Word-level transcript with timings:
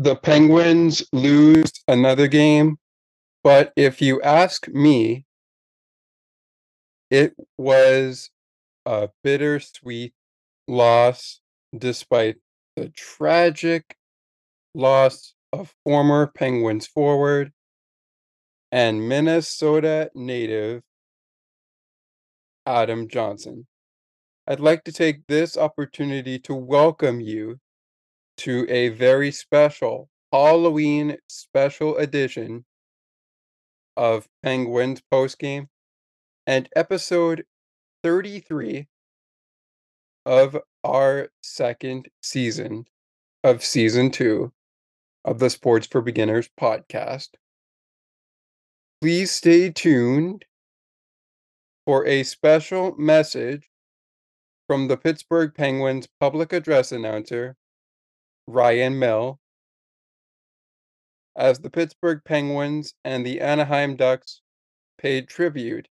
the 0.00 0.16
Penguins 0.16 1.02
lose 1.12 1.70
another 1.86 2.26
game, 2.26 2.78
but 3.44 3.70
if 3.76 4.00
you 4.00 4.22
ask 4.22 4.66
me, 4.66 5.26
it 7.10 7.34
was 7.58 8.30
a 8.86 9.10
bittersweet 9.22 10.14
loss 10.66 11.42
despite 11.76 12.36
the 12.76 12.88
tragic 12.88 13.94
loss 14.74 15.34
of 15.52 15.74
former 15.84 16.28
Penguins 16.28 16.86
forward 16.86 17.52
and 18.72 19.06
Minnesota 19.06 20.10
native 20.14 20.80
Adam 22.64 23.06
Johnson. 23.06 23.66
I'd 24.46 24.60
like 24.60 24.82
to 24.84 24.92
take 24.92 25.26
this 25.26 25.58
opportunity 25.58 26.38
to 26.38 26.54
welcome 26.54 27.20
you 27.20 27.58
to 28.40 28.66
a 28.70 28.88
very 28.88 29.30
special 29.30 30.08
Halloween 30.32 31.18
special 31.28 31.96
edition 31.96 32.64
of 33.96 34.28
Penguins 34.42 35.02
postgame 35.12 35.68
and 36.46 36.68
episode 36.74 37.44
33 38.02 38.88
of 40.24 40.56
our 40.84 41.28
second 41.42 42.08
season 42.22 42.86
of 43.44 43.62
season 43.64 44.10
two 44.10 44.52
of 45.24 45.38
the 45.38 45.50
Sports 45.50 45.86
for 45.86 46.00
Beginners 46.00 46.48
podcast. 46.58 47.28
Please 49.02 49.30
stay 49.30 49.70
tuned 49.70 50.44
for 51.86 52.06
a 52.06 52.22
special 52.22 52.94
message 52.96 53.68
from 54.66 54.88
the 54.88 54.96
Pittsburgh 54.96 55.52
Penguins 55.54 56.06
public 56.20 56.52
address 56.52 56.92
announcer, 56.92 57.56
Ryan 58.50 58.98
Mill, 58.98 59.38
as 61.36 61.60
the 61.60 61.70
Pittsburgh 61.70 62.20
Penguins 62.24 62.94
and 63.04 63.24
the 63.24 63.40
Anaheim 63.40 63.96
Ducks 63.96 64.42
paid 64.98 65.28
tribute 65.28 65.88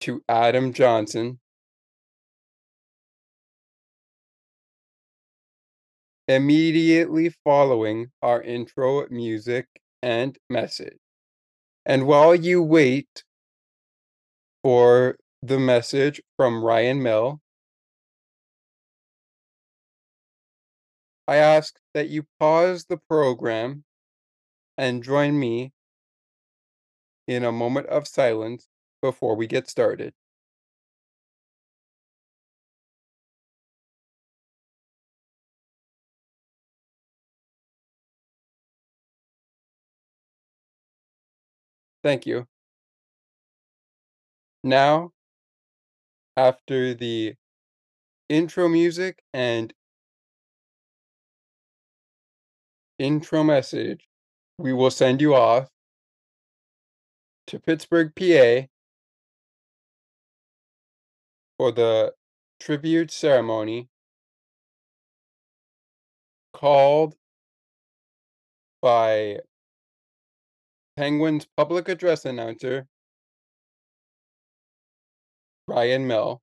to 0.00 0.22
Adam 0.28 0.72
Johnson. 0.72 1.38
Immediately 6.26 7.34
following 7.44 8.10
our 8.22 8.42
intro 8.42 9.06
music 9.08 9.66
and 10.02 10.36
message. 10.50 10.98
And 11.86 12.06
while 12.06 12.34
you 12.34 12.62
wait 12.62 13.24
for 14.62 15.16
the 15.42 15.58
message 15.58 16.20
from 16.36 16.62
Ryan 16.62 17.02
Mill, 17.02 17.40
I 21.26 21.36
ask 21.36 21.78
that 21.98 22.08
you 22.08 22.24
pause 22.38 22.86
the 22.86 22.96
program 22.96 23.84
and 24.78 25.04
join 25.04 25.38
me 25.38 25.72
in 27.28 27.44
a 27.44 27.52
moment 27.52 27.86
of 27.86 28.08
silence 28.08 28.66
before 29.00 29.36
we 29.36 29.46
get 29.46 29.68
started. 29.68 30.14
Thank 42.02 42.26
you. 42.26 42.46
Now, 44.62 45.12
after 46.38 46.94
the 46.94 47.34
intro 48.28 48.68
music 48.68 49.22
and 49.34 49.74
intro 52.98 53.44
message, 53.44 54.08
we 54.58 54.72
will 54.72 54.90
send 54.90 55.20
you 55.20 55.34
off 55.34 55.68
to 57.46 57.58
Pittsburgh, 57.58 58.12
PA 58.14 58.66
for 61.58 61.72
the 61.72 62.12
tribute 62.60 63.10
ceremony 63.10 63.88
called 66.52 67.14
by 68.82 69.38
Penguins 70.96 71.46
public 71.56 71.88
address 71.88 72.24
announcer 72.24 72.86
Ryan 75.68 76.06
Mill. 76.06 76.40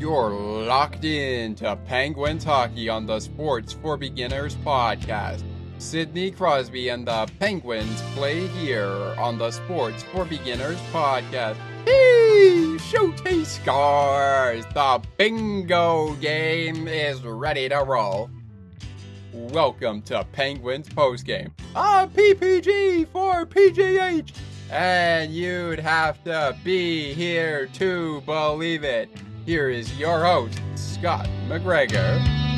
You're 0.00 0.30
locked 0.30 1.04
in 1.04 1.54
to 1.56 1.76
Penguins 1.76 2.42
hockey 2.42 2.88
on 2.88 3.04
the 3.04 3.20
Sports 3.20 3.74
for 3.74 3.98
Beginners 3.98 4.56
podcast. 4.64 5.42
Sidney 5.76 6.30
Crosby 6.30 6.88
and 6.88 7.06
the 7.06 7.28
Penguins 7.38 8.00
play 8.14 8.46
here 8.46 8.88
on 9.18 9.36
the 9.36 9.50
Sports 9.50 10.02
for 10.04 10.24
Beginners 10.24 10.78
podcast. 10.90 11.56
Hey, 11.84 12.78
Shooty 12.78 13.44
scores! 13.44 14.64
The 14.72 15.02
bingo 15.18 16.14
game 16.14 16.88
is 16.88 17.22
ready 17.22 17.68
to 17.68 17.84
roll. 17.86 18.30
Welcome 19.34 20.00
to 20.04 20.24
Penguins 20.32 20.88
postgame. 20.88 21.50
A 21.74 22.08
PPG 22.08 23.06
for 23.08 23.44
PGH. 23.44 24.32
And 24.70 25.34
you'd 25.34 25.80
have 25.80 26.24
to 26.24 26.56
be 26.64 27.12
here 27.12 27.66
to 27.74 28.22
believe 28.22 28.82
it. 28.82 29.10
Here 29.46 29.70
is 29.70 29.98
your 29.98 30.24
host, 30.24 30.60
Scott 30.76 31.26
McGregor. 31.48 32.49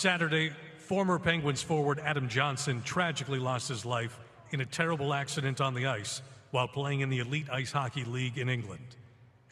Saturday, 0.00 0.50
former 0.78 1.18
Penguins 1.18 1.60
forward 1.60 2.00
Adam 2.02 2.26
Johnson 2.26 2.80
tragically 2.84 3.38
lost 3.38 3.68
his 3.68 3.84
life 3.84 4.18
in 4.50 4.62
a 4.62 4.64
terrible 4.64 5.12
accident 5.12 5.60
on 5.60 5.74
the 5.74 5.88
ice 5.88 6.22
while 6.52 6.66
playing 6.66 7.00
in 7.00 7.10
the 7.10 7.18
Elite 7.18 7.50
Ice 7.52 7.70
Hockey 7.70 8.04
League 8.04 8.38
in 8.38 8.48
England. 8.48 8.96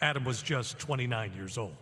Adam 0.01 0.25
was 0.25 0.41
just 0.41 0.79
29 0.79 1.35
years 1.35 1.59
old. 1.59 1.77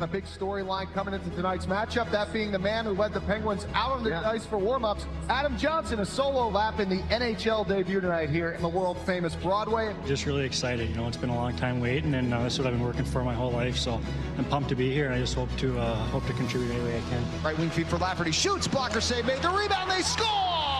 A 0.00 0.06
big 0.06 0.24
storyline 0.24 0.92
coming 0.92 1.14
into 1.14 1.30
tonight's 1.30 1.66
matchup, 1.66 2.10
that 2.10 2.32
being 2.32 2.50
the 2.50 2.58
man 2.58 2.84
who 2.84 2.90
led 2.90 3.12
the 3.12 3.20
Penguins 3.20 3.66
out 3.72 3.92
on 3.92 4.02
the 4.02 4.10
Yeah. 4.10 4.28
ice 4.28 4.44
for 4.44 4.58
warm-ups. 4.58 5.06
Adam 5.28 5.56
Johnson, 5.56 6.00
a 6.00 6.04
solo 6.04 6.48
lap 6.48 6.80
in 6.80 6.88
the 6.88 7.02
NHL 7.10 7.62
debut 7.62 8.00
tonight 8.00 8.28
here 8.28 8.50
in 8.50 8.62
the 8.62 8.68
world-famous 8.68 9.36
Broadway. 9.36 9.94
Just 10.04 10.26
really 10.26 10.44
excited. 10.44 10.88
You 10.90 10.96
know, 10.96 11.06
it's 11.06 11.16
been 11.16 11.30
a 11.30 11.34
long 11.36 11.54
time 11.54 11.80
waiting, 11.80 12.14
and 12.14 12.34
uh, 12.34 12.42
this 12.42 12.54
is 12.54 12.58
what 12.58 12.66
I've 12.68 12.74
been 12.74 12.82
working 12.84 13.04
for 13.04 13.22
my 13.22 13.34
whole 13.34 13.52
life. 13.52 13.76
So 13.76 14.00
I'm 14.38 14.44
pumped 14.46 14.70
to 14.70 14.74
be 14.74 14.92
here, 14.92 15.06
and 15.06 15.14
I 15.14 15.18
just 15.18 15.34
hope 15.34 15.54
to 15.58 15.78
uh, 15.78 15.94
hope 16.06 16.26
to 16.26 16.32
contribute 16.32 16.72
any 16.72 16.82
way 16.84 16.98
I 16.98 17.10
can. 17.10 17.24
Right 17.44 17.56
wing 17.56 17.70
feed 17.70 17.86
for 17.86 17.98
Lafferty, 17.98 18.32
shoots, 18.32 18.66
blocker 18.66 19.00
save, 19.00 19.24
made 19.26 19.40
the 19.42 19.50
rebound, 19.50 19.88
they 19.90 20.02
score! 20.02 20.71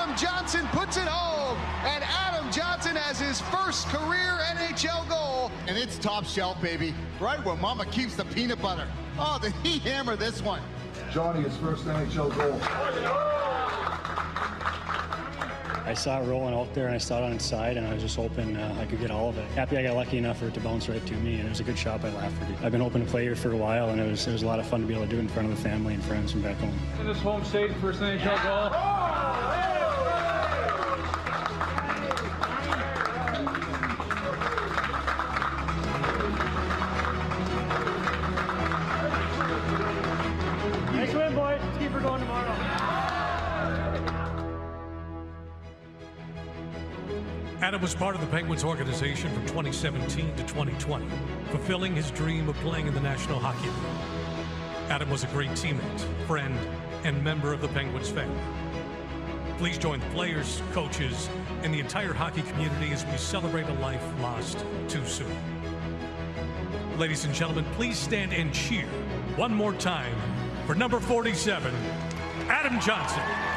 Adam 0.00 0.16
Johnson 0.16 0.66
puts 0.68 0.96
it 0.96 1.06
home, 1.06 1.58
and 1.84 2.02
Adam 2.04 2.50
Johnson 2.50 2.96
has 2.96 3.20
his 3.20 3.38
first 3.42 3.86
career 3.88 4.38
NHL 4.56 5.06
goal. 5.10 5.50
and 5.68 5.76
it's 5.76 5.98
top 5.98 6.24
shelf, 6.24 6.60
baby. 6.62 6.94
Right 7.20 7.44
where 7.44 7.54
Mama 7.56 7.84
keeps 7.84 8.16
the 8.16 8.24
peanut 8.24 8.62
butter. 8.62 8.88
Oh, 9.18 9.38
did 9.42 9.52
he 9.62 9.78
hammer 9.80 10.16
this 10.16 10.40
one? 10.40 10.62
Johnny, 11.12 11.42
his 11.42 11.54
first 11.58 11.84
NHL 11.84 12.34
goal. 12.34 12.58
I 15.84 15.92
saw 15.94 16.22
it 16.22 16.26
rolling 16.26 16.54
out 16.54 16.72
there, 16.72 16.86
and 16.86 16.94
I 16.94 16.98
saw 16.98 17.18
it 17.18 17.24
on 17.24 17.32
its 17.32 17.44
side, 17.44 17.76
and 17.76 17.86
I 17.86 17.92
was 17.92 18.02
just 18.02 18.16
hoping 18.16 18.56
uh, 18.56 18.78
I 18.80 18.86
could 18.86 19.00
get 19.00 19.10
all 19.10 19.28
of 19.28 19.36
it. 19.36 19.44
Happy 19.50 19.76
I 19.76 19.82
got 19.82 19.96
lucky 19.96 20.16
enough 20.16 20.38
for 20.38 20.46
it 20.46 20.54
to 20.54 20.60
bounce 20.60 20.88
right 20.88 21.04
to 21.04 21.14
me, 21.16 21.34
and 21.34 21.46
it 21.46 21.48
was 21.50 21.60
a 21.60 21.64
good 21.64 21.76
shot 21.78 22.00
by 22.00 22.08
Lafferty. 22.10 22.54
I've 22.64 22.72
been 22.72 22.80
hoping 22.80 23.04
to 23.04 23.10
play 23.10 23.24
here 23.24 23.36
for 23.36 23.52
a 23.52 23.56
while, 23.56 23.90
and 23.90 24.00
it 24.00 24.08
was 24.08 24.26
it 24.26 24.32
was 24.32 24.44
a 24.44 24.46
lot 24.46 24.60
of 24.60 24.66
fun 24.66 24.80
to 24.80 24.86
be 24.86 24.94
able 24.94 25.04
to 25.04 25.10
do 25.10 25.16
it 25.16 25.20
in 25.20 25.28
front 25.28 25.50
of 25.50 25.56
the 25.56 25.62
family 25.62 25.92
and 25.94 26.02
friends 26.04 26.32
from 26.32 26.40
back 26.42 26.56
home. 26.56 26.78
In 27.00 27.06
this 27.06 27.18
home 27.18 27.44
state, 27.44 27.74
first 27.82 28.00
NHL 28.00 28.42
goal. 28.42 29.19
Part 48.00 48.14
of 48.14 48.22
the 48.22 48.26
Penguins 48.28 48.64
organization 48.64 49.30
from 49.30 49.42
2017 49.42 50.34
to 50.34 50.42
2020, 50.44 51.06
fulfilling 51.50 51.94
his 51.94 52.10
dream 52.12 52.48
of 52.48 52.56
playing 52.60 52.86
in 52.86 52.94
the 52.94 53.00
National 53.00 53.38
Hockey 53.38 53.66
League. 53.66 54.88
Adam 54.88 55.10
was 55.10 55.22
a 55.22 55.26
great 55.26 55.50
teammate, 55.50 56.00
friend, 56.26 56.58
and 57.04 57.22
member 57.22 57.52
of 57.52 57.60
the 57.60 57.68
Penguins 57.68 58.08
family. 58.08 58.40
Please 59.58 59.76
join 59.76 60.00
the 60.00 60.06
players, 60.06 60.62
coaches, 60.72 61.28
and 61.62 61.74
the 61.74 61.78
entire 61.78 62.14
hockey 62.14 62.40
community 62.40 62.90
as 62.90 63.04
we 63.04 63.18
celebrate 63.18 63.68
a 63.68 63.74
life 63.74 64.02
lost 64.22 64.64
too 64.88 65.04
soon. 65.04 65.36
Ladies 66.96 67.26
and 67.26 67.34
gentlemen, 67.34 67.66
please 67.74 67.98
stand 67.98 68.32
and 68.32 68.50
cheer 68.54 68.86
one 69.36 69.52
more 69.52 69.74
time 69.74 70.16
for 70.66 70.74
number 70.74 71.00
47, 71.00 71.74
Adam 72.48 72.80
Johnson. 72.80 73.49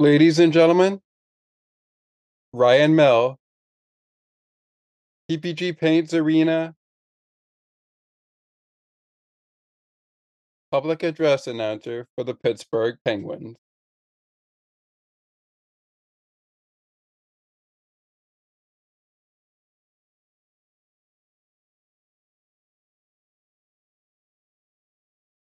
Ladies 0.00 0.38
and 0.38 0.50
gentlemen, 0.50 1.02
Ryan 2.54 2.96
Mill, 2.96 3.38
PPG 5.30 5.76
Paints 5.76 6.14
Arena, 6.14 6.74
public 10.72 11.02
address 11.02 11.46
announcer 11.46 12.08
for 12.14 12.24
the 12.24 12.34
Pittsburgh 12.34 12.96
Penguins. 13.04 13.58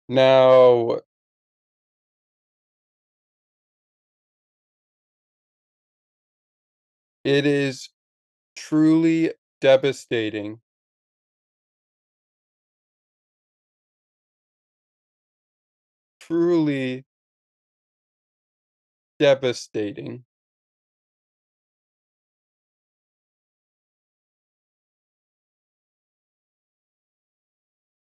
Now, 0.07 1.01
it 7.25 7.45
is 7.45 7.89
truly 8.55 9.33
devastating. 9.61 10.61
Truly 16.19 17.05
devastating. 19.19 20.23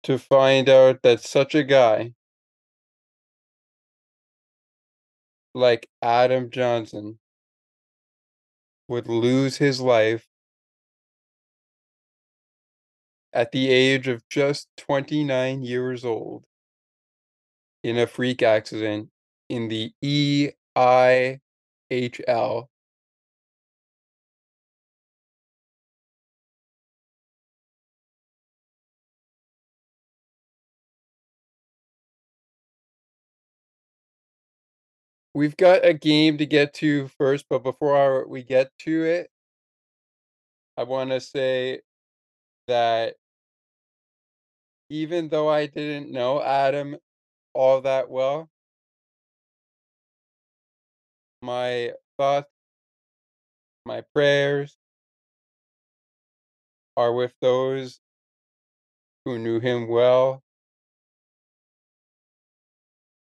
To 0.05 0.17
find 0.17 0.69
out 0.69 1.03
that 1.03 1.23
such 1.23 1.57
a 1.57 1.65
guy 1.65 2.15
like 5.55 5.89
Adam 6.03 6.51
Johnson 6.51 7.19
would 8.93 9.09
lose 9.09 9.57
his 9.57 9.81
life 9.81 10.29
at 13.33 13.51
the 13.51 13.71
age 13.71 14.07
of 14.07 14.29
just 14.29 14.69
29 14.77 15.63
years 15.63 16.05
old 16.05 16.45
in 17.83 17.97
a 17.97 18.07
freak 18.07 18.43
accident 18.43 19.09
in 19.49 19.69
the 19.69 19.93
EIHL. 20.05 21.41
We've 35.35 35.57
got 35.57 35.85
a 35.87 35.95
game 35.95 36.37
to 36.39 36.47
get 36.47 36.75
to 36.75 37.09
first, 37.09 37.47
but 37.49 37.63
before 37.63 38.27
we 38.29 38.43
get 38.43 38.71
to 38.81 39.05
it, 39.05 39.31
I 40.77 40.83
want 40.85 41.11
to 41.11 41.21
say 41.21 41.81
that 42.69 43.17
even 44.91 45.29
though 45.29 45.49
I 45.49 45.67
didn't 45.67 46.11
know 46.13 46.43
Adam 46.43 46.97
all 47.55 47.81
that 47.83 48.11
well, 48.11 48.51
my 51.43 51.93
thoughts, 52.19 52.51
my 53.87 54.03
prayers 54.15 54.77
are 56.97 57.13
with 57.13 57.33
those 57.41 58.01
who 59.25 59.39
knew 59.39 59.61
him 59.61 59.89
well, 59.89 60.43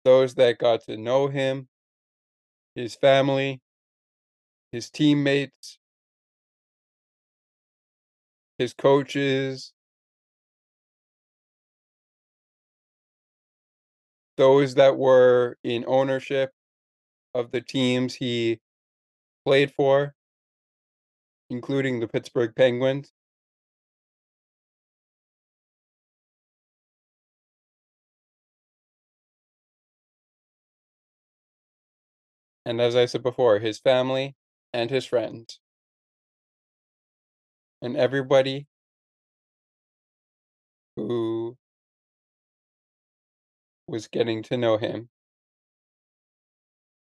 those 0.04 0.36
that 0.36 0.60
got 0.60 0.81
to 0.86 0.98
know 0.98 1.28
him, 1.28 1.68
his 2.75 2.95
family, 2.95 3.62
his 4.72 4.89
teammates, 4.89 5.80
his 8.57 8.74
coaches, 8.74 9.74
those 14.38 14.76
that 14.76 14.97
were 14.97 15.57
in 15.64 15.85
ownership 15.88 16.52
of 17.33 17.52
the 17.52 17.61
teams 17.61 18.16
he 18.16 18.59
played 19.45 19.73
for, 19.73 20.16
including 21.49 21.99
the 21.99 22.07
Pittsburgh 22.07 22.54
Penguins. 22.56 23.11
And 32.66 32.81
as 32.81 32.95
I 32.95 33.06
said 33.06 33.22
before, 33.22 33.60
his 33.60 33.80
family 33.80 34.36
and 34.74 34.90
his 34.90 35.06
friends. 35.06 35.60
And 37.81 37.95
everybody 37.95 38.68
who 40.95 41.57
was 43.88 44.07
getting 44.07 44.42
to 44.44 44.57
know 44.57 44.78
him. 44.78 45.10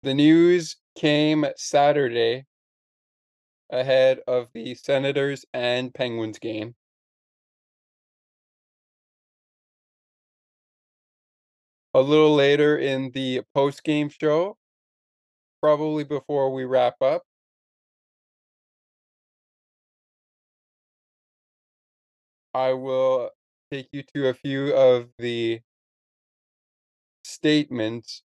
The 0.04 0.14
news 0.14 0.76
came 0.96 1.46
Saturday 1.56 2.46
ahead 3.70 4.20
of 4.28 4.50
the 4.54 4.76
Senators 4.76 5.46
and 5.54 5.94
Penguins 5.94 6.38
game. 6.38 6.76
A 11.94 12.02
little 12.02 12.36
later 12.36 12.78
in 12.78 13.12
the 13.12 13.42
post 13.54 13.84
game 13.84 14.10
show, 14.10 14.58
probably 15.66 16.04
before 16.04 16.54
we 16.54 16.64
wrap 16.64 16.94
up, 17.02 17.24
I 22.54 22.74
will 22.74 23.32
take 23.72 23.88
you 23.92 24.04
to 24.14 24.28
a 24.28 24.36
few 24.36 24.76
of 24.76 25.10
the 25.18 25.62
statements 27.24 28.22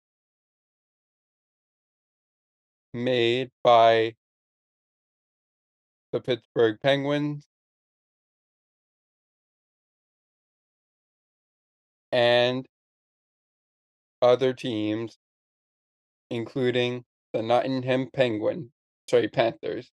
made 2.94 3.50
by 3.62 4.14
the 6.12 6.20
Pittsburgh 6.22 6.78
Penguins. 6.82 7.46
And 12.10 12.64
other 14.22 14.54
teams, 14.54 15.18
including 16.30 17.04
the 17.36 17.42
Nottingham 17.42 18.08
Penguin, 18.10 18.70
sorry, 19.10 19.28
Panthers. 19.28 19.90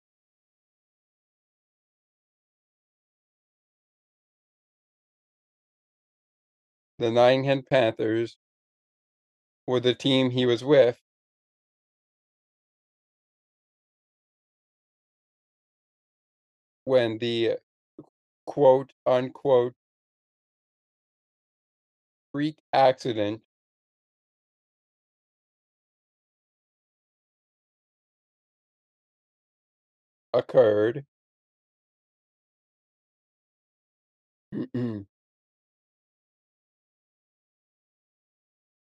the 6.99 7.11
Nottingham 7.11 7.63
Panthers, 7.63 8.37
were 9.67 9.81
the 9.81 9.95
team 9.95 10.29
he 10.29 10.45
was 10.45 10.63
with, 10.63 11.01
when 16.85 17.17
the 17.17 17.57
quote 18.45 18.93
unquote 19.07 19.73
freak 22.33 22.59
accident 22.75 23.41
occurred. 30.33 31.05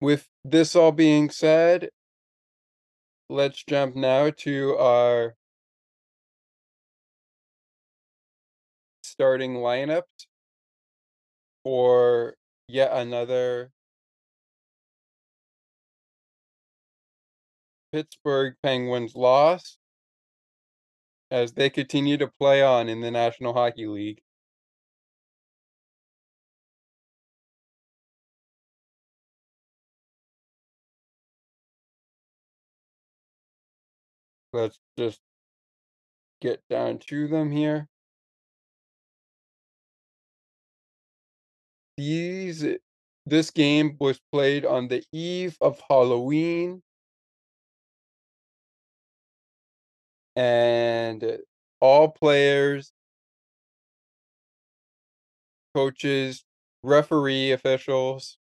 With 0.02 0.28
this 0.44 0.76
all 0.76 0.92
being 0.92 1.30
said, 1.30 1.90
let's 3.30 3.64
jump 3.64 3.96
now 3.96 4.30
to 4.30 4.76
our 4.78 5.36
starting 9.02 9.56
lineup 9.56 10.04
for 11.64 12.36
yet 12.68 12.92
another 12.92 13.72
Pittsburgh 17.94 18.56
Penguins 18.62 19.16
loss 19.16 19.78
as 21.34 21.54
they 21.54 21.68
continue 21.68 22.16
to 22.16 22.28
play 22.28 22.62
on 22.62 22.88
in 22.88 23.02
the 23.02 23.10
National 23.10 23.54
Hockey 23.54 23.88
League. 23.88 24.22
Let's 34.54 34.78
just 34.96 35.20
get 36.40 36.62
down 36.70 37.00
to 37.00 37.28
them 37.28 37.50
here. 37.52 37.88
These 41.98 42.63
this 43.25 43.50
game 43.50 43.98
was 44.00 44.20
played 44.32 44.66
on 44.66 44.88
the 44.88 45.04
eve 45.12 45.58
of 45.62 45.82
Halloween. 45.90 46.84
And 50.36 51.40
all 51.80 52.10
players, 52.10 52.92
coaches, 55.75 56.44
referee 56.82 57.52
officials. 57.52 58.38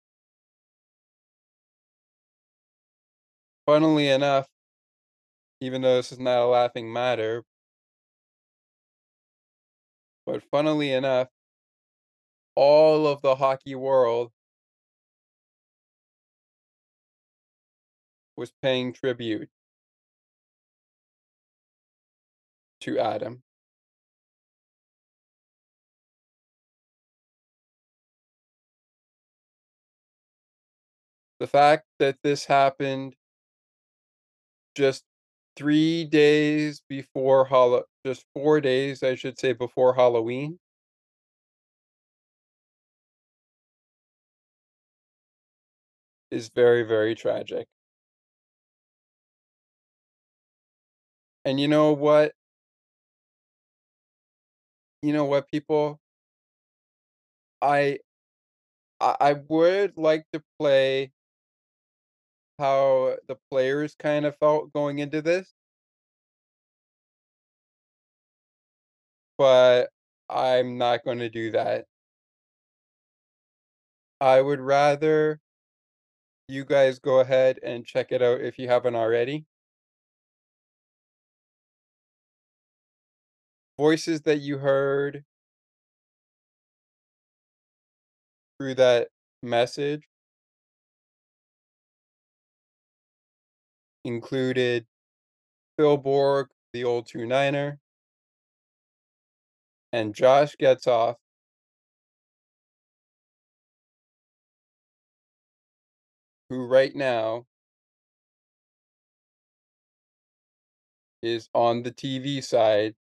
Funnily 3.67 4.09
enough, 4.09 4.49
even 5.61 5.83
though 5.83 5.97
this 5.97 6.13
is 6.13 6.21
not 6.21 6.43
a 6.43 6.47
laughing 6.47 6.93
matter, 6.93 7.45
but 10.25 10.43
funnily 10.51 10.93
enough, 10.93 11.29
all 12.55 13.07
of 13.07 13.23
the 13.23 13.37
hockey 13.37 13.75
world 13.75 14.33
was 18.37 18.53
paying 18.63 18.93
tribute 18.93 19.49
to 22.87 22.99
Adam. 22.99 23.43
The 31.41 31.47
fact 31.47 31.87
that 31.99 32.19
this 32.23 32.45
happened 32.47 33.17
just 34.77 35.05
three 35.57 36.05
days 36.05 36.83
before 36.89 37.47
Hall, 37.47 37.83
just 38.05 38.25
four 38.35 38.61
days, 38.61 39.03
I 39.03 39.15
should 39.17 39.39
say, 39.39 39.53
before 39.53 39.95
Halloween. 39.95 40.59
Is 46.31 46.51
very, 46.51 46.85
very 46.85 47.17
tragic. 47.17 47.67
And 51.45 51.61
you 51.61 51.69
know 51.69 51.93
what? 51.93 52.33
You 55.07 55.13
know 55.13 55.25
what, 55.25 55.49
people? 55.49 56.01
I 57.63 57.99
I 59.01 59.33
would 59.49 59.97
like 59.97 60.27
to 60.33 60.43
play 60.59 61.13
how 62.59 63.17
the 63.29 63.37
players 63.51 63.95
kind 63.95 64.27
of 64.27 64.37
felt 64.39 64.73
going 64.73 64.99
into 64.99 65.23
this. 65.23 65.55
But 69.39 69.91
I'm 70.29 70.77
not 70.79 71.05
gonna 71.05 71.29
do 71.31 71.51
that. 71.53 71.87
I 74.21 74.43
would 74.43 74.61
rather 74.61 75.41
you 76.49 76.65
guys 76.65 76.99
go 76.99 77.21
ahead 77.21 77.59
and 77.63 77.85
check 77.87 78.13
it 78.13 78.23
out 78.23 78.41
if 78.41 78.59
you 78.59 78.69
haven't 78.69 78.95
already. 78.97 79.47
Voices 83.79 84.23
that 84.23 84.39
you 84.39 84.59
heard. 84.59 85.25
Through 88.59 88.77
that 88.77 89.09
message. 89.43 90.09
Included 94.05 94.87
Phil 95.77 95.97
Bourque, 95.99 96.51
the 96.73 96.85
old 96.85 97.07
two 97.07 97.27
niner, 97.27 97.79
and 99.93 100.15
Josh 100.15 100.55
Getzoff. 100.61 101.17
Who 106.49 106.65
right 106.65 106.95
now 106.95 107.47
is 111.23 111.49
on 111.53 111.83
the 111.83 111.91
TV 111.91 112.43
side 112.43 112.95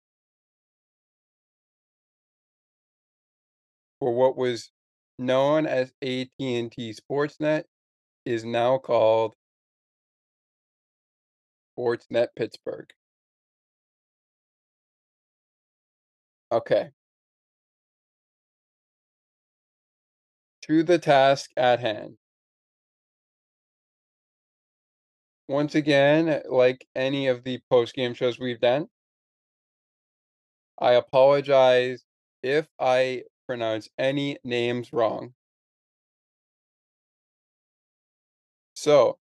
for 4.00 4.15
what 4.15 4.37
was 4.37 4.71
known 5.19 5.67
as 5.67 5.93
AT&T 6.03 6.95
Sportsnet 6.95 7.65
is 8.25 8.45
now 8.45 8.79
called 8.79 9.35
Sportsnet 11.79 12.35
Pittsburgh. 12.35 12.93
Okay. 16.50 16.93
To 20.62 20.83
the 20.83 20.99
task 20.99 21.50
at 21.57 21.81
hand. 21.81 22.19
Once 25.49 25.75
again, 25.75 26.41
like 26.49 26.87
any 26.95 27.26
of 27.26 27.43
the 27.43 27.61
post-game 27.69 28.15
shows 28.15 28.38
we've 28.38 28.61
done, 28.61 28.88
I 30.79 30.93
apologize 30.95 32.05
if 32.43 32.67
I 32.79 33.25
pronounce 33.47 33.88
any 33.99 34.38
names 34.45 34.93
wrong. 34.93 35.35
So, 38.75 39.19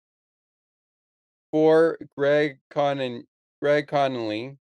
for 1.51 1.97
Greg 2.17 2.59
Connon, 2.71 3.23
Greg 3.61 3.87
Connolly, 3.87 4.57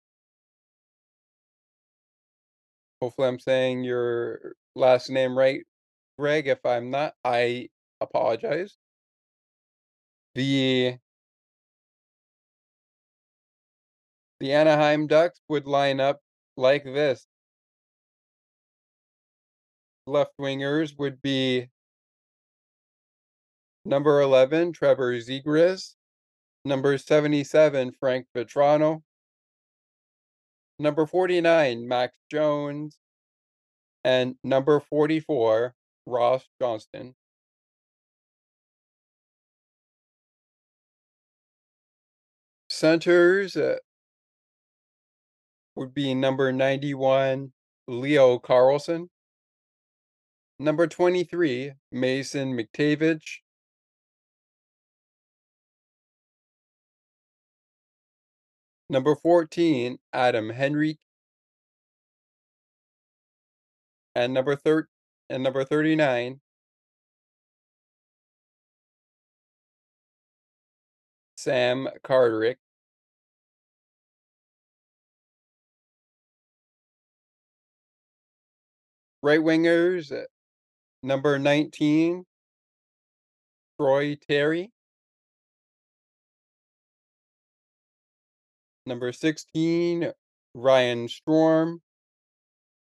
hopefully 3.00 3.28
I'm 3.28 3.38
saying 3.40 3.84
your 3.84 4.54
last 4.74 5.10
name 5.10 5.36
right, 5.36 5.62
Greg. 6.18 6.46
If 6.48 6.64
I'm 6.64 6.90
not, 6.90 7.14
I 7.24 7.68
apologize. 8.00 8.76
The 10.34 10.98
the 14.40 14.52
Anaheim 14.52 15.06
Ducks 15.06 15.40
would 15.48 15.66
line 15.66 16.00
up 16.00 16.20
like 16.56 16.84
this. 16.84 17.26
Left 20.06 20.32
wingers 20.40 20.96
would 20.98 21.20
be 21.20 21.68
number 23.84 24.20
11, 24.20 24.72
Trevor 24.72 25.14
Zegras, 25.14 25.94
number 26.64 26.96
77, 26.96 27.92
Frank 27.98 28.26
Vatrano, 28.36 29.02
number 30.78 31.06
49, 31.06 31.88
Max 31.88 32.18
Jones, 32.30 32.98
and 34.04 34.36
number 34.44 34.78
44, 34.78 35.74
Ross 36.06 36.46
Johnston. 36.60 37.14
Centers 42.70 43.56
uh, 43.56 43.76
would 45.74 45.94
be 45.94 46.14
number 46.14 46.52
91, 46.52 47.52
Leo 47.88 48.38
Carlsson. 48.38 49.08
Number 50.58 50.86
23, 50.86 51.72
Mason 51.92 52.56
McTavish. 52.56 53.40
Number 58.88 59.14
14, 59.16 59.98
Adam 60.12 60.50
Henrique. 60.50 60.98
And 64.14 64.32
number 64.34 64.56
thir- 64.56 64.88
and 65.28 65.42
number 65.42 65.64
39, 65.64 66.40
Sam 71.36 71.88
Carterick. 72.02 72.58
Right 79.22 79.40
wingers, 79.40 80.12
number 81.02 81.38
19, 81.38 82.24
Troy 83.78 84.16
Terry. 84.28 84.70
Number 88.86 89.12
16, 89.12 90.12
Ryan 90.54 91.08
Strome. 91.08 91.78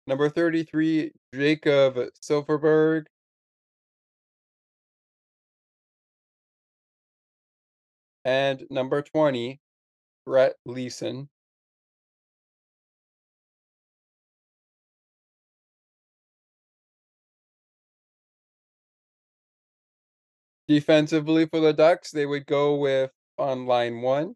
Number 0.08 0.30
33, 0.30 1.12
Jakob 1.34 1.98
Silfverberg. 2.22 3.06
And 8.24 8.66
number 8.70 9.02
20, 9.02 9.60
Brett 10.26 10.56
Leason. 10.66 11.30
Defensively 20.68 21.46
for 21.46 21.60
the 21.60 21.74
Ducks, 21.74 22.12
they 22.12 22.26
would 22.26 22.48
go 22.48 22.76
with 22.76 23.12
on 23.38 23.66
line 23.66 24.02
one, 24.02 24.36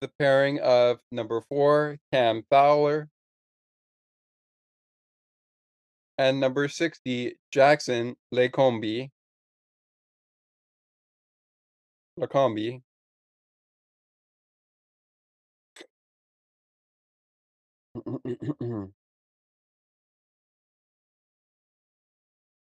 the 0.00 0.10
pairing 0.18 0.60
of 0.60 0.98
number 1.10 1.40
four, 1.40 1.98
Cam 2.12 2.44
Fowler, 2.50 3.08
and 6.18 6.40
number 6.40 6.68
60, 6.68 7.38
Jackson 7.50 8.16
Lecombe. 8.34 9.10
Lacombe. 12.18 12.82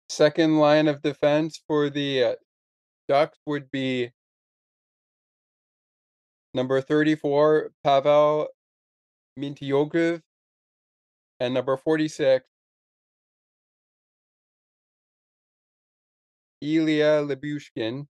Second 0.09 0.57
line 0.59 0.87
of 0.87 1.01
defense 1.01 1.61
for 1.67 1.89
the 1.89 2.23
uh, 2.23 2.35
Ducks 3.13 3.37
would 3.45 3.69
be 3.69 4.09
number 6.55 6.81
34, 6.81 7.69
Pavel 7.83 8.47
Mintyukov, 9.39 10.19
and 11.39 11.53
number 11.53 11.77
46, 11.77 12.43
Ilya 16.63 17.21
Lyubushkin. 17.27 18.07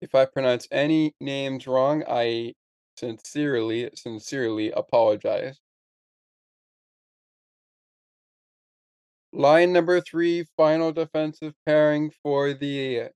If 0.00 0.16
I 0.16 0.24
pronounce 0.24 0.66
any 0.72 1.14
names 1.20 1.68
wrong, 1.68 2.02
I 2.08 2.54
sincerely, 2.96 3.90
sincerely 3.94 4.72
apologize. 4.72 5.60
Line 9.34 9.72
number 9.72 10.00
three, 10.00 10.44
final 10.56 10.92
defensive 10.92 11.54
pairing 11.66 12.12
for 12.22 12.54
the 12.54 13.08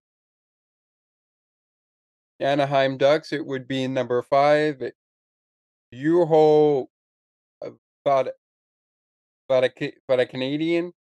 Anaheim 2.40 2.98
Ducks, 2.98 3.32
it 3.32 3.46
would 3.46 3.68
be 3.68 3.86
number 3.86 4.20
five, 4.22 4.82
about 8.04 8.28
a 9.48 9.92
about 10.08 10.20
a 10.20 10.26
Canadian. 10.26 10.92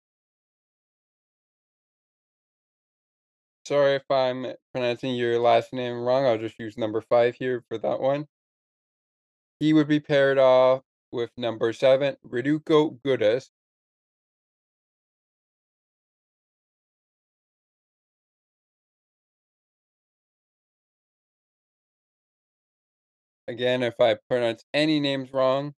Sorry 3.65 3.95
if 3.95 4.03
I'm 4.12 4.53
pronouncing 4.71 5.15
your 5.15 5.39
last 5.39 5.73
name 5.73 5.99
wrong. 5.99 6.27
I'll 6.27 6.38
just 6.38 6.60
use 6.60 6.77
number 6.77 7.01
five 7.01 7.34
here 7.34 7.63
for 7.67 7.80
that 7.80 7.99
one. 7.99 8.27
He 9.60 9.73
would 9.73 9.88
be 9.88 9.99
paired 9.99 10.38
off 10.38 10.84
with 11.12 11.32
number 11.38 11.73
seven, 11.73 12.17
Radko 12.23 12.99
Gudas. 13.01 13.49
Again, 23.48 23.82
if 23.84 24.00
I 24.00 24.16
pronounce 24.30 24.64
any 24.74 25.00
names 25.00 25.32
wrong 25.34 25.74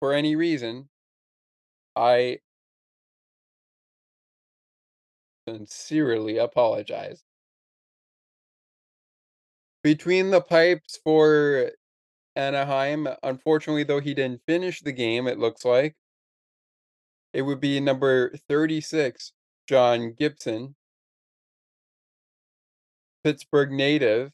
for 0.00 0.12
any 0.12 0.34
reason, 0.36 0.88
I 1.94 2.40
sincerely 5.48 6.38
apologize. 6.38 7.22
Between 9.82 10.30
the 10.30 10.40
pipes 10.40 10.98
for 11.02 11.70
Anaheim, 12.36 13.08
unfortunately, 13.22 13.84
though 13.84 14.00
he 14.00 14.14
didn't 14.14 14.42
finish 14.46 14.80
the 14.80 14.92
game, 14.92 15.26
it 15.26 15.38
looks 15.38 15.64
like, 15.64 15.96
it 17.32 17.42
would 17.42 17.60
be 17.60 17.80
number 17.80 18.34
36, 18.48 19.32
John 19.68 20.14
Gibson, 20.14 20.74
Pittsburgh 23.22 23.70
native, 23.70 24.32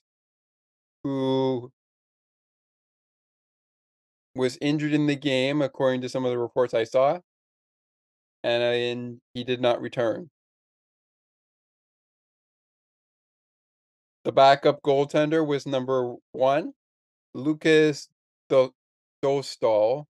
who 1.04 1.72
was 4.34 4.58
injured 4.60 4.92
in 4.92 5.06
the 5.06 5.16
game, 5.16 5.62
according 5.62 6.00
to 6.02 6.08
some 6.08 6.24
of 6.24 6.30
the 6.30 6.38
reports 6.38 6.74
I 6.74 6.84
saw, 6.84 7.20
and, 8.42 8.62
and 8.62 9.20
he 9.34 9.44
did 9.44 9.60
not 9.60 9.80
return. 9.80 10.30
The 14.24 14.32
backup 14.32 14.82
goaltender 14.82 15.46
was 15.46 15.66
number 15.66 16.14
one, 16.32 16.72
Lukas 17.34 18.08
Do- 18.48 18.74
Dostal. 19.22 20.06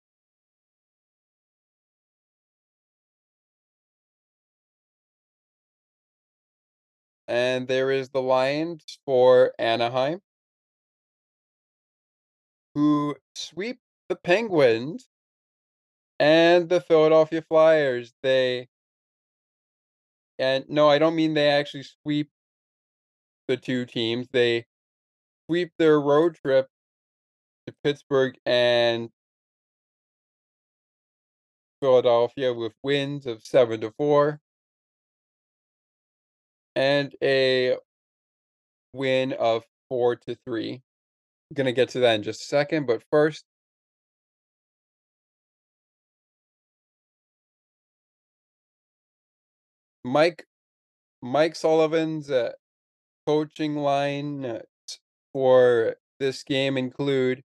And 7.27 7.67
there 7.67 7.91
is 7.91 8.09
the 8.09 8.21
Lions 8.21 8.99
for 9.05 9.53
Anaheim, 9.59 10.21
who 12.75 13.15
sweep 13.35 13.79
the 14.09 14.15
Penguins 14.15 15.09
and 16.19 16.69
the 16.69 16.81
Philadelphia 16.81 17.41
Flyers. 17.41 18.13
They 18.23 18.67
and 20.37 20.65
no, 20.69 20.89
I 20.89 20.99
don't 20.99 21.15
mean 21.15 21.33
they 21.33 21.49
actually 21.49 21.83
sweep 21.83 22.29
the 23.47 23.57
two 23.57 23.85
teams. 23.85 24.27
They 24.31 24.65
sweep 25.47 25.73
their 25.77 25.99
road 25.99 26.35
trip 26.35 26.67
to 27.67 27.73
Pittsburgh 27.83 28.37
and 28.45 29.09
Philadelphia 31.81 32.53
with 32.53 32.73
wins 32.83 33.25
of 33.25 33.43
7 33.45 33.81
to 33.81 33.91
4 33.91 34.39
and 36.75 37.15
a 37.21 37.77
win 38.93 39.33
of 39.33 39.65
4 39.89 40.15
to 40.17 40.35
3. 40.45 40.81
To 41.55 41.71
get 41.71 41.89
to 41.89 41.99
that 42.01 42.15
in 42.15 42.23
just 42.23 42.41
a 42.41 42.45
second, 42.45 42.85
but 42.85 43.01
first 43.09 43.43
Mike 50.03 50.45
Mike 51.21 51.55
Sullivan's 51.55 52.29
uh, 52.29 52.51
coaching 53.25 53.75
line 53.77 54.45
uh, 54.45 54.59
for 55.33 55.95
this 56.19 56.43
game 56.43 56.77
include 56.77 57.43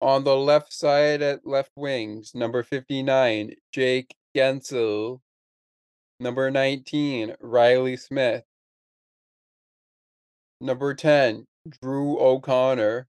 on 0.00 0.24
the 0.24 0.36
left 0.36 0.72
side 0.72 1.22
at 1.22 1.46
left 1.46 1.72
wings, 1.76 2.34
number 2.34 2.62
59, 2.62 3.54
Jake 3.72 4.14
Guentzel, 4.36 5.20
Number 6.20 6.50
19, 6.50 7.34
Reilly 7.40 7.96
Smith. 7.96 8.44
Number 10.64 10.94
10, 10.94 11.46
Drew 11.82 12.18
O'Connor. 12.18 13.06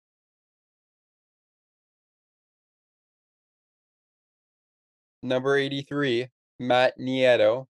Number 5.23 5.55
83, 5.55 6.27
Matt 6.59 6.99
Nieto. 6.99 7.67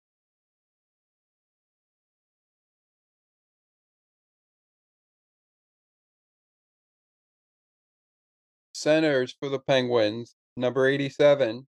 Centers 8.73 9.35
for 9.39 9.49
the 9.49 9.59
Penguins, 9.59 10.35
number 10.57 10.87
87, 10.87 11.67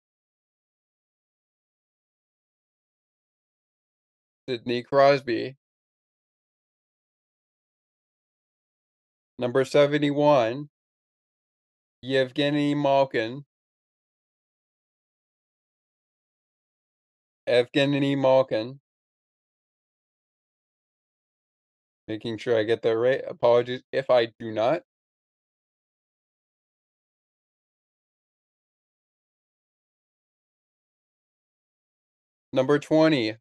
Sidney 4.47 4.81
Crosby. 4.81 5.58
Number 9.39 9.63
71. 9.63 10.67
Yevgeny 12.01 12.75
Malkin. 12.75 13.45
Evgeny 17.47 18.17
Malkin. 18.17 18.81
Making 22.09 22.37
sure 22.37 22.57
I 22.59 22.63
get 22.63 22.81
that 22.81 22.97
right. 22.97 23.21
Apologies 23.29 23.81
if 23.93 24.09
I 24.09 24.25
do 24.39 24.51
not. 24.51 24.81
Number 32.51 32.77
20. 32.77 33.37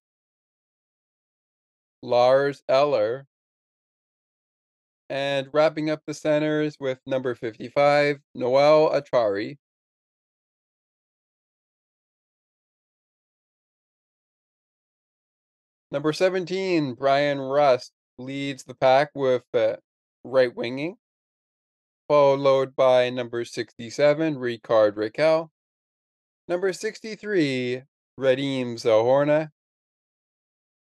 Lars 2.03 2.63
Eller. 2.69 3.27
And 5.11 5.49
wrapping 5.53 5.89
up 5.91 6.03
the 6.07 6.15
centers 6.15 6.77
with 6.79 6.99
number 7.07 7.35
55, 7.35 8.19
Noel 8.35 8.91
Acciari. 8.91 9.57
Number 15.91 16.13
17, 16.13 16.93
Bryan 16.95 17.39
Rust 17.39 17.93
leads 18.19 18.65
the 18.65 18.75
pack 18.75 19.11
with 19.15 19.45
uh, 19.55 19.77
right 20.23 20.55
winging, 20.55 20.97
followed 22.09 22.77
by 22.77 23.09
number 23.09 23.47
67, 23.47 24.37
Rickard 24.37 24.97
Rakell. 24.97 25.49
Number 26.47 26.75
63, 26.75 27.83
Radim 28.21 28.75
Zohorna, 28.75 29.49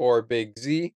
or 0.00 0.22
Big 0.22 0.58
Z. 0.58 0.94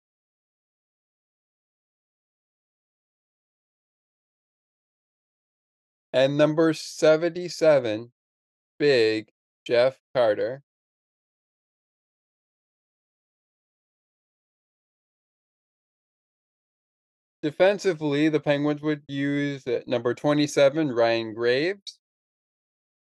And 6.13 6.37
number 6.37 6.73
77, 6.73 8.11
Big 8.77 9.29
Jeff 9.65 9.97
Carter. 10.13 10.63
Defensively, 17.41 18.29
the 18.29 18.39
Penguins 18.39 18.81
would 18.81 19.01
use 19.07 19.65
uh, 19.65 19.81
number 19.87 20.13
27, 20.13 20.91
Ryan 20.91 21.33
Graves, 21.33 21.97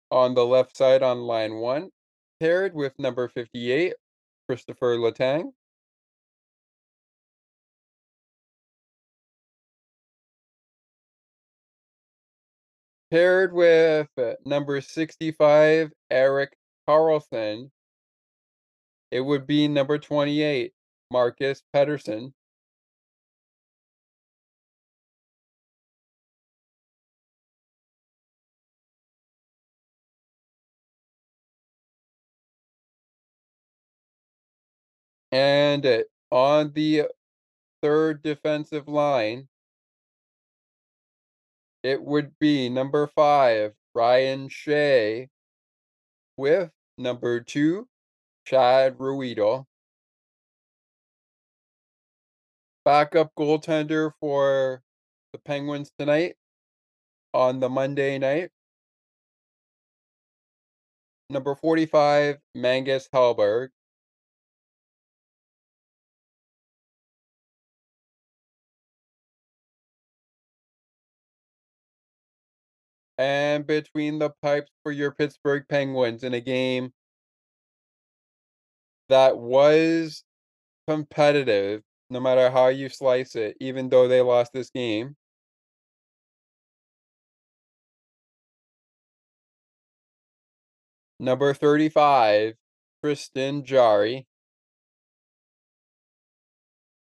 on 0.09 0.35
the 0.35 0.45
left 0.45 0.77
side 0.77 1.03
on 1.03 1.21
line 1.21 1.55
one, 1.55 1.89
paired 2.39 2.73
with 2.73 2.93
number 2.99 3.27
58, 3.27 3.93
Kristopher 4.49 4.97
Letang. 4.97 5.51
Paired 13.11 13.53
with 13.53 14.07
number 14.45 14.81
65, 14.81 15.91
Erik 16.09 16.55
Karlsson. 16.87 17.69
it 19.11 19.21
would 19.21 19.45
be 19.45 19.67
number 19.67 19.97
28, 19.99 20.73
Marcus 21.11 21.61
Pettersson. 21.75 22.33
And 35.33 35.85
uh, 35.85 36.03
on 36.31 36.71
the 36.73 37.07
third 37.81 38.21
defensive 38.23 38.87
line, 38.87 39.47
it 41.83 42.01
would 42.01 42.37
be 42.39 42.69
number 42.69 43.07
five, 43.07 43.73
Ryan 43.93 44.49
Shea, 44.49 45.29
with 46.37 46.71
number 46.97 47.39
two, 47.39 47.87
Chad 48.45 48.97
Ruhwedel. 48.97 49.65
Backup 52.83 53.31
goaltender 53.37 54.11
for 54.19 54.81
the 55.33 55.39
Penguins 55.39 55.91
tonight 55.97 56.35
on 57.33 57.59
the 57.59 57.69
Monday 57.69 58.17
night. 58.17 58.49
Number 61.29 61.55
45, 61.55 62.37
Magnus 62.55 63.07
Hellberg. 63.13 63.69
And 73.21 73.67
between 73.67 74.17
the 74.17 74.31
pipes 74.41 74.71
for 74.81 74.91
your 74.91 75.11
Pittsburgh 75.11 75.63
Penguins 75.69 76.23
in 76.23 76.33
a 76.33 76.41
game 76.41 76.91
that 79.09 79.37
was 79.37 80.23
competitive, 80.87 81.83
no 82.09 82.19
matter 82.19 82.49
how 82.49 82.69
you 82.69 82.89
slice 82.89 83.35
it, 83.35 83.57
even 83.59 83.89
though 83.89 84.07
they 84.07 84.21
lost 84.21 84.53
this 84.53 84.71
game. 84.71 85.15
Number 91.19 91.53
35, 91.53 92.55
Tristan 93.03 93.63
Jarry 93.63 94.25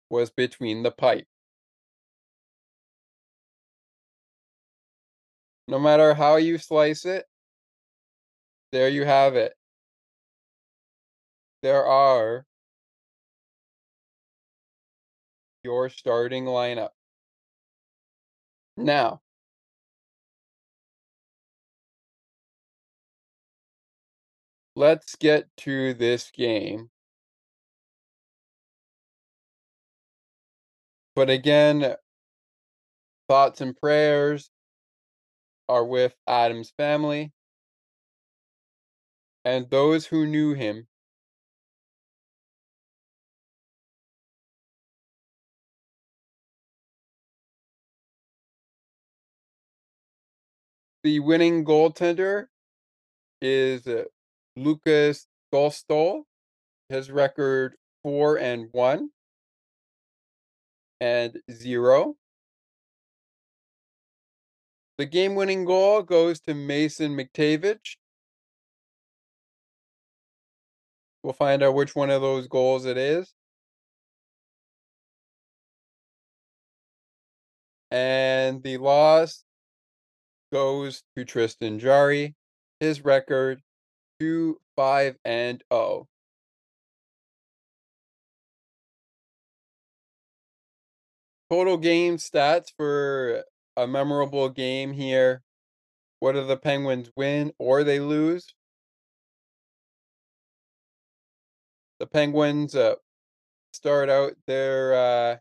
was 0.10 0.30
between 0.30 0.84
the 0.84 0.92
pipe. 0.92 1.28
No 5.68 5.80
matter 5.80 6.14
how 6.14 6.36
you 6.36 6.58
slice 6.58 7.06
it, 7.06 7.26
there 8.72 8.90
you 8.90 9.06
have 9.06 9.36
it. 9.36 9.54
There 11.62 11.86
are 11.86 12.46
your 15.64 15.90
starting 15.90 16.46
lineup. 16.46 16.90
Now, 18.78 19.22
let's 24.76 25.16
get 25.16 25.48
to 25.58 25.94
this 25.94 26.32
game. 26.32 26.90
But 31.16 31.30
again, 31.30 31.96
thoughts 33.28 33.62
and 33.62 33.76
prayers 33.76 34.52
are 35.68 35.86
with 35.86 36.16
Adam's 36.28 36.72
family 36.78 37.32
and 39.46 39.70
those 39.70 40.08
who 40.08 40.26
knew 40.26 40.54
him. 40.54 40.88
The 51.04 51.20
winning 51.20 51.64
goaltender 51.64 52.48
is 53.40 53.86
uh, 53.86 54.06
Lukas 54.56 55.28
Dostal. 55.54 56.24
His 56.90 57.12
record 57.12 57.76
four 58.04 58.38
and 58.38 58.70
one 58.72 59.10
and 61.00 61.40
zero. 61.52 62.16
The 64.98 65.06
game-winning 65.06 65.66
goal 65.66 66.04
goes 66.04 66.40
to 66.42 66.54
Mason 66.54 67.18
McTavish. 67.18 67.98
We'll 71.22 71.34
find 71.34 71.64
out 71.64 71.74
which 71.74 71.96
one 71.96 72.10
of 72.10 72.22
those 72.22 72.48
goals 72.48 72.86
it 72.86 72.98
is. 72.98 73.34
And 77.92 78.64
the 78.64 78.78
loss 78.78 79.44
goes 80.54 81.04
to 81.18 81.26
Tristan 81.26 81.80
Jarry. 81.80 82.36
His 82.80 83.04
record 83.04 83.62
2 84.20 84.60
5 84.76 85.18
and 85.26 85.64
0. 85.74 86.08
Total 91.50 91.78
game 91.78 92.18
stats 92.18 92.68
for 92.76 93.44
a 93.78 93.88
memorable 93.88 94.50
game 94.50 94.94
here. 94.94 95.42
Whether 96.20 96.46
the 96.46 96.58
Penguins 96.58 97.10
win 97.16 97.52
or 97.60 97.84
they 97.84 98.00
lose. 98.00 98.54
The 102.00 102.08
Penguins 102.08 102.76
uh, 102.76 102.96
start 103.74 104.10
out 104.10 104.34
their 104.48 104.94
uh, 104.94 105.38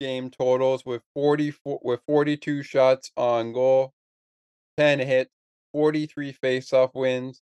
game 0.00 0.30
totals 0.30 0.84
with 0.84 1.02
44 1.14 1.80
with 1.82 2.00
42 2.06 2.62
shots 2.62 3.12
on 3.16 3.52
goal, 3.52 3.92
10 4.76 4.98
hits, 4.98 5.30
43 5.72 6.32
faceoff 6.32 6.94
wins. 6.94 7.40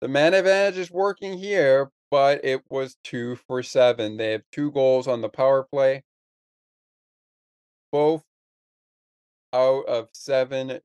The 0.00 0.08
man 0.08 0.34
advantage 0.34 0.78
is 0.78 0.90
working 0.90 1.38
here, 1.38 1.90
but 2.10 2.44
it 2.44 2.62
was 2.68 2.98
two 3.02 3.36
for 3.48 3.62
seven. 3.62 4.18
They 4.18 4.32
have 4.32 4.42
two 4.52 4.70
goals 4.70 5.08
on 5.08 5.22
the 5.22 5.30
power 5.30 5.66
play, 5.72 6.04
both 7.96 8.24
out 9.54 9.86
of 9.86 10.06
seven 10.12 10.80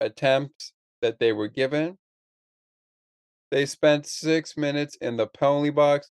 attempts 0.00 0.72
that 1.02 1.18
they 1.18 1.30
were 1.30 1.46
given. 1.46 1.98
They 3.50 3.66
spent 3.66 4.06
six 4.06 4.56
minutes 4.56 4.96
in 4.96 5.18
the 5.18 5.26
penalty 5.26 5.68
box, 5.68 6.10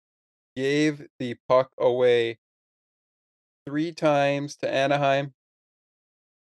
gave 0.54 1.06
the 1.18 1.36
puck 1.48 1.70
away 1.78 2.40
three 3.66 3.90
times 3.90 4.56
to 4.56 4.70
Anaheim. 4.70 5.32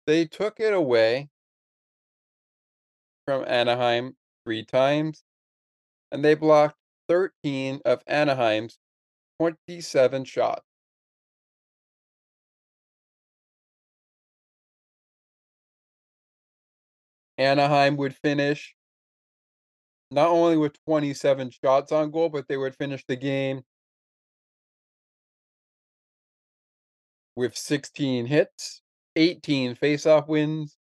They 0.07 0.27
took 0.27 0.61
it 0.61 0.73
away 0.73 1.29
from 3.27 3.45
Anaheim 3.49 4.15
three 4.45 4.65
times, 4.65 5.25
and 6.13 6.25
they 6.25 6.35
blocked 6.35 6.77
13 7.09 7.81
of 7.85 8.05
Anaheim's 8.07 8.79
27 9.41 10.25
shots. 10.25 10.68
Anaheim 17.39 17.97
would 17.97 18.17
finish 18.17 18.75
not 20.11 20.29
only 20.29 20.57
with 20.57 20.77
27 20.85 21.51
shots 21.51 21.93
on 21.93 22.11
goal, 22.11 22.29
but 22.29 22.49
they 22.49 22.57
would 22.57 22.75
finish 22.75 23.05
the 23.07 23.17
game 23.17 23.63
with 27.37 27.57
16 27.57 28.27
hits, 28.27 28.83
18 29.17 29.77
faceoff 29.77 30.27
wins, 30.27 30.77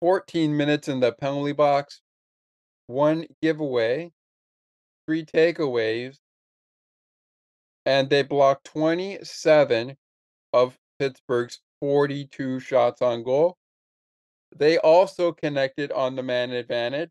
14 0.00 0.56
minutes 0.56 0.88
in 0.88 1.00
the 1.00 1.12
penalty 1.12 1.52
box, 1.52 2.00
one 2.86 3.26
giveaway, 3.42 4.10
three 5.06 5.24
takeaways, 5.24 6.18
and 7.84 8.08
they 8.10 8.22
blocked 8.22 8.64
27 8.64 9.96
of 10.52 10.76
Pittsburgh's 10.98 11.60
42 11.80 12.60
shots 12.60 13.02
on 13.02 13.22
goal. 13.22 13.57
They 14.56 14.78
also 14.78 15.32
connected 15.32 15.92
on 15.92 16.16
the 16.16 16.22
man 16.22 16.50
advantage. 16.50 17.10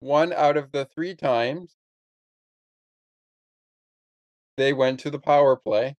One 0.00 0.32
out 0.32 0.56
of 0.56 0.72
the 0.72 0.84
three 0.84 1.14
times 1.14 1.74
they 4.56 4.72
went 4.72 5.00
to 5.00 5.10
the 5.10 5.18
power 5.18 5.56
play. 5.56 5.96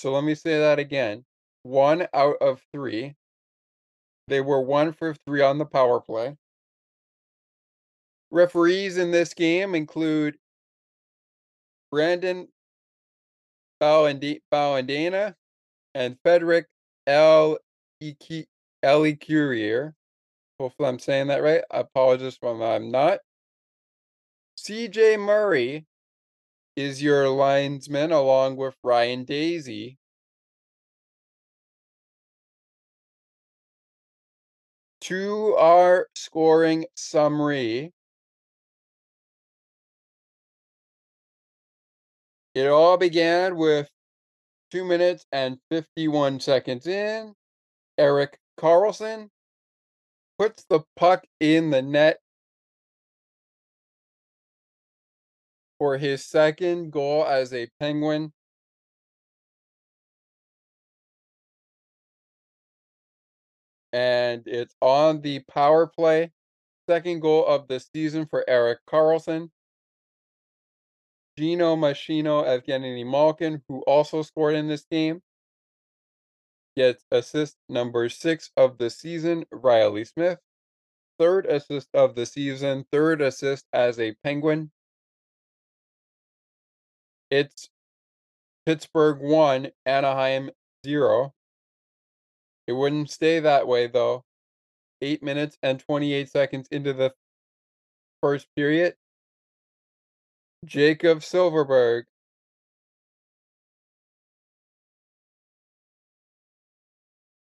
So 0.00 0.12
let 0.12 0.24
me 0.24 0.34
say 0.34 0.58
that 0.58 0.78
again. 0.78 1.24
One 1.62 2.08
out 2.12 2.36
of 2.40 2.60
three. 2.72 3.14
They 4.28 4.40
were 4.40 4.60
one 4.60 4.92
for 4.92 5.14
three 5.26 5.42
on 5.42 5.58
the 5.58 5.64
power 5.64 6.00
play. 6.00 6.36
Referees 8.30 8.96
in 8.96 9.10
this 9.10 9.34
game 9.34 9.74
include 9.74 10.38
Brandon 11.90 12.48
Ballandina 13.82 15.34
and 15.94 16.16
Frederick 16.22 16.66
L. 17.06 17.58
Ellie. 18.82 19.92
Hopefully, 20.60 20.88
I'm 20.88 20.98
saying 20.98 21.26
that 21.28 21.42
right. 21.42 21.62
I 21.70 21.78
apologize 21.80 22.38
if 22.40 22.48
I'm 22.48 22.90
not. 22.90 23.18
CJ 24.58 25.18
Murray 25.18 25.86
is 26.76 27.02
your 27.02 27.28
linesman 27.28 28.12
along 28.12 28.56
with 28.56 28.76
Ryan 28.84 29.24
Daisy. 29.24 29.98
To 35.02 35.56
our 35.56 36.06
scoring 36.14 36.86
summary. 36.94 37.92
It 42.54 42.66
all 42.66 42.98
began 42.98 43.56
with 43.56 43.88
two 44.70 44.84
minutes 44.84 45.24
and 45.32 45.58
51 45.70 46.40
seconds 46.40 46.86
in. 46.86 47.34
Erik 47.98 48.38
Karlsson 48.58 49.28
puts 50.38 50.64
the 50.68 50.80
puck 50.96 51.24
in 51.40 51.70
the 51.70 51.82
net 51.82 52.18
for 55.78 55.96
his 55.98 56.24
second 56.24 56.90
goal 56.92 57.26
as 57.26 57.52
a 57.52 57.68
Penguin. 57.80 58.32
And 63.92 64.42
it's 64.46 64.74
on 64.80 65.20
the 65.22 65.40
power 65.50 65.86
play. 65.86 66.30
Second 66.88 67.20
goal 67.20 67.46
of 67.46 67.68
the 67.68 67.80
season 67.80 68.26
for 68.26 68.48
Erik 68.48 68.78
Karlsson. 68.86 69.50
Geno 71.38 71.76
Machino, 71.76 72.44
Evgeny 72.44 73.04
Malkin, 73.08 73.62
who 73.68 73.80
also 73.82 74.22
scored 74.22 74.54
in 74.54 74.68
this 74.68 74.84
game, 74.90 75.22
gets 76.76 77.04
assist 77.10 77.56
number 77.68 78.08
six 78.08 78.50
of 78.56 78.78
the 78.78 78.90
season, 78.90 79.44
Reilly 79.50 80.04
Smith. 80.04 80.38
Third 81.18 81.46
assist 81.46 81.88
of 81.94 82.14
the 82.14 82.26
season, 82.26 82.84
third 82.90 83.20
assist 83.20 83.66
as 83.72 83.98
a 83.98 84.14
Penguin. 84.24 84.70
It's 87.30 87.68
Pittsburgh 88.66 89.18
1, 89.20 89.70
Anaheim 89.86 90.50
0. 90.84 91.32
It 92.66 92.72
wouldn't 92.72 93.10
stay 93.10 93.40
that 93.40 93.66
way, 93.66 93.86
though. 93.86 94.24
8 95.00 95.22
minutes 95.22 95.58
and 95.62 95.80
28 95.80 96.28
seconds 96.30 96.68
into 96.70 96.92
the 96.92 97.12
first 98.22 98.46
period. 98.54 98.94
Jakob 100.64 101.20
Silfverberg. 101.20 102.04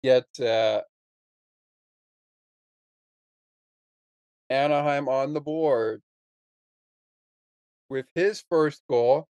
gets 0.02 0.40
uh, 0.40 0.80
Anaheim 4.50 5.08
on 5.08 5.34
the 5.34 5.40
board 5.40 6.02
with 7.88 8.06
his 8.14 8.44
first 8.48 8.82
goal 8.88 9.26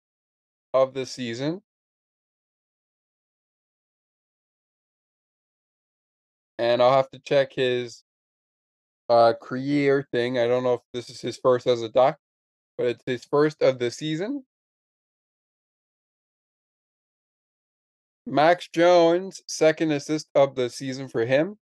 of 0.75 0.95
the 0.95 1.07
season. 1.07 1.63
And 6.59 6.83
I'll 6.83 6.93
have 6.93 7.11
to 7.11 7.19
check 7.19 7.53
his 7.53 8.05
uh, 9.09 9.35
career 9.41 10.07
thing. 10.13 10.39
I 10.39 10.47
don't 10.47 10.63
know 10.63 10.75
if 10.75 10.81
this 10.93 11.11
is 11.11 11.21
his 11.21 11.39
first 11.39 11.67
as 11.67 11.83
a 11.83 11.89
Duck, 11.89 12.19
but 12.77 12.87
it's 12.87 13.03
his 13.07 13.25
first 13.25 13.63
of 13.63 13.79
the 13.79 13.91
season. 13.91 14.45
Max 18.27 18.69
Jones, 18.69 19.43
second 19.47 19.91
assist 19.91 20.29
of 20.35 20.55
the 20.55 20.71
season 20.71 21.09
for 21.09 21.25
him. 21.25 21.59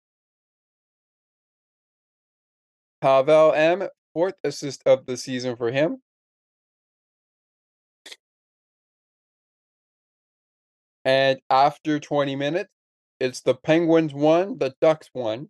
Pavel 3.00 3.52
M, 3.52 3.88
fourth 4.12 4.34
assist 4.42 4.82
of 4.84 5.06
the 5.06 5.16
season 5.16 5.56
for 5.56 5.70
him. 5.70 6.02
And 11.04 11.40
after 11.48 12.00
20 12.00 12.36
minutes, 12.36 12.70
it's 13.20 13.40
the 13.40 13.54
Penguins 13.54 14.12
one, 14.12 14.58
the 14.58 14.74
Ducks 14.80 15.08
one. 15.12 15.48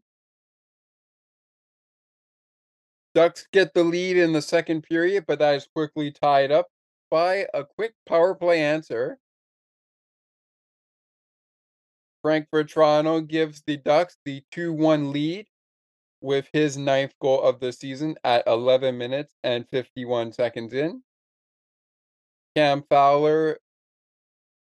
Ducks 3.18 3.48
get 3.52 3.74
the 3.74 3.82
lead 3.82 4.16
in 4.16 4.32
the 4.32 4.40
second 4.40 4.82
period, 4.82 5.24
but 5.26 5.40
that 5.40 5.56
is 5.56 5.66
quickly 5.74 6.12
tied 6.12 6.52
up 6.52 6.68
by 7.10 7.48
a 7.52 7.64
quick 7.64 7.94
power 8.06 8.32
play 8.32 8.62
answer. 8.62 9.18
Frank 12.22 12.46
Vatrano 12.54 13.26
gives 13.26 13.60
the 13.66 13.76
Ducks 13.76 14.18
the 14.24 14.44
2 14.52 14.72
1 14.72 15.10
lead 15.10 15.48
with 16.20 16.48
his 16.52 16.76
ninth 16.76 17.12
goal 17.20 17.42
of 17.42 17.58
the 17.58 17.72
season 17.72 18.14
at 18.22 18.46
11 18.46 18.96
minutes 18.96 19.34
and 19.42 19.68
51 19.68 20.32
seconds 20.32 20.72
in. 20.72 21.02
Cam 22.54 22.84
Fowler, 22.88 23.58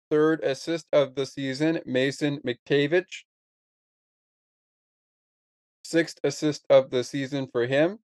third 0.09 0.43
assist 0.43 0.87
of 0.91 1.15
the 1.15 1.25
season, 1.25 1.79
Mason 1.85 2.41
McTavish. 2.45 3.23
Sixth 5.85 6.19
assist 6.25 6.65
of 6.69 6.89
the 6.89 7.05
season 7.05 7.47
for 7.47 7.65
him. 7.65 7.99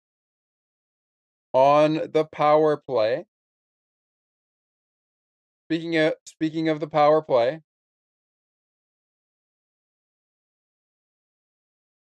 On 1.55 1.95
the 2.13 2.25
power 2.31 2.77
play. 2.77 3.27
Speaking 5.67 5.97
of 5.97 6.15
speaking 6.27 6.69
of 6.69 6.81
the 6.81 6.87
power 6.87 7.23
play, 7.23 7.63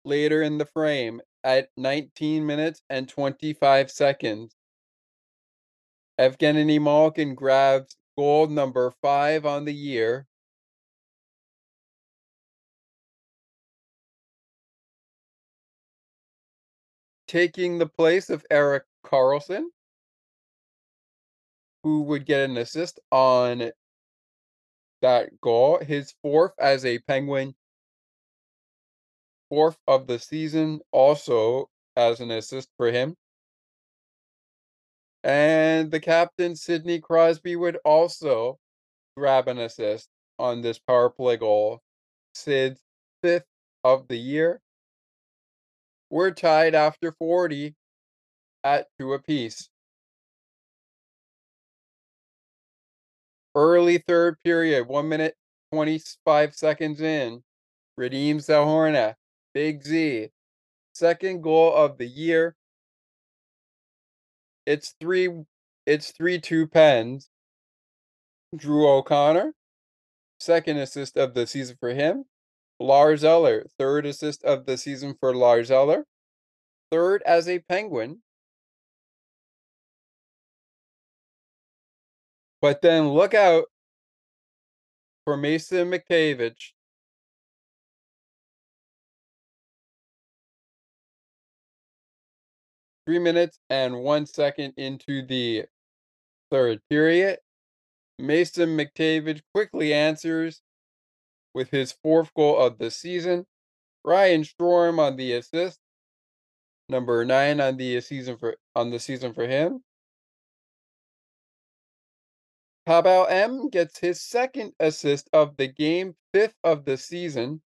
later 0.05 0.41
in 0.41 0.57
the 0.57 0.65
frame 0.65 1.21
at 1.43 1.69
19 1.77 2.45
minutes 2.45 2.81
and 2.89 3.09
25 3.09 3.91
seconds. 3.91 4.55
Evgeny 6.19 6.79
Malkin 6.81 7.35
grabs 7.35 7.97
goal 8.17 8.47
number 8.47 8.91
five 9.01 9.45
on 9.45 9.65
the 9.65 9.73
year. 9.73 10.27
Taking 17.27 17.79
the 17.79 17.87
place 17.87 18.29
of 18.29 18.45
Erik 18.49 18.85
Karlsson, 19.05 19.65
who 21.83 22.01
would 22.03 22.25
get 22.25 22.49
an 22.49 22.57
assist 22.57 22.99
on 23.11 23.71
that 25.01 25.39
goal, 25.39 25.79
his 25.79 26.13
fourth 26.21 26.53
as 26.59 26.83
a 26.83 26.99
Penguin, 26.99 27.53
fourth 29.49 29.77
of 29.87 30.07
the 30.07 30.17
season, 30.19 30.81
also 30.91 31.69
as 31.95 32.19
an 32.19 32.31
assist 32.31 32.69
for 32.77 32.91
him. 32.91 33.15
And 35.23 35.91
the 35.91 35.99
captain, 35.99 36.55
Sidney 36.55 36.99
Crosby, 36.99 37.55
would 37.55 37.77
also 37.85 38.59
grab 39.15 39.47
an 39.47 39.59
assist 39.59 40.09
on 40.37 40.61
this 40.61 40.79
power 40.79 41.09
play 41.09 41.37
goal. 41.37 41.81
Sid's 42.33 42.81
fifth 43.21 43.45
of 43.83 44.07
the 44.07 44.17
year. 44.17 44.61
We're 46.09 46.31
tied 46.31 46.75
after 46.75 47.11
40 47.13 47.75
at 48.65 48.87
two 48.99 49.13
apiece. 49.13 49.69
Early 53.53 53.99
third 53.99 54.35
period, 54.43 54.87
one 54.87 55.07
minute, 55.07 55.35
25 55.71 56.55
seconds 56.55 56.99
in. 56.99 57.43
Radim 57.97 58.37
Zohorna, 58.37 59.13
Big 59.53 59.83
Z. 59.83 60.29
Second 60.93 61.41
goal 61.41 61.73
of 61.73 61.97
the 61.97 62.07
year. 62.07 62.55
It's 64.65 64.95
three 64.99 65.29
it's 65.85 66.11
three 66.11 66.39
two 66.39 66.67
pens. 66.67 67.29
Drew 68.55 68.89
O'Connor, 68.89 69.53
second 70.39 70.77
assist 70.77 71.17
of 71.17 71.33
the 71.33 71.45
season 71.45 71.77
for 71.79 71.93
him. 71.93 72.25
Lars 72.79 73.23
Eller, 73.23 73.65
third 73.77 74.05
assist 74.05 74.43
of 74.43 74.65
the 74.65 74.77
season 74.77 75.15
for 75.19 75.35
Lars 75.35 75.69
Eller. 75.71 76.05
Third 76.91 77.21
as 77.25 77.47
a 77.47 77.59
Penguin. 77.59 78.21
But 82.65 82.81
then 82.81 83.09
look 83.09 83.35
out 83.35 83.65
for 85.23 85.37
Mason 85.37 85.91
McTavish. 85.91 86.71
Three 93.05 93.19
minutes 93.19 93.59
and 93.69 93.99
one 93.99 94.25
second 94.25 94.73
into 94.77 95.23
the 95.23 95.65
third 96.49 96.81
period. 96.89 97.37
Mason 98.17 98.75
McTavish 98.75 99.43
quickly 99.53 99.93
answers 99.93 100.63
with 101.53 101.69
his 101.69 101.91
fourth 101.91 102.33
goal 102.33 102.57
of 102.57 102.79
the 102.79 102.89
season. 102.89 103.45
Ryan 104.03 104.41
Strome 104.41 104.97
on 104.97 105.17
the 105.17 105.33
assist. 105.33 105.77
Number 106.89 107.23
nine 107.25 107.61
on 107.61 107.77
the 107.77 108.01
season 108.01 108.37
for 108.37 108.55
on 108.75 108.89
the 108.89 108.97
season 108.97 109.35
for 109.35 109.45
him. 109.45 109.83
Pavel 112.85 113.25
M 113.27 113.69
gets 113.69 113.99
his 113.99 114.21
second 114.21 114.73
assist 114.79 115.27
of 115.33 115.57
the 115.57 115.67
game, 115.67 116.15
fifth 116.33 116.55
of 116.63 116.85
the 116.85 116.97
season. 116.97 117.61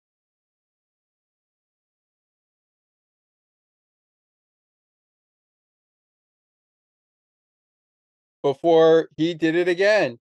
Before 8.43 9.09
he 9.17 9.33
did 9.33 9.55
it 9.55 9.67
again. 9.67 10.19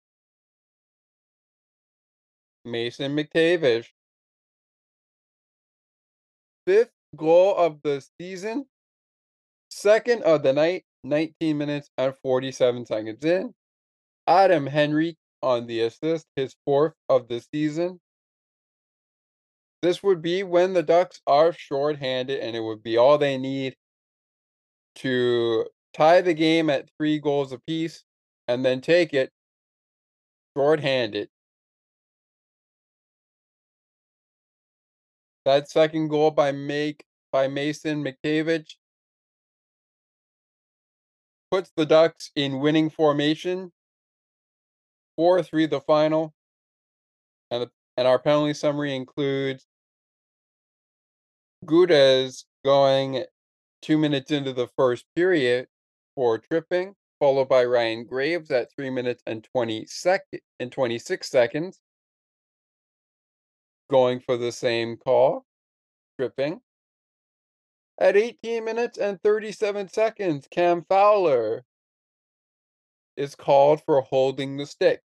Mason 2.64 3.14
McTavish. 3.16 3.88
Fifth 6.66 6.92
goal 7.16 7.56
of 7.56 7.82
the 7.82 8.06
season. 8.18 8.66
Second 9.70 10.22
of 10.22 10.42
the 10.42 10.52
night, 10.52 10.84
19 11.02 11.58
minutes 11.58 11.90
and 11.98 12.14
47 12.22 12.86
seconds 12.86 13.24
in. 13.24 13.54
Adam 14.26 14.68
Henrique 14.68 15.18
on 15.42 15.66
the 15.66 15.80
assist, 15.82 16.26
his 16.36 16.54
fourth 16.64 16.94
of 17.08 17.28
the 17.28 17.44
season. 17.52 18.00
This 19.82 20.02
would 20.02 20.22
be 20.22 20.42
when 20.42 20.72
the 20.72 20.82
Ducks 20.82 21.20
are 21.26 21.52
shorthanded, 21.52 22.40
and 22.40 22.56
it 22.56 22.60
would 22.60 22.82
be 22.82 22.96
all 22.96 23.18
they 23.18 23.36
need 23.36 23.76
to 24.96 25.66
tie 25.92 26.20
the 26.20 26.34
game 26.34 26.70
at 26.70 26.88
three 26.98 27.18
goals 27.18 27.52
apiece 27.52 28.04
and 28.48 28.64
then 28.64 28.80
take 28.80 29.12
it 29.12 29.30
shorthanded. 30.56 31.28
That 35.44 35.68
second 35.68 36.08
goal 36.08 36.30
by 36.30 36.52
make 36.52 37.04
by 37.30 37.48
Mason 37.48 38.02
McTavish 38.02 38.76
puts 41.50 41.70
the 41.76 41.84
Ducks 41.84 42.30
in 42.34 42.60
winning 42.60 42.88
formation. 42.88 43.70
4-3 45.18 45.70
the 45.70 45.80
final. 45.80 46.34
And 47.50 47.68
and 47.96 48.08
our 48.08 48.18
penalty 48.18 48.54
summary 48.54 48.94
includes 48.94 49.66
Gudas 51.64 52.44
going 52.64 53.24
2 53.82 53.98
minutes 53.98 54.30
into 54.30 54.52
the 54.52 54.68
first 54.76 55.04
period 55.14 55.68
for 56.16 56.38
tripping, 56.38 56.94
followed 57.20 57.48
by 57.48 57.64
Ryan 57.64 58.04
Graves 58.04 58.50
at 58.50 58.74
3 58.74 58.90
minutes 58.90 59.22
and 59.26 59.44
20 59.44 59.86
sec- 59.86 60.42
and 60.58 60.72
26 60.72 61.28
seconds 61.28 61.80
going 63.90 64.20
for 64.20 64.36
the 64.36 64.52
same 64.52 64.96
call, 64.96 65.44
tripping. 66.18 66.60
At 67.98 68.16
18 68.16 68.64
minutes 68.64 68.98
and 68.98 69.22
37 69.22 69.88
seconds, 69.88 70.48
Cam 70.50 70.84
Fowler 70.88 71.64
is 73.16 73.34
called 73.34 73.82
for 73.84 74.00
holding 74.02 74.56
the 74.56 74.66
stick. 74.66 75.00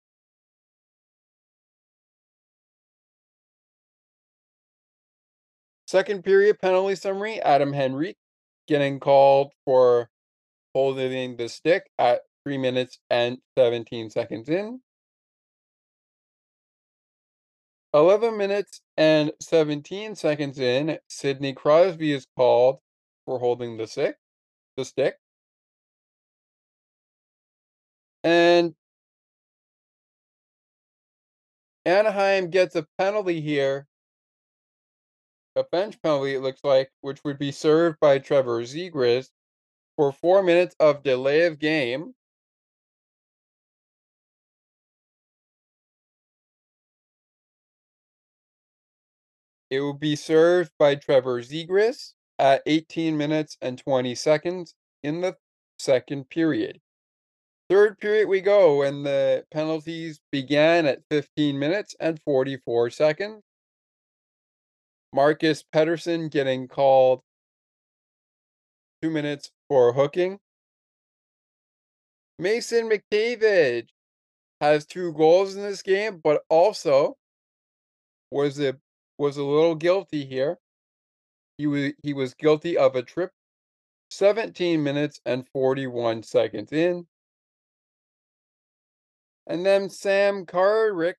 Second 5.87 6.25
period 6.25 6.59
penalty 6.59 6.97
summary 6.97 7.41
Adam 7.41 7.73
Henrique 7.75 8.17
getting 8.67 8.99
called 8.99 9.53
for 9.65 10.09
holding 10.75 11.37
the 11.37 11.49
stick 11.49 11.89
at 11.99 12.23
3 12.45 12.59
minutes 12.59 12.99
and 13.11 13.39
17 13.57 14.11
seconds 14.11 14.49
in. 14.49 14.81
11 17.95 18.37
minutes 18.37 18.81
and 18.97 19.31
17 19.41 20.17
seconds 20.17 20.59
in, 20.59 20.99
Sidney 21.09 21.53
Crosby 21.53 22.13
is 22.13 22.27
called 22.37 22.81
for 23.25 23.39
holding 23.39 23.77
the 23.77 23.87
stick, 23.87 24.17
the 24.77 24.85
stick. 24.85 25.17
And 28.25 28.75
Anaheim 31.85 32.49
gets 32.51 32.75
a 32.75 32.87
penalty 32.99 33.41
here. 33.41 33.87
A 35.57 35.65
bench 35.65 36.01
penalty, 36.03 36.35
it 36.35 36.41
looks 36.41 36.65
like, 36.65 36.91
which 37.01 37.23
would 37.25 37.39
be 37.39 37.53
served 37.53 38.01
by 38.01 38.19
Trevor 38.19 38.63
Zegras 38.63 39.31
for 39.97 40.13
four 40.13 40.43
minutes 40.43 40.77
of 40.81 41.03
delay 41.03 41.47
of 41.47 41.59
game. 41.59 42.15
It 49.71 49.81
will 49.81 49.93
be 49.93 50.17
served 50.17 50.73
by 50.79 50.95
Trevor 50.95 51.43
Zegras 51.43 52.15
at 52.39 52.63
18 52.65 53.17
minutes 53.19 53.59
and 53.61 53.79
20 53.79 54.15
seconds 54.15 54.75
in 55.03 55.21
the 55.21 55.37
second 55.79 56.31
period. 56.31 56.81
Third 57.75 57.99
period 57.99 58.29
we 58.29 58.41
go, 58.41 58.83
and 58.83 59.05
the 59.05 59.45
penalties 59.51 60.21
began 60.31 60.87
at 60.87 61.01
15 61.11 61.59
minutes 61.59 61.97
and 61.99 62.23
44 62.23 62.91
seconds. 62.91 63.43
Marcus 65.13 65.65
Pettersson 65.75 66.31
getting 66.31 66.69
called 66.69 67.23
two 69.03 69.11
minutes 69.11 69.51
for 69.69 69.93
hooking. 69.93 70.39
Mason 72.39 72.89
McTavish 72.89 73.89
has 74.61 74.87
two 74.87 75.13
goals 75.13 75.57
in 75.57 75.63
this 75.63 75.83
game, 75.83 76.21
but 76.23 76.43
also 76.49 77.17
was 78.31 78.61
a 78.61 78.77
was 79.19 79.37
a 79.37 79.43
little 79.43 79.75
guilty 79.75 80.25
here. 80.25 80.59
He 81.59 81.67
was 81.67 81.93
he 82.05 82.13
was 82.15 82.35
guilty 82.35 82.79
of 82.79 82.95
a 82.95 83.03
trip 83.03 83.33
17 84.11 84.81
minutes 84.81 85.21
and 85.27 85.49
41 85.53 86.23
seconds 86.23 86.71
in 86.71 87.09
and 89.47 89.65
then 89.65 89.91
Sam 89.91 90.47
Carrick 90.47 91.17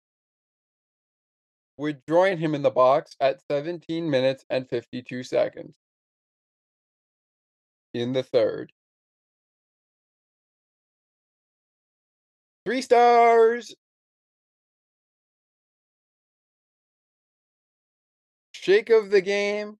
would 1.77 2.01
join 2.07 2.37
him 2.37 2.55
in 2.55 2.61
the 2.61 2.71
box 2.71 3.15
at 3.19 3.41
17 3.51 4.09
minutes 4.09 4.45
and 4.49 4.69
52 4.69 5.23
seconds 5.23 5.75
in 7.93 8.13
the 8.13 8.23
third. 8.23 8.71
Three 12.65 12.81
stars. 12.81 13.75
Shake 18.53 18.89
of 18.89 19.11
the 19.11 19.21
game. 19.21 19.77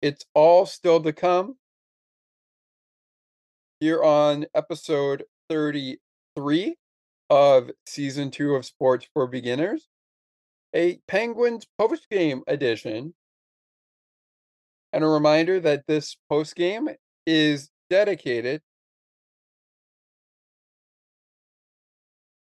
It's 0.00 0.24
all 0.34 0.66
still 0.66 1.02
to 1.02 1.12
come. 1.12 1.56
Here 3.80 4.02
on 4.02 4.46
episode 4.54 5.24
33 5.48 6.76
of 7.30 7.70
season 7.86 8.30
two 8.30 8.54
of 8.54 8.64
Sports 8.64 9.06
for 9.14 9.26
Beginners, 9.26 9.88
a 10.74 10.98
Penguins 11.08 11.66
post 11.78 12.08
game 12.10 12.42
edition. 12.46 13.14
And 14.92 15.02
a 15.02 15.08
reminder 15.08 15.58
that 15.60 15.86
this 15.86 16.16
post 16.28 16.54
game 16.54 16.88
is 17.26 17.70
dedicated 17.90 18.62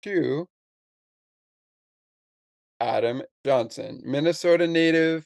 to 0.03 0.47
Adam 2.79 3.21
Johnson, 3.45 4.01
Minnesota 4.03 4.67
native 4.67 5.25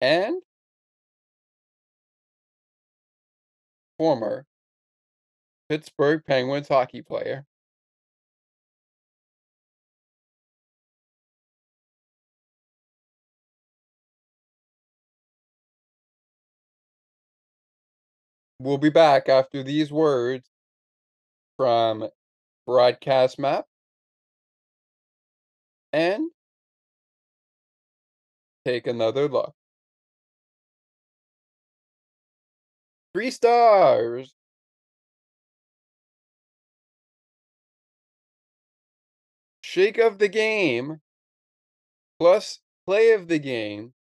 and 0.00 0.40
former 3.98 4.46
Pittsburgh 5.70 6.24
Penguins 6.26 6.66
hockey 6.66 7.00
player. 7.00 7.46
We'll 18.58 18.78
be 18.78 18.90
back 18.90 19.28
after 19.28 19.62
these 19.62 19.92
words 19.92 20.50
from 21.56 22.08
Broadcast 22.66 23.38
Map 23.38 23.66
and 25.92 26.30
take 28.64 28.88
another 28.88 29.28
look. 29.28 29.54
Three 33.14 33.30
stars. 33.30 34.34
Shake 39.72 39.98
of 39.98 40.18
the 40.18 40.26
game 40.26 41.00
plus 42.18 42.58
play 42.84 43.12
of 43.12 43.28
the 43.28 43.38
game 43.38 43.92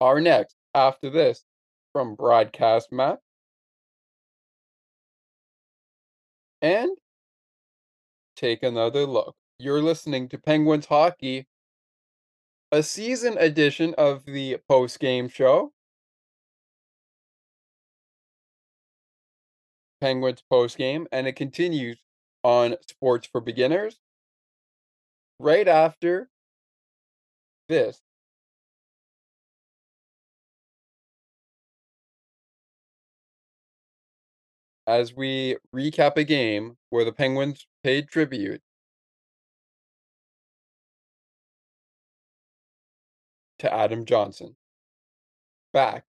are 0.00 0.20
next 0.20 0.56
after 0.74 1.08
this 1.08 1.44
from 1.92 2.16
Broadcast 2.16 2.90
Map. 2.90 3.20
And 6.60 6.90
take 8.34 8.64
another 8.64 9.06
look. 9.06 9.36
You're 9.60 9.80
listening 9.80 10.28
to 10.30 10.38
Penguins 10.38 10.86
Hockey, 10.86 11.46
a 12.72 12.82
season 12.82 13.38
edition 13.38 13.94
of 13.96 14.24
the 14.24 14.56
post 14.68 14.98
game 14.98 15.28
show. 15.28 15.73
Penguins 20.04 20.42
post 20.50 20.76
game, 20.76 21.06
and 21.12 21.26
it 21.26 21.34
continues 21.34 21.96
on 22.42 22.76
Sports 22.86 23.26
for 23.26 23.40
Beginners 23.40 23.98
right 25.40 25.66
after 25.66 26.28
this. 27.70 28.02
As 34.86 35.14
we 35.16 35.56
recap 35.74 36.18
a 36.18 36.24
game 36.24 36.76
where 36.90 37.06
the 37.06 37.12
Penguins 37.12 37.66
paid 37.82 38.08
tribute 38.08 38.60
to 43.60 43.72
Adam 43.72 44.04
Johnson. 44.04 44.54
Back 45.72 46.04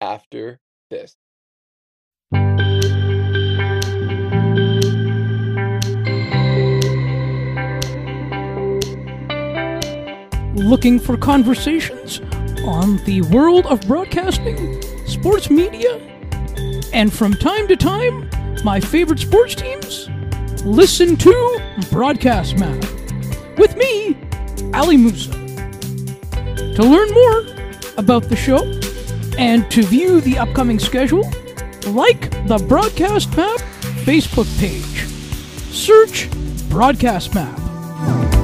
after 0.00 0.58
this. 0.90 1.14
Looking 10.58 10.98
for 10.98 11.16
conversations 11.16 12.20
on 12.64 12.96
the 13.04 13.22
world 13.30 13.66
of 13.66 13.80
broadcasting, 13.86 14.82
sports 15.06 15.50
media, 15.50 16.00
and 16.92 17.12
from 17.12 17.32
time 17.32 17.68
to 17.68 17.76
time, 17.76 18.28
my 18.64 18.80
favorite 18.80 19.20
sports 19.20 19.54
teams? 19.54 20.10
Listen 20.64 21.16
to 21.16 21.62
Broadcast 21.92 22.58
Map 22.58 22.84
with 23.56 23.76
me, 23.76 24.16
Ali 24.74 24.96
Musa. 24.96 25.30
To 25.30 26.82
learn 26.82 27.10
more 27.12 27.46
about 27.96 28.24
the 28.24 28.36
show 28.36 28.64
and 29.38 29.70
to 29.70 29.84
view 29.84 30.20
the 30.20 30.38
upcoming 30.38 30.80
schedule, 30.80 31.30
like 31.86 32.30
the 32.48 32.58
Broadcast 32.68 33.34
Map 33.36 33.60
Facebook 34.04 34.48
page. 34.58 35.06
Search 35.72 36.28
Broadcast 36.68 37.32
Map. 37.32 38.37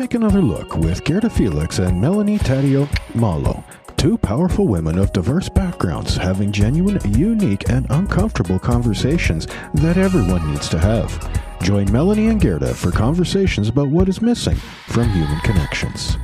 Take 0.00 0.14
another 0.14 0.40
look 0.40 0.78
with 0.78 1.04
Gerda 1.04 1.28
Felix 1.28 1.78
and 1.78 2.00
Melanie 2.00 2.38
Taddeo 2.38 2.88
Malo, 3.14 3.62
two 3.98 4.16
powerful 4.16 4.66
women 4.66 4.98
of 4.98 5.12
diverse 5.12 5.50
backgrounds 5.50 6.16
having 6.16 6.52
genuine, 6.52 6.98
unique, 7.12 7.68
and 7.68 7.86
uncomfortable 7.90 8.58
conversations 8.58 9.46
that 9.74 9.98
everyone 9.98 10.52
needs 10.52 10.70
to 10.70 10.78
have. 10.78 11.12
Join 11.60 11.92
Melanie 11.92 12.28
and 12.28 12.40
Gerda 12.40 12.72
for 12.72 12.90
conversations 12.90 13.68
about 13.68 13.88
what 13.88 14.08
is 14.08 14.22
missing 14.22 14.56
from 14.86 15.06
human 15.10 15.38
connections. 15.40 16.16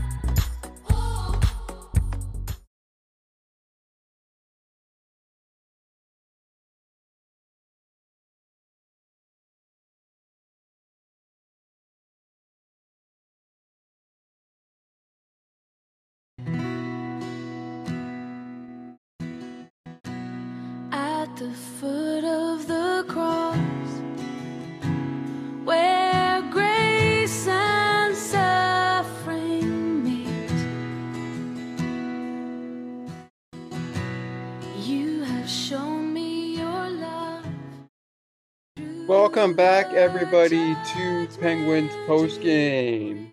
Back, 39.57 39.95
everybody, 39.95 40.75
to 40.93 41.29
Penguins 41.41 41.91
post 42.07 42.43
game. 42.43 43.33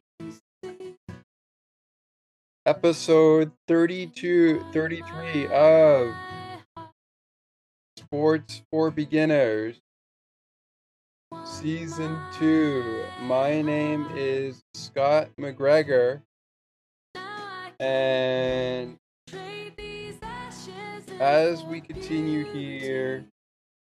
Episode 2.66 3.52
32, 3.68 4.64
33 4.72 5.48
of 5.48 6.14
Sports 7.98 8.62
for 8.72 8.90
Beginners, 8.90 9.82
Season 11.44 12.18
2. 12.40 13.04
My 13.24 13.62
name 13.62 14.08
is 14.16 14.64
Scott 14.76 15.28
McGregor, 15.38 16.22
and 17.82 18.96
as 21.20 21.64
we 21.66 21.82
continue 21.82 22.46
here, 22.46 23.26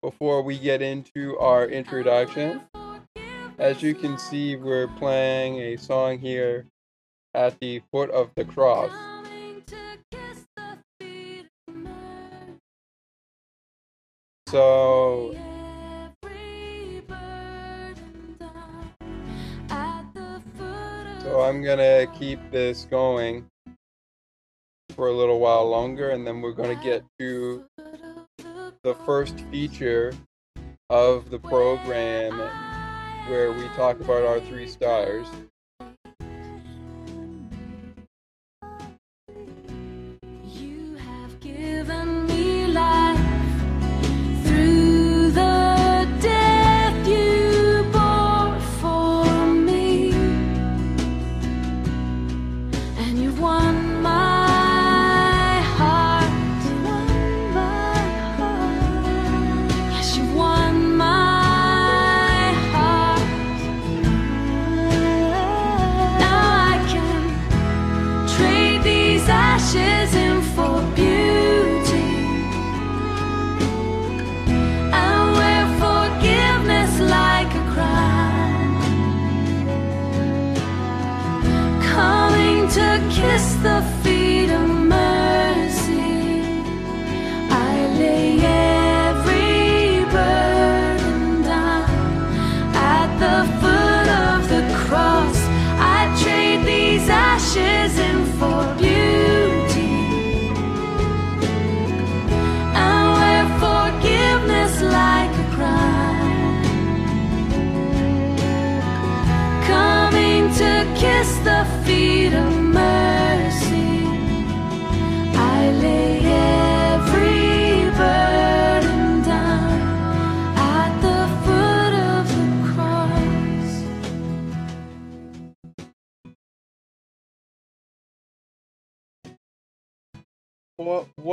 before 0.05 0.43
we 0.43 0.59
get 0.59 0.83
into 0.83 1.39
our 1.39 1.67
introduction, 1.67 2.61
as 3.59 3.81
you 3.81 3.95
can 3.95 4.19
see, 4.19 4.55
we're 4.55 4.87
playing 4.99 5.57
a 5.57 5.77
song 5.79 6.19
here 6.19 6.67
at 7.33 7.59
the 7.61 7.81
foot 7.91 8.11
of 8.11 8.31
the 8.37 8.45
cross. 8.45 8.91
So, 14.51 15.35
so 21.23 21.41
I'm 21.41 21.65
gonna 21.65 22.07
keep 22.19 22.39
this 22.51 22.87
going 22.91 23.47
for 24.91 25.09
a 25.09 25.13
little 25.13 25.41
while 25.41 25.67
longer, 25.67 26.11
and 26.11 26.27
then 26.27 26.43
we're 26.43 26.53
gonna 26.53 26.77
get 26.85 27.03
to 27.19 27.65
the 28.85 28.95
first 29.07 29.41
feature 29.51 30.13
of 30.91 31.31
the 31.31 31.39
program 31.39 32.39
where 33.31 33.51
we 33.51 33.67
talk 33.69 33.99
about 33.99 34.25
our 34.27 34.39
three 34.41 34.69
stars. 34.69 35.27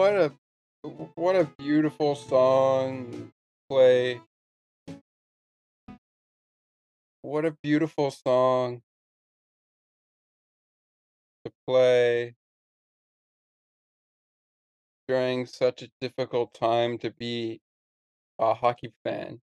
What 0.01 0.15
a 0.15 0.33
what 1.13 1.35
a 1.35 1.43
beautiful 1.59 2.15
song 2.15 3.31
play. 3.69 4.19
What 7.21 7.45
a 7.45 7.51
beautiful 7.61 8.09
song 8.09 8.81
to 11.45 11.51
play 11.67 12.33
during 15.07 15.45
such 15.45 15.83
a 15.83 15.91
difficult 16.01 16.55
time 16.55 16.97
to 16.97 17.11
be 17.11 17.61
a 18.39 18.55
hockey 18.55 18.95
fan. 19.03 19.39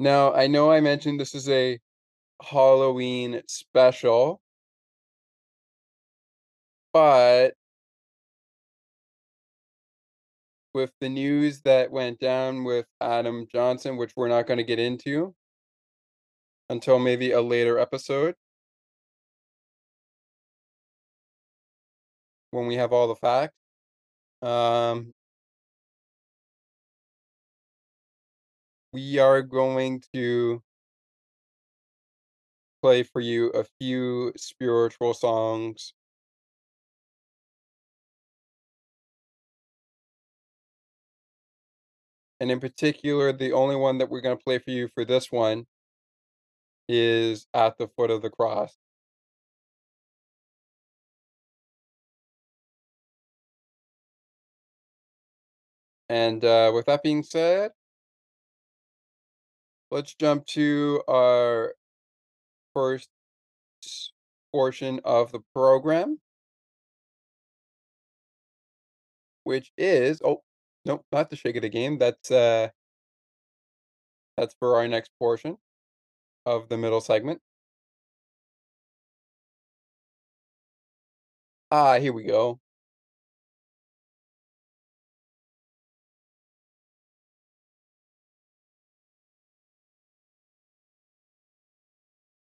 Now, 0.00 0.32
I 0.32 0.48
know 0.48 0.72
I 0.72 0.80
mentioned 0.80 1.20
this 1.20 1.36
is 1.36 1.48
a 1.48 1.78
Halloween 2.42 3.42
special. 3.46 4.40
But 6.92 7.54
with 10.74 10.92
the 11.00 11.08
news 11.08 11.62
that 11.62 11.90
went 11.90 12.20
down 12.20 12.64
with 12.64 12.86
Adam 13.00 13.46
Johnson, 13.52 13.96
which 13.96 14.12
we're 14.16 14.28
not 14.28 14.46
gonna 14.46 14.62
get 14.62 14.78
into 14.78 15.34
until 16.70 16.98
maybe 16.98 17.32
a 17.32 17.40
later 17.40 17.78
episode 17.78 18.34
when 22.50 22.66
we 22.66 22.76
have 22.76 22.92
all 22.92 23.08
the 23.08 23.16
facts. 23.16 23.54
Um 24.42 25.12
we 28.92 29.18
are 29.18 29.42
going 29.42 30.02
to 30.14 30.62
play 32.82 33.02
for 33.02 33.20
you 33.20 33.48
a 33.50 33.64
few 33.80 34.32
spiritual 34.36 35.14
songs. 35.14 35.94
And 42.40 42.50
in 42.50 42.60
particular, 42.60 43.32
the 43.32 43.52
only 43.52 43.76
one 43.76 43.98
that 43.98 44.10
we're 44.10 44.20
gonna 44.20 44.36
play 44.36 44.58
for 44.58 44.70
you 44.70 44.88
for 44.88 45.04
this 45.04 45.32
one 45.32 45.66
is 46.88 47.46
"At 47.52 47.76
the 47.78 47.88
Foot 47.88 48.10
of 48.10 48.22
the 48.22 48.30
Cross." 48.30 48.78
And, 56.10 56.44
uh, 56.44 56.70
with 56.74 56.86
that 56.86 57.02
being 57.02 57.22
said 57.22 57.72
let's 59.90 60.14
jump 60.14 60.44
to 60.46 61.02
our 61.08 61.74
first 62.74 63.08
portion 64.52 65.00
of 65.04 65.32
the 65.32 65.40
program 65.54 66.18
which 69.46 69.72
is 69.76 70.20
oh, 70.24 70.42
nope, 70.88 71.04
not 71.12 71.30
the 71.30 71.36
shake 71.36 71.60
the 71.60 71.68
game, 71.68 71.98
that's, 71.98 72.30
uh 72.30 72.68
that's 74.36 74.54
for 74.58 74.76
our 74.76 74.86
next 74.88 75.10
portion 75.18 75.58
of 76.46 76.68
the 76.68 76.78
middle 76.78 77.00
segment. 77.00 77.40
Ah, 81.70 81.98
here 81.98 82.12
we 82.12 82.24
go. 82.24 82.60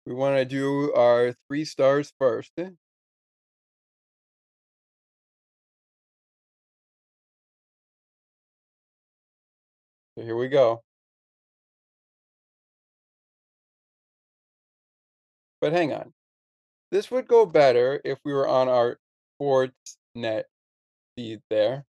We 0.05 0.13
wanna 0.13 0.45
do 0.45 0.93
our 0.93 1.33
3 1.47 1.65
stars 1.65 2.13
first. 2.17 2.51
So 2.57 2.75
here 10.15 10.35
we 10.35 10.47
go. 10.47 10.83
But 15.61 15.73
hang 15.73 15.93
on. 15.93 16.13
This 16.91 17.09
would 17.11 17.27
go 17.27 17.45
better 17.45 18.01
if 18.05 18.19
we 18.25 18.33
were 18.33 18.47
on 18.47 18.69
our 18.69 18.99
Sportsnet 19.41 20.43
feed 21.15 21.41
there. 21.49 21.85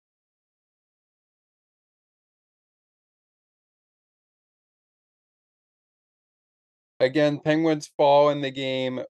Again, 6.99 7.39
Penguins 7.39 7.88
fall 7.97 8.30
in 8.30 8.41
the 8.41 8.51
game 8.51 9.01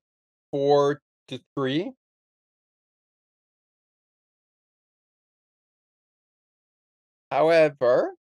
4 0.52 1.02
to 1.28 1.42
3. 1.56 1.92
However 7.32 8.14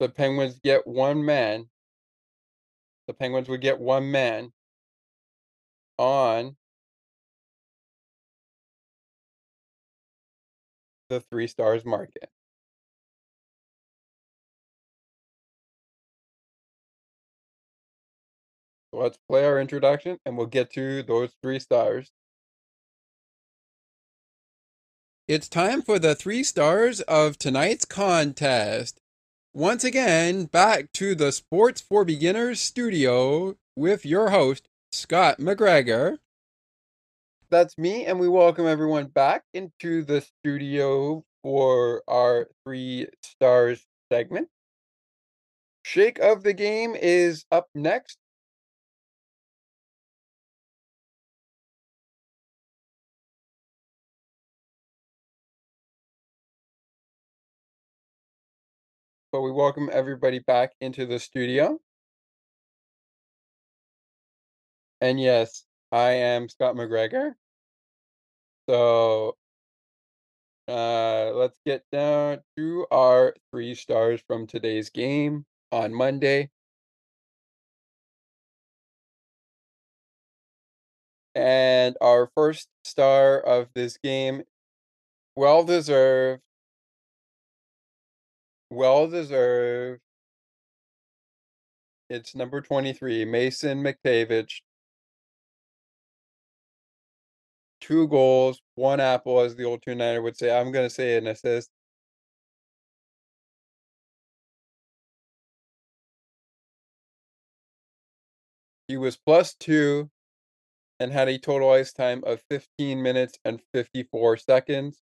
The 0.00 0.08
Penguins 0.08 0.60
get 0.62 0.86
1 0.86 1.24
man 1.24 1.68
the 3.08 3.14
Penguins 3.14 3.48
would 3.48 3.62
get 3.62 3.80
1 3.80 4.10
man 4.10 4.52
on 5.96 6.56
the 11.08 11.20
3 11.20 11.46
stars 11.48 11.84
market. 11.86 12.28
Let's 18.92 19.18
play 19.28 19.44
our 19.44 19.58
introduction, 19.58 20.18
and 20.26 20.36
we'll 20.36 20.46
get 20.46 20.70
to 20.74 21.02
those 21.02 21.32
3 21.42 21.58
stars. 21.58 22.12
It's 25.26 25.48
time 25.48 25.82
for 25.82 25.98
the 25.98 26.14
3 26.14 26.42
stars 26.42 27.00
of 27.02 27.38
tonight's 27.38 27.84
contest. 27.86 29.00
Once 29.58 29.82
again, 29.82 30.44
back 30.44 30.92
to 30.92 31.16
the 31.16 31.32
Sports 31.32 31.80
for 31.80 32.04
Beginners 32.04 32.60
studio 32.60 33.56
with 33.74 34.06
your 34.06 34.30
host, 34.30 34.68
Scott 34.92 35.38
McGregor. 35.38 36.18
That's 37.50 37.76
me, 37.76 38.06
and 38.06 38.20
we 38.20 38.28
welcome 38.28 38.68
everyone 38.68 39.06
back 39.06 39.42
into 39.52 40.04
the 40.04 40.20
studio 40.20 41.24
for 41.42 42.04
our 42.06 42.46
3 42.64 43.08
stars 43.24 43.84
segment. 44.12 44.46
Shake 45.82 46.20
of 46.20 46.44
the 46.44 46.52
game 46.52 46.94
is 46.94 47.44
up 47.50 47.66
next. 47.74 48.18
But 59.38 59.42
we 59.42 59.52
welcome 59.52 59.88
everybody 59.92 60.40
back 60.40 60.72
into 60.80 61.06
the 61.06 61.20
studio. 61.20 61.78
And 65.00 65.20
yes, 65.20 65.62
I 65.92 66.10
am 66.10 66.48
Scott 66.48 66.74
McGregor. 66.74 67.34
So 68.68 69.36
uh, 70.66 71.30
let's 71.34 71.56
get 71.64 71.84
down 71.92 72.40
to 72.56 72.86
our 72.90 73.32
3 73.52 73.76
stars 73.76 74.20
from 74.26 74.48
today's 74.48 74.90
game 74.90 75.46
on 75.70 75.94
Monday. 75.94 76.50
And 81.36 81.96
our 82.00 82.28
first 82.34 82.66
star 82.82 83.38
of 83.38 83.68
this 83.72 83.98
game, 83.98 84.42
well 85.36 85.62
deserved 85.62 86.42
well 88.70 89.08
deserved. 89.08 90.00
It's 92.10 92.34
number 92.34 92.60
23, 92.60 93.24
Mason 93.26 93.82
McTavish. 93.82 94.60
2 97.80 98.08
goals, 98.08 98.60
1 98.74 99.00
apple, 99.00 99.40
as 99.40 99.56
the 99.56 99.64
old 99.64 99.82
2-niner 99.82 100.22
would 100.22 100.36
say. 100.36 100.50
I'm 100.56 100.72
gonna 100.72 100.90
say 100.90 101.16
an 101.16 101.26
assist. 101.26 101.70
He 108.88 108.96
was 108.96 109.18
+2 109.18 110.10
and 111.00 111.12
had 111.12 111.28
a 111.28 111.38
total 111.38 111.70
ice 111.70 111.92
time 111.92 112.22
of 112.26 112.42
15 112.50 113.02
minutes 113.02 113.38
and 113.44 113.60
54 113.74 114.38
seconds. 114.38 115.02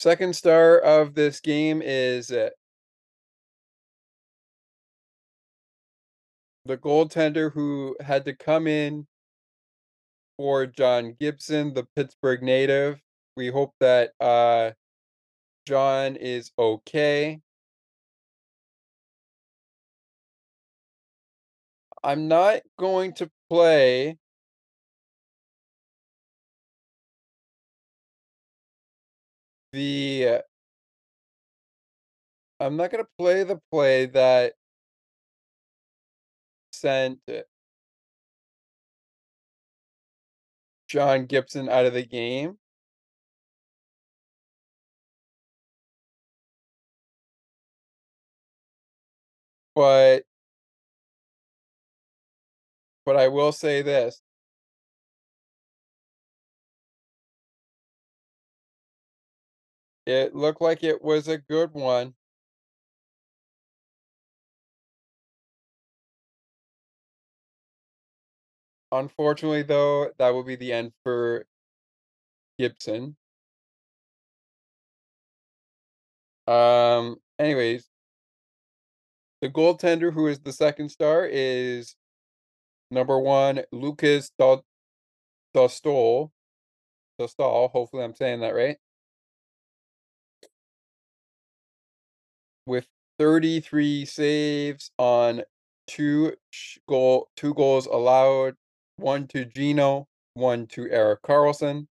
Second 0.00 0.34
star 0.34 0.78
of 0.78 1.14
this 1.14 1.40
game 1.40 1.82
is, 1.84 2.30
uh 2.30 2.48
the 6.64 6.78
goaltender 6.78 7.52
who 7.52 7.94
had 8.00 8.24
to 8.24 8.34
come 8.34 8.66
in 8.66 9.06
for 10.38 10.64
John 10.66 11.16
Gibson, 11.20 11.74
the 11.74 11.86
Pittsburgh 11.96 12.42
native. 12.42 12.98
We 13.36 13.48
hope 13.48 13.74
that 13.80 14.12
uh, 14.20 14.70
John 15.66 16.16
is 16.16 16.50
okay. 16.58 17.40
I'm 22.02 22.28
not 22.28 22.60
going 22.78 23.12
to 23.14 23.30
play 23.50 24.16
the 29.72 30.26
uh 30.28 30.38
I'm 32.60 32.76
not 32.76 32.90
gonna 32.90 33.06
play 33.18 33.42
the 33.44 33.60
play 33.70 34.06
that 34.06 34.54
sent 36.72 37.20
John 40.88 41.24
Gibson 41.24 41.70
out 41.70 41.86
of 41.86 41.94
the 41.94 42.04
game. 42.04 42.58
But 49.74 50.24
but 53.04 53.16
I 53.16 53.28
will 53.28 53.52
say 53.52 53.82
this. 53.82 54.20
It 60.10 60.34
looked 60.34 60.60
like 60.60 60.82
it 60.82 61.02
was 61.02 61.28
a 61.28 61.38
good 61.38 61.72
one. 61.72 62.14
Unfortunately, 68.92 69.62
though, 69.62 70.10
that 70.18 70.30
will 70.30 70.42
be 70.42 70.56
the 70.56 70.72
end 70.72 70.92
for 71.04 71.46
Gibson. 72.58 73.16
Um, 76.48 77.16
anyways 77.38 77.88
the 79.40 79.48
goaltender 79.48 80.12
who 80.12 80.26
is 80.26 80.40
the 80.40 80.52
second 80.52 80.90
star 80.90 81.26
is 81.26 81.94
number 82.90 83.18
1, 83.18 83.62
Lukas 83.72 84.30
Do 84.38 84.62
Dostal. 85.54 86.30
Dostal, 87.18 87.70
hopefully 87.70 88.04
I'm 88.04 88.14
saying 88.14 88.40
that 88.40 88.54
right. 88.54 88.76
With 92.70 92.86
33 93.18 94.04
saves 94.04 94.92
on 94.96 95.42
2 95.88 96.36
goal 96.88 97.28
2 97.34 97.52
goals 97.54 97.86
allowed, 97.86 98.54
1 98.94 99.26
to 99.26 99.44
Geno, 99.44 100.06
1 100.34 100.68
to 100.68 100.88
Erik 100.88 101.20
Karlsson. 101.22 101.88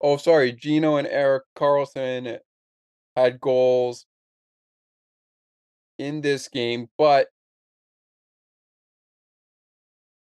Oh, 0.00 0.16
sorry, 0.16 0.50
Geno 0.52 0.96
and 0.96 1.06
Erik 1.06 1.44
Karlsson 1.54 2.38
had 3.14 3.38
goals 3.38 4.06
in 5.98 6.22
this 6.22 6.48
game, 6.48 6.88
but 6.96 7.28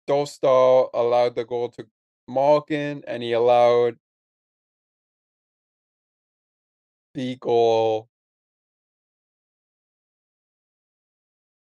Dostal 0.07 0.91
allowed 0.93 1.33
the 1.33 1.43
goal 1.43 1.69
to 1.69 1.88
Malkin, 2.27 3.03
and 3.07 3.23
he 3.23 3.31
allowed 3.33 3.97
goal 7.39 8.09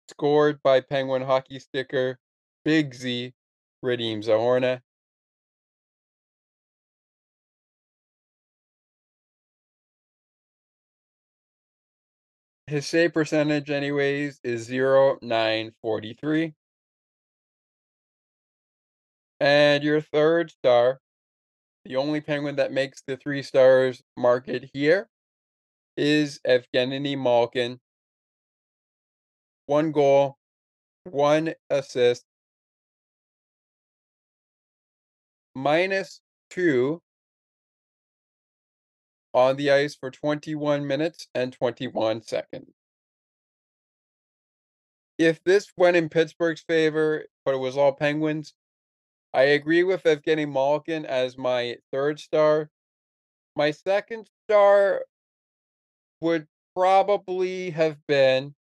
scored 0.09 0.61
by 0.63 0.79
Penguin 0.81 1.23
hockey 1.23 1.59
sticker 1.59 2.17
Big 2.63 2.93
Z 2.93 3.33
Radim 3.83 4.23
Zohorna. 4.23 4.81
His 12.67 12.87
save 12.87 13.13
percentage 13.13 13.69
anyways 13.69 14.39
is 14.43 14.69
0.943. 14.69 16.53
And 19.41 19.83
your 19.83 19.99
third 19.99 20.51
star, 20.51 21.01
the 21.83 21.97
only 21.97 22.21
Penguin 22.21 22.55
that 22.57 22.71
makes 22.71 23.01
the 23.01 23.17
3 23.17 23.43
stars 23.43 24.01
market 24.15 24.69
here, 24.73 25.09
is 26.01 26.39
Evgeny 26.47 27.15
Malkin. 27.15 27.79
1 29.67 29.91
goal, 29.91 30.35
1 31.03 31.53
assist. 31.69 32.25
Minus 35.53 36.21
2 36.49 36.99
on 39.35 39.55
the 39.57 39.69
ice 39.69 39.93
for 39.93 40.09
21 40.09 40.87
minutes 40.87 41.27
and 41.35 41.53
21 41.53 42.23
seconds. 42.23 42.73
If 45.19 45.43
this 45.43 45.71
went 45.77 45.97
in 45.97 46.09
Pittsburgh's 46.09 46.63
favor, 46.67 47.27
but 47.45 47.53
it 47.53 47.59
was 47.59 47.77
all 47.77 47.93
Penguins, 47.93 48.55
I 49.35 49.43
agree 49.43 49.83
with 49.83 50.03
Evgeny 50.05 50.51
Malkin 50.51 51.05
as 51.05 51.37
my 51.37 51.77
third 51.91 52.19
star. 52.19 52.71
My 53.55 53.69
second 53.69 54.27
star 54.47 55.03
would 56.21 56.47
probably 56.75 57.71
have 57.71 57.97
been 58.07 58.55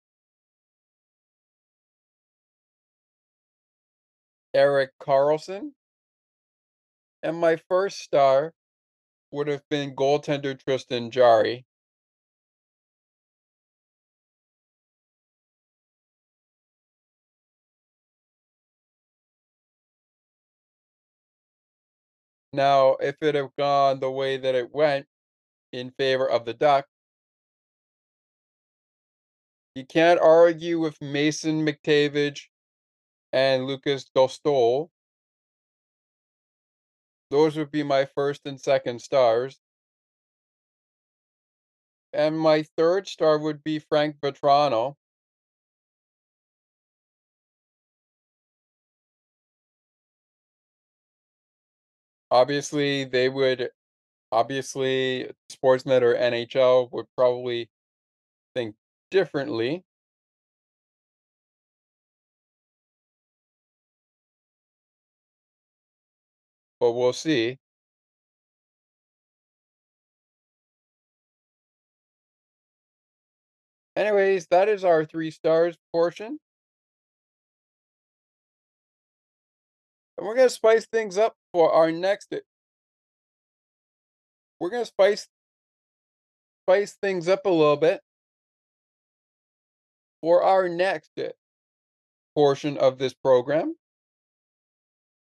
Erik 4.54 4.92
Karlsson. 5.00 5.72
And 7.22 7.36
my 7.36 7.56
first 7.56 7.98
star 8.00 8.54
would 9.32 9.48
have 9.48 9.68
been 9.68 9.94
goaltender 9.96 10.58
Tristan 10.58 11.10
Jarry. 11.10 11.66
Now, 22.52 22.92
if 22.96 23.22
it 23.22 23.34
had 23.34 23.50
gone 23.58 24.00
the 24.00 24.10
way 24.10 24.36
that 24.36 24.54
it 24.54 24.72
went 24.74 25.06
in 25.72 25.90
favor 25.92 26.28
of 26.28 26.44
the 26.44 26.54
Ducks 26.54 26.88
you 29.78 29.86
can't 29.86 30.18
argue 30.20 30.80
with 30.80 31.00
Mason 31.00 31.64
McTavish 31.64 32.46
and 33.32 33.64
Lukas 33.64 34.10
Dostal. 34.12 34.88
Those 37.30 37.56
would 37.56 37.70
be 37.70 37.84
my 37.84 38.04
first 38.04 38.40
and 38.44 38.60
second 38.60 39.00
stars. 39.00 39.60
And 42.12 42.36
my 42.40 42.64
third 42.76 43.06
star 43.06 43.38
would 43.38 43.62
be 43.62 43.78
Frank 43.78 44.16
Vatrano. 44.20 44.96
Obviously, 52.32 53.04
they 53.04 53.28
would 53.28 53.70
obviously, 54.32 55.30
Sportsnet 55.52 56.02
or 56.02 56.14
NHL 56.14 56.90
would 56.92 57.06
probably 57.16 57.70
think 58.54 58.74
differently. 59.10 59.84
But 66.80 66.92
we'll 66.92 67.12
see. 67.12 67.58
Anyways, 73.96 74.46
that 74.46 74.68
is 74.70 74.82
our 74.84 75.04
3 75.04 75.30
stars 75.30 75.76
portion. 75.92 76.38
And 80.18 80.26
we're 80.26 80.34
gonna 80.34 80.50
spice 80.50 80.84
things 80.86 81.16
up 81.16 81.36
for 81.52 81.72
our 81.72 81.92
next 81.92 82.32
we're 84.60 84.70
gonna 84.70 84.84
spice 84.84 85.28
spice 86.66 86.94
things 87.00 87.28
up 87.28 87.46
a 87.46 87.48
little 87.48 87.76
bit 87.76 88.00
for 90.20 90.42
our 90.42 90.68
next 90.68 91.10
eh, 91.16 91.30
portion 92.34 92.76
of 92.78 92.98
this 92.98 93.14
program. 93.14 93.74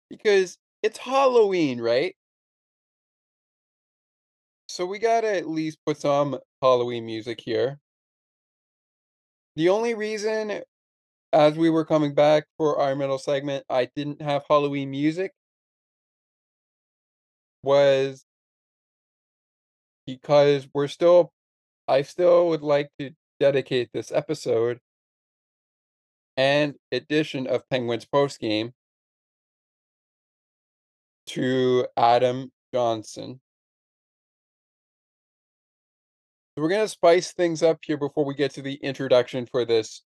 Because 0.09 0.57
it's 0.83 0.97
Halloween, 0.97 1.79
right? 1.79 2.15
So 4.67 4.85
we 4.85 4.99
gotta 4.99 5.35
at 5.35 5.49
least 5.49 5.79
put 5.85 5.99
some 5.99 6.37
Halloween 6.61 7.05
music 7.05 7.41
here. 7.43 7.79
The 9.55 9.69
only 9.69 9.93
reason, 9.95 10.61
as 11.33 11.57
we 11.57 11.69
were 11.69 11.85
coming 11.85 12.13
back 12.13 12.45
for 12.57 12.79
our 12.79 12.95
middle 12.95 13.17
segment, 13.17 13.65
I 13.69 13.89
didn't 13.95 14.21
have 14.21 14.43
Halloween 14.49 14.91
music 14.91 15.33
was 17.63 18.25
because 20.05 20.67
we're 20.73 20.87
still 20.87 21.31
I 21.87 22.03
still 22.03 22.49
would 22.49 22.61
like 22.61 22.89
to 22.99 23.11
dedicate 23.41 23.89
this 23.91 24.11
episode 24.11 24.79
and 26.37 26.75
edition 26.91 27.47
of 27.47 27.67
Penguins 27.71 28.05
postgame 28.05 28.71
to 31.25 31.87
Adam 31.97 32.51
Johnson. 32.71 33.41
So 36.55 36.61
we're 36.61 36.69
going 36.69 36.85
to 36.85 36.87
spice 36.87 37.31
things 37.31 37.63
up 37.63 37.79
here 37.81 37.97
before 37.97 38.25
we 38.25 38.35
get 38.35 38.51
to 38.51 38.61
the 38.61 38.75
introduction 38.75 39.47
for 39.47 39.65
this 39.65 40.03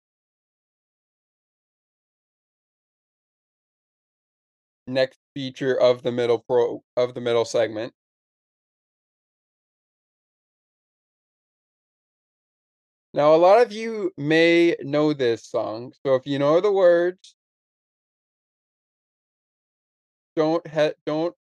next 4.88 5.20
feature 5.34 5.78
of 5.78 6.04
the 6.04 6.12
middle 6.14 6.40
pro 6.40 6.82
of 6.96 7.14
the 7.14 7.22
middle 7.22 7.44
segment. 7.44 7.92
Now, 13.16 13.34
a 13.34 13.38
lot 13.38 13.64
of 13.64 13.72
you 13.72 14.14
may 14.16 14.76
know 14.82 15.12
this 15.14 15.44
song, 15.44 15.94
so 16.06 16.14
if 16.14 16.28
you 16.28 16.38
know 16.38 16.62
the 16.62 16.72
words, 16.72 17.34
don't 20.36 20.66
he- 20.68 20.94
don't 21.06 21.36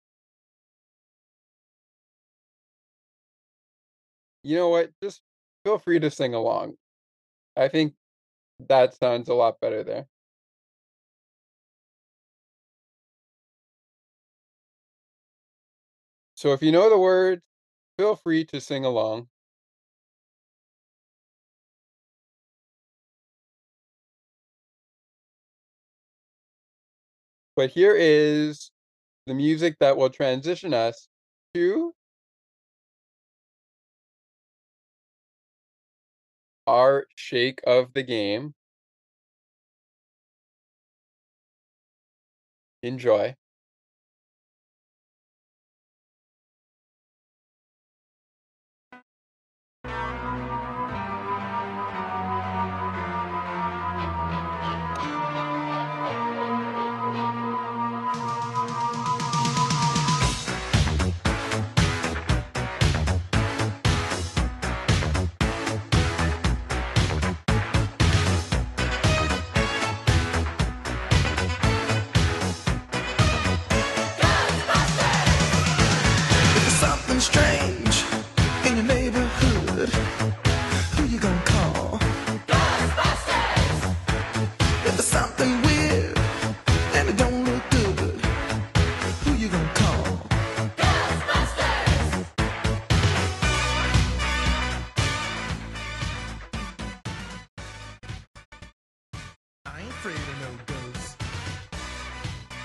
you 4.43 4.57
know 4.57 4.69
what? 4.69 4.91
Just 5.03 5.23
feel 5.65 5.79
free 5.79 6.01
to 6.01 6.11
sing 6.11 6.35
along. 6.35 6.75
I 7.57 7.69
think 7.69 7.95
that 8.69 8.95
sounds 8.97 9.31
a 9.31 9.35
lot 9.35 9.61
better 9.61 9.85
there. 9.85 10.07
So 16.35 16.53
if 16.53 16.61
you 16.63 16.73
know 16.73 16.91
the 16.91 16.99
words, 16.99 17.43
feel 17.99 18.17
free 18.17 18.45
to 18.47 18.61
sing 18.61 18.85
along. 18.87 19.30
But 27.57 27.71
here 27.71 27.95
is 27.97 28.71
the 29.27 29.35
music 29.35 29.77
that 29.81 29.97
will 29.97 30.11
transition 30.11 30.75
us 30.75 31.09
to 31.55 31.95
our 36.67 37.07
shake 37.17 37.61
of 37.67 37.93
the 37.93 38.03
game. 38.03 38.55
Enjoy. 42.83 43.37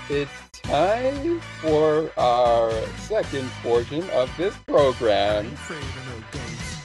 It's 0.08 0.30
time 0.62 1.40
for 1.60 2.12
our 2.16 2.70
second 2.96 3.50
portion 3.60 4.08
of 4.10 4.30
this 4.36 4.54
program, 4.58 5.46
Afraid 5.46 5.78
of 5.78 6.06
no 6.06 6.24
ghosts. 6.30 6.76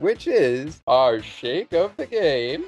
which 0.00 0.26
is 0.26 0.82
our 0.86 1.22
shake 1.22 1.72
of 1.72 1.96
the 1.96 2.04
game. 2.04 2.66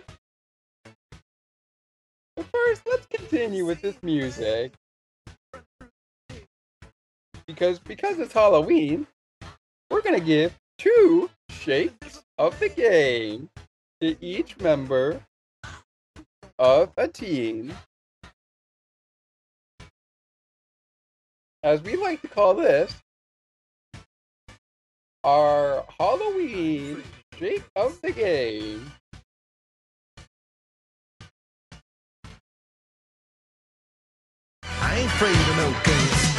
But 2.34 2.46
first, 2.46 2.80
let's 2.86 3.04
continue 3.06 3.66
with 3.66 3.82
this 3.82 4.02
music. 4.02 4.72
Because 7.46 7.78
because 7.78 8.18
it's 8.18 8.32
Halloween, 8.32 9.06
we're 9.90 10.00
gonna 10.00 10.18
give 10.18 10.58
two 10.78 11.28
shakes 11.50 12.22
of 12.38 12.58
the 12.58 12.70
game 12.70 13.50
to 14.00 14.16
each 14.24 14.58
member 14.60 15.20
of 16.58 16.90
a 16.96 17.06
team. 17.06 17.74
As 21.64 21.82
we 21.82 21.96
like 21.96 22.22
to 22.22 22.28
call 22.28 22.54
this, 22.54 22.94
our 25.24 25.84
Halloween 25.98 27.02
shake 27.36 27.64
of 27.74 28.00
the 28.00 28.12
game. 28.12 28.92
I 34.62 34.98
ain't 34.98 35.06
afraid 35.06 35.34
of 35.34 35.56
no 35.56 35.76
ghosts. 35.84 36.37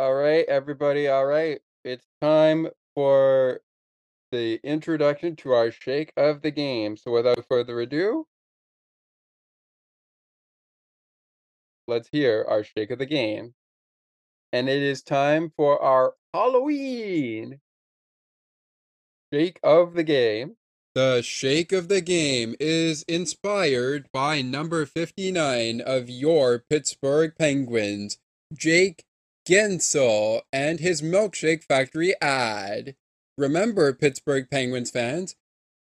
All 0.00 0.14
right, 0.14 0.46
everybody. 0.48 1.08
All 1.08 1.26
right. 1.26 1.60
It's 1.84 2.06
time 2.22 2.68
for 2.94 3.60
the 4.32 4.58
introduction 4.64 5.36
to 5.36 5.52
our 5.52 5.70
shake 5.70 6.10
of 6.16 6.40
the 6.40 6.50
game. 6.50 6.96
So 6.96 7.10
without 7.10 7.44
further 7.50 7.78
ado, 7.80 8.26
let's 11.86 12.08
hear 12.10 12.46
our 12.48 12.64
shake 12.64 12.90
of 12.90 12.98
the 12.98 13.04
game. 13.04 13.52
And 14.54 14.70
it 14.70 14.80
is 14.80 15.02
time 15.02 15.52
for 15.54 15.78
our 15.82 16.14
Halloween 16.32 17.60
shake 19.30 19.60
of 19.62 19.92
the 19.92 20.02
game. 20.02 20.56
The 20.94 21.20
shake 21.20 21.72
of 21.72 21.88
the 21.88 22.00
game 22.00 22.54
is 22.58 23.02
inspired 23.02 24.08
by 24.14 24.40
number 24.40 24.86
59 24.86 25.82
of 25.82 26.08
your 26.08 26.64
Pittsburgh 26.70 27.34
Penguins, 27.38 28.16
Jake 28.54 29.04
Guentzel, 29.50 30.42
and 30.52 30.78
his 30.78 31.02
Milkshake 31.02 31.64
Factory 31.64 32.14
ad. 32.20 32.94
Remember, 33.36 33.92
Pittsburgh 33.92 34.48
Penguins 34.48 34.92
fans, 34.92 35.34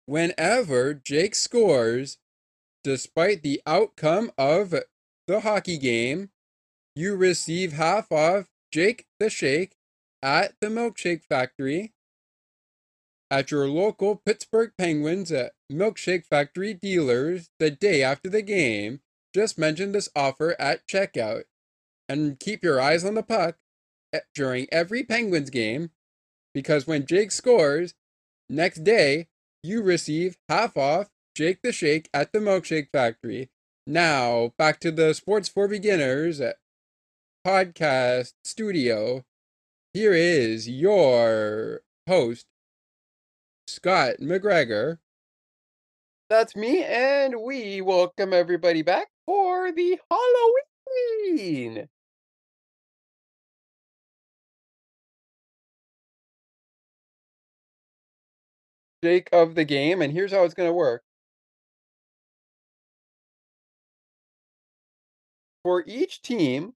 whenever 0.07 0.95
Jake 0.95 1.37
scores, 1.37 2.19
despite 2.83 3.43
the 3.43 3.63
outcome 3.65 4.33
of 4.37 4.75
the 5.29 5.41
hockey 5.41 5.79
game, 5.79 6.31
you 6.97 7.15
receive 7.15 7.75
half 7.75 8.11
off 8.11 8.49
Jake 8.73 9.07
the 9.21 9.31
Shake 9.31 9.77
at 10.23 10.55
the 10.61 10.67
Milkshake 10.67 11.23
Factory 11.23 11.93
at 13.31 13.53
your 13.53 13.69
local 13.69 14.17
Pittsburgh 14.17 14.73
Penguins 14.77 15.31
at 15.31 15.53
Milkshake 15.71 16.27
Factory 16.27 16.75
dealers 16.75 17.49
the 17.61 17.71
day 17.71 18.03
after 18.03 18.29
the 18.29 18.43
game. 18.43 19.01
Just 19.33 19.57
mention 19.57 19.93
this 19.93 20.09
offer 20.17 20.57
at 20.61 20.87
checkout 20.89 21.45
and 22.09 22.39
keep 22.39 22.63
your 22.63 22.81
eyes 22.81 23.05
on 23.05 23.15
the 23.15 23.23
puck 23.23 23.57
eh, 24.13 24.21
during 24.35 24.67
every 24.73 25.03
Penguins 25.03 25.51
game 25.51 25.91
because 26.55 26.87
when 26.87 27.07
Jake 27.07 27.31
scores, 27.31 27.95
next 28.49 28.85
day 28.85 29.29
you 29.63 29.83
receive 29.83 30.37
half 30.49 30.77
off 30.77 31.09
Jake 31.35 31.61
the 31.63 31.73
Shake 31.73 32.09
at 32.13 32.33
the 32.33 32.39
Milkshake 32.39 32.89
Factory. 32.93 33.51
Now, 33.87 34.53
back 34.59 34.81
to 34.81 34.93
the 34.93 35.15
Sports 35.15 35.49
for 35.49 35.67
Beginners 35.67 36.41
eh, 36.41 36.53
podcast 37.47 38.35
studio. 38.45 39.25
Here 39.95 40.13
is 40.13 40.69
your 40.69 41.83
host, 42.09 42.47
Scott 43.67 44.17
McGregor. 44.21 44.99
That's 46.31 46.57
me, 46.57 46.83
and 46.83 47.43
we 47.43 47.81
welcome 47.81 48.33
everybody 48.33 48.83
back 48.83 49.09
for 49.27 49.73
the 49.73 49.99
Halloween. 50.11 50.72
Jake 59.05 59.29
of 59.33 59.55
the 59.55 59.65
game, 59.65 60.01
and 60.03 60.13
here's 60.13 60.33
how 60.33 60.45
it's 60.45 60.55
going 60.55 60.69
to 60.69 60.73
work. 60.73 61.03
For 65.65 65.85
each 65.87 66.23
team, 66.23 66.75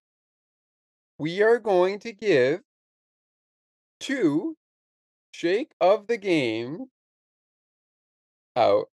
we 1.18 1.42
are 1.42 1.58
going 1.58 1.98
to 2.00 2.12
give 2.12 2.62
two 4.00 4.56
shake 5.32 5.72
of 5.80 6.06
the 6.06 6.16
game 6.16 6.90
out. 8.56 8.88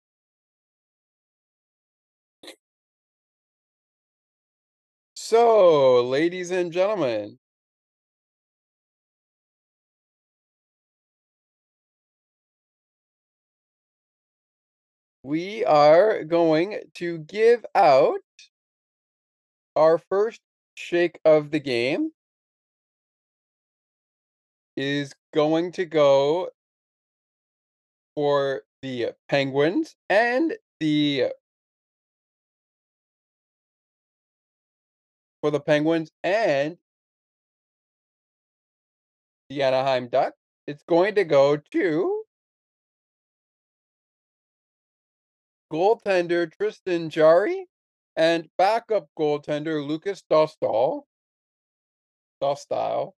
So, 5.29 6.05
ladies 6.05 6.51
and 6.51 6.73
gentlemen, 6.73 7.39
we 15.23 15.67
are 15.67 16.25
going 16.25 16.81
to 16.95 17.19
give 17.19 17.67
out 17.75 18.21
our 19.77 19.99
first 19.99 20.41
shake 20.77 21.21
of 21.27 21.51
the 21.51 21.61
game. 21.61 22.13
Is 24.79 25.13
going 25.35 25.73
to 25.73 25.85
go 25.85 26.49
for 28.15 28.63
the 28.81 29.13
Penguins 29.29 29.95
and 30.09 30.57
the 30.81 31.33
for 35.41 35.51
the 35.51 35.61
Penguins 35.61 36.11
and 36.23 36.77
the 39.49 39.63
Anaheim 39.63 40.09
Ducks. 40.09 40.37
It's 40.67 40.83
going 40.83 41.15
to 41.15 41.25
go 41.25 41.57
to 41.57 42.23
goaltender 45.73 46.51
Tristan 46.51 47.11
Jarry 47.11 47.67
and 48.17 48.49
backup 48.59 49.09
goaltender 49.19 49.87
Lukas 49.87 50.23
Dostal. 50.31 51.03
Dostal. 52.43 53.13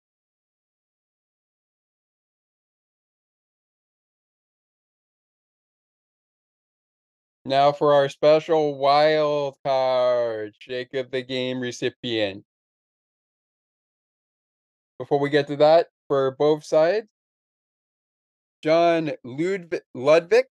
Now 7.44 7.72
for 7.72 7.94
our 7.94 8.08
special 8.08 8.76
wild 8.76 9.56
card 9.64 10.54
shake 10.58 10.94
of 10.94 11.10
the 11.10 11.22
game 11.22 11.60
recipient. 11.60 12.44
Before 14.98 15.18
we 15.18 15.30
get 15.30 15.46
to 15.46 15.56
that, 15.56 15.88
for 16.06 16.32
both 16.32 16.64
sides, 16.64 17.08
John 18.62 19.12
Ludwig, 19.24 19.80
Ludwig, 19.94 20.44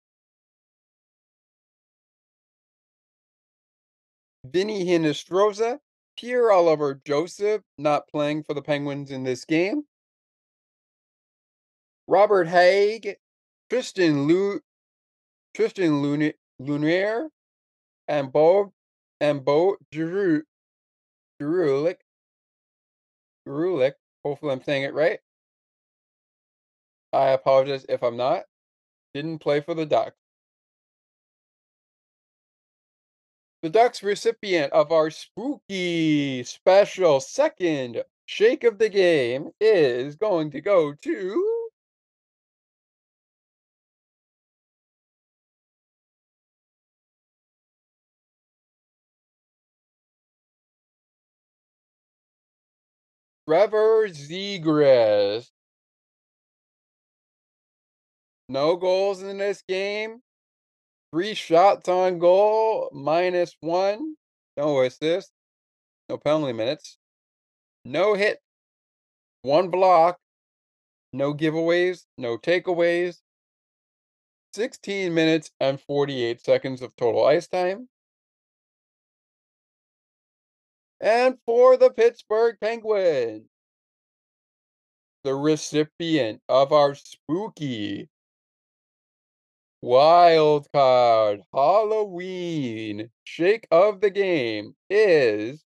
Vinny 4.46 4.86
Hinostroza, 4.86 5.80
Pierre 6.18 6.52
Oliver 6.52 7.02
Joseph, 7.06 7.64
not 7.78 8.08
playing 8.08 8.44
for 8.44 8.54
the 8.54 8.62
Penguins 8.62 9.12
in 9.12 9.24
this 9.24 9.44
game. 9.44 9.84
Robert 12.08 12.48
Haig, 12.48 13.18
Tristan 13.70 14.24
Lu, 14.26 14.62
Tristan 15.54 16.02
Luni, 16.02 16.34
Lunaire, 16.62 17.30
and 18.08 18.32
Bo 18.32 18.74
and 19.20 19.44
Bo 19.44 19.78
Giroulic, 19.94 20.44
Giroulic. 21.42 21.98
Hopefully, 24.24 24.52
I'm 24.52 24.64
saying 24.64 24.84
it 24.84 24.94
right. 24.94 25.20
I 27.14 27.30
apologize 27.30 27.86
if 27.90 28.04
I'm 28.04 28.18
not. 28.18 28.44
Didn't 29.14 29.40
play 29.40 29.62
for 29.62 29.74
the 29.74 29.86
Ducks. 29.86 30.18
The 33.64 33.70
Ducks 33.70 34.04
recipient 34.04 34.72
of 34.74 34.92
our 34.92 35.10
spooky 35.10 36.44
special 36.44 37.20
second 37.20 38.04
shake 38.26 38.64
of 38.64 38.78
the 38.78 38.90
game 38.90 39.52
is 39.60 40.16
going 40.16 40.52
to 40.52 40.62
go 40.62 40.94
to 40.94 41.57
Trevor 53.48 54.10
Zegras. 54.10 55.48
No 58.50 58.76
goals 58.76 59.22
in 59.22 59.38
this 59.38 59.64
game. 59.68 60.22
Three 61.14 61.34
shots 61.34 61.88
on 61.88 62.20
goal, 62.20 62.90
minus 62.92 63.56
one. 63.62 64.16
No 64.58 64.82
assist. 64.82 65.32
No 66.10 66.18
penalty 66.18 66.52
minutes. 66.52 66.98
No 67.86 68.16
hit. 68.16 68.40
One 69.44 69.70
block. 69.70 70.18
No 71.14 71.34
giveaways. 71.34 72.04
No 72.18 72.38
takeaways. 72.38 73.20
16 74.54 75.14
minutes 75.14 75.52
and 75.62 75.80
48 75.80 76.44
seconds 76.44 76.82
of 76.82 76.94
total 76.98 77.26
ice 77.26 77.48
time. 77.48 77.88
And 81.00 81.38
for 81.46 81.78
the 81.78 81.92
Pittsburgh 81.92 82.58
Penguins, 82.60 83.48
the 85.24 85.36
recipient 85.36 86.42
of 86.50 86.72
our 86.72 86.96
spooky 86.96 88.10
wild 89.82 90.68
card 90.74 91.42
Halloween 91.54 93.12
shake 93.24 93.68
of 93.72 94.02
the 94.02 94.10
game 94.10 94.76
is 94.90 95.64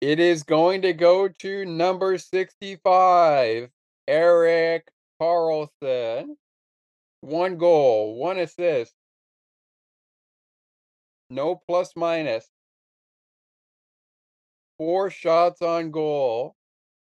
It 0.00 0.18
is 0.18 0.42
going 0.44 0.80
to 0.82 0.94
go 0.94 1.28
to 1.28 1.64
number 1.66 2.16
65, 2.16 3.70
Erik 4.08 4.90
Karlsson. 5.20 6.36
One 7.20 7.58
goal, 7.58 8.16
one 8.16 8.38
assist. 8.38 8.94
No 11.28 11.60
plus 11.68 11.92
minus. 11.96 12.48
Four 14.78 15.10
shots 15.10 15.62
on 15.62 15.90
goal. 15.90 16.54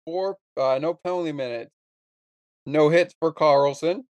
Four 0.05 0.37
uh, 0.55 0.79
no 0.79 0.93
penalty 0.93 1.31
minutes. 1.31 1.71
No 2.65 2.89
hits 2.89 3.13
for 3.19 3.31
Karlsson, 3.33 4.05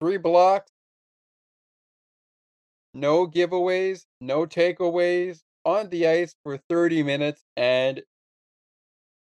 Three 0.00 0.16
blocks, 0.16 0.70
no 2.94 3.26
giveaways, 3.26 4.06
no 4.20 4.46
takeaways 4.46 5.40
on 5.64 5.90
the 5.90 6.06
ice 6.06 6.34
for 6.42 6.56
30 6.56 7.02
minutes 7.02 7.44
and 7.56 8.02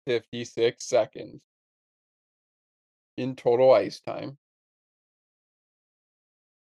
56 0.05 0.83
seconds 0.85 1.41
in 3.17 3.35
total 3.35 3.73
ice 3.73 3.99
time. 4.01 4.37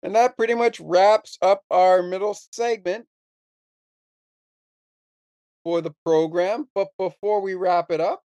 And 0.03 0.15
that 0.17 0.37
pretty 0.37 0.55
much 0.55 0.81
wraps 0.81 1.39
up 1.43 1.63
our 1.71 2.03
middle 2.03 2.37
segment 2.53 3.07
for 5.65 5.81
the 5.81 5.95
program. 6.05 6.69
But 6.75 6.89
before 6.99 7.41
we 7.41 7.55
wrap 7.55 7.91
it 7.91 8.01
up, 8.01 8.23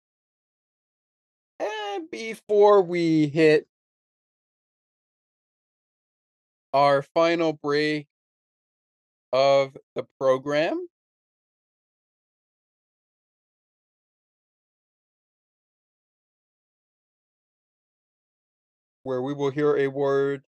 and 1.59 2.09
before 2.09 2.81
we 2.81 3.27
hit 3.27 3.67
our 6.73 7.01
final 7.01 7.53
break 7.53 8.07
of 9.33 9.77
the 9.95 10.05
program, 10.19 10.87
where 19.03 19.21
we 19.21 19.33
will 19.33 19.51
hear 19.51 19.77
a 19.77 19.87
word 19.87 20.43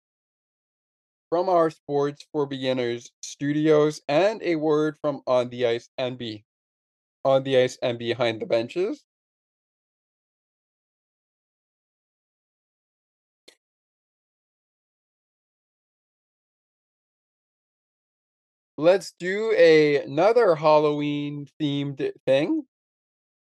from 1.31 1.49
our 1.49 1.71
Sports 1.71 2.27
for 2.33 2.47
Beginners 2.47 3.13
studios 3.23 4.03
and 4.09 4.43
a 4.43 4.57
word 4.57 4.99
from 5.01 5.23
On 5.27 5.49
the 5.49 5.67
Ice 5.67 5.89
and 5.97 6.19
Be 6.19 6.45
On 7.25 7.45
the 7.45 7.59
Ice 7.59 7.79
and 7.83 7.99
Behind 7.99 8.41
the 8.43 8.47
Benches. 8.47 9.05
Let's 18.79 19.13
do 19.13 19.53
a, 19.55 20.03
another 20.05 20.55
Halloween 20.55 21.49
themed 21.61 22.13
thing, 22.25 22.67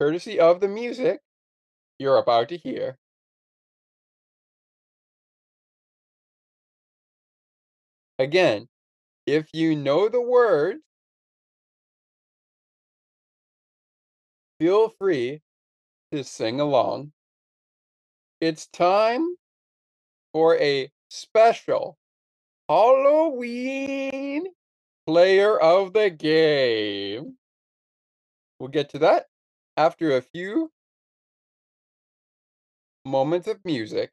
courtesy 0.01 0.41
of 0.41 0.61
the 0.61 0.69
music 0.69 1.23
you're 1.99 2.19
about 2.19 2.49
to 2.51 2.59
hear. 2.59 2.99
Again, 8.23 8.69
if 9.27 9.49
you 9.53 9.75
know 9.75 10.09
the 10.09 10.21
words, 10.21 10.81
feel 14.61 14.89
free 14.89 15.43
to 16.13 16.25
sing 16.25 16.61
along. 16.61 17.13
It's 18.43 18.67
time 18.67 19.37
for 20.33 20.57
a 20.59 20.93
special 21.11 21.99
Halloween 22.69 24.49
player 25.07 25.61
of 25.61 25.95
the 25.95 26.11
game. 26.11 27.39
We'll 28.59 28.71
get 28.71 28.89
to 28.91 28.99
that 29.01 29.29
after 29.77 30.17
a 30.17 30.23
few 30.23 30.73
moments 33.05 33.47
of 33.47 33.65
music. 33.65 34.13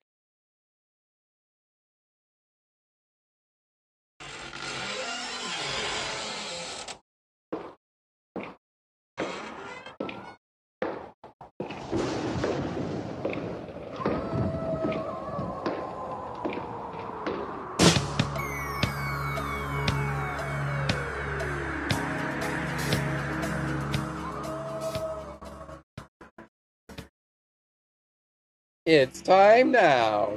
It's 28.91 29.21
time 29.21 29.69
now 29.69 30.33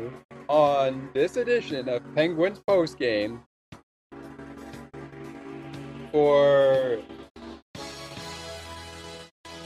on 0.46 1.08
this 1.14 1.38
edition 1.38 1.88
of 1.88 2.02
Penguins 2.14 2.60
Postgame 2.68 3.40
for 6.12 6.98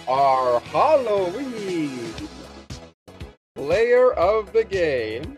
our 0.07 0.61
Halloween 0.61 2.14
player 3.57 4.12
of 4.12 4.53
the 4.53 4.62
game. 4.62 5.37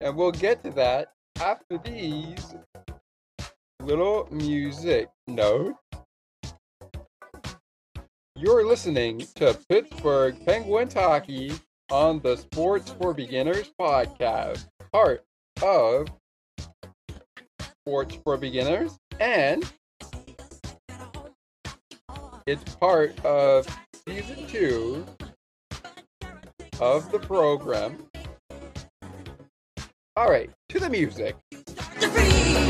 And 0.00 0.14
we'll 0.14 0.30
get 0.30 0.62
to 0.62 0.70
that 0.70 1.08
after 1.40 1.76
these 1.78 2.54
little 3.82 4.28
music 4.30 5.08
notes. 5.26 5.87
You're 8.40 8.64
listening 8.64 9.18
to 9.34 9.58
Pittsburgh 9.68 10.36
Penguins 10.46 10.94
Hockey 10.94 11.54
on 11.90 12.20
the 12.20 12.36
Sports 12.36 12.88
for 12.88 13.12
Beginners 13.12 13.72
podcast, 13.80 14.68
part 14.92 15.24
of 15.60 16.06
Sports 17.82 18.16
for 18.22 18.36
Beginners, 18.36 18.96
and 19.18 19.64
it's 22.46 22.76
part 22.76 23.18
of 23.24 23.66
season 24.06 24.46
two 24.46 25.04
of 26.80 27.10
the 27.10 27.18
program. 27.18 28.04
All 30.16 30.30
right, 30.30 30.48
to 30.68 30.78
the 30.78 30.88
music. 30.88 31.34
The 31.50 32.68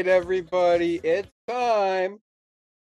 right, 0.00 0.08
everybody, 0.08 0.96
it's 1.04 1.28
time 1.46 2.20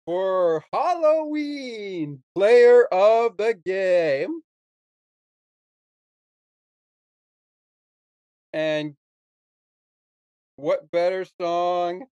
for 0.04 0.62
Halloween 0.70 2.22
player 2.34 2.84
of 2.92 3.38
the 3.38 3.54
game. 3.54 4.42
And 8.52 8.96
what 10.56 10.90
better 10.90 11.24
song 11.40 12.04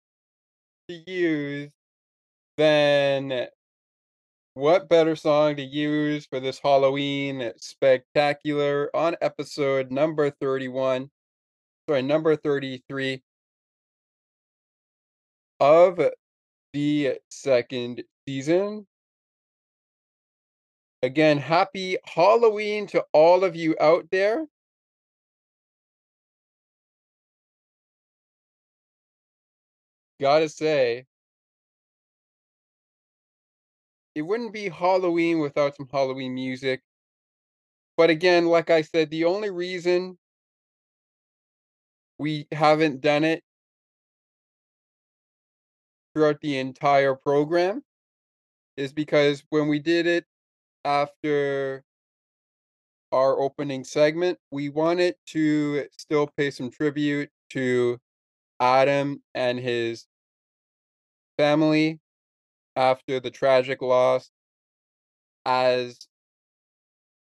to 0.89 0.95
use 1.07 1.69
than 2.57 3.49
what 4.55 4.89
better 4.89 5.17
song 5.17 5.57
to 5.57 5.63
use 5.63 6.25
for 6.25 6.41
this 6.41 6.61
Halloween 6.61 7.53
spectacular 7.59 8.91
on 8.95 9.17
episode 9.21 9.91
number 9.91 10.31
31, 10.31 11.11
sorry, 11.87 12.01
number 12.01 12.37
33 12.37 13.21
of 15.61 16.01
the 16.73 17.19
second 17.31 18.05
season. 18.27 18.87
Again, 21.03 21.39
happy 21.39 21.99
Halloween 22.05 22.87
to 22.89 23.05
all 23.13 23.45
of 23.45 23.57
you 23.57 23.77
out 23.81 24.09
there. 24.11 24.47
Gotta 30.21 30.49
say, 30.49 31.07
it 34.15 34.23
wouldn't 34.23 34.53
be 34.53 34.69
Halloween 34.69 35.39
without 35.39 35.77
some 35.77 35.89
Halloween 35.93 36.35
music. 36.35 36.83
But 37.97 38.11
again, 38.11 38.47
like 38.47 38.71
I 38.71 38.83
said, 38.83 39.11
the 39.11 39.25
only 39.25 39.51
reason 39.51 40.19
we 42.19 42.49
haven't 42.51 43.01
done 43.01 43.25
it 43.25 43.43
throughout 46.19 46.41
the 46.41 46.59
entire 46.59 47.15
program 47.15 47.81
is 48.77 48.93
because 48.93 49.45
when 49.51 49.69
we 49.69 49.79
did 49.79 50.05
it 50.05 50.25
after 50.85 51.85
our 53.13 53.41
opening 53.41 53.85
segment, 53.85 54.37
we 54.51 54.69
wanted 54.69 55.15
to 55.27 55.87
still 55.97 56.29
pay 56.37 56.51
some 56.51 56.73
tribute 56.73 57.31
to 57.51 58.01
Adam 58.59 59.23
and 59.37 59.61
his 59.61 60.07
family 61.39 62.01
after 62.75 63.21
the 63.21 63.31
tragic 63.31 63.81
loss. 63.81 64.33
As 65.47 66.09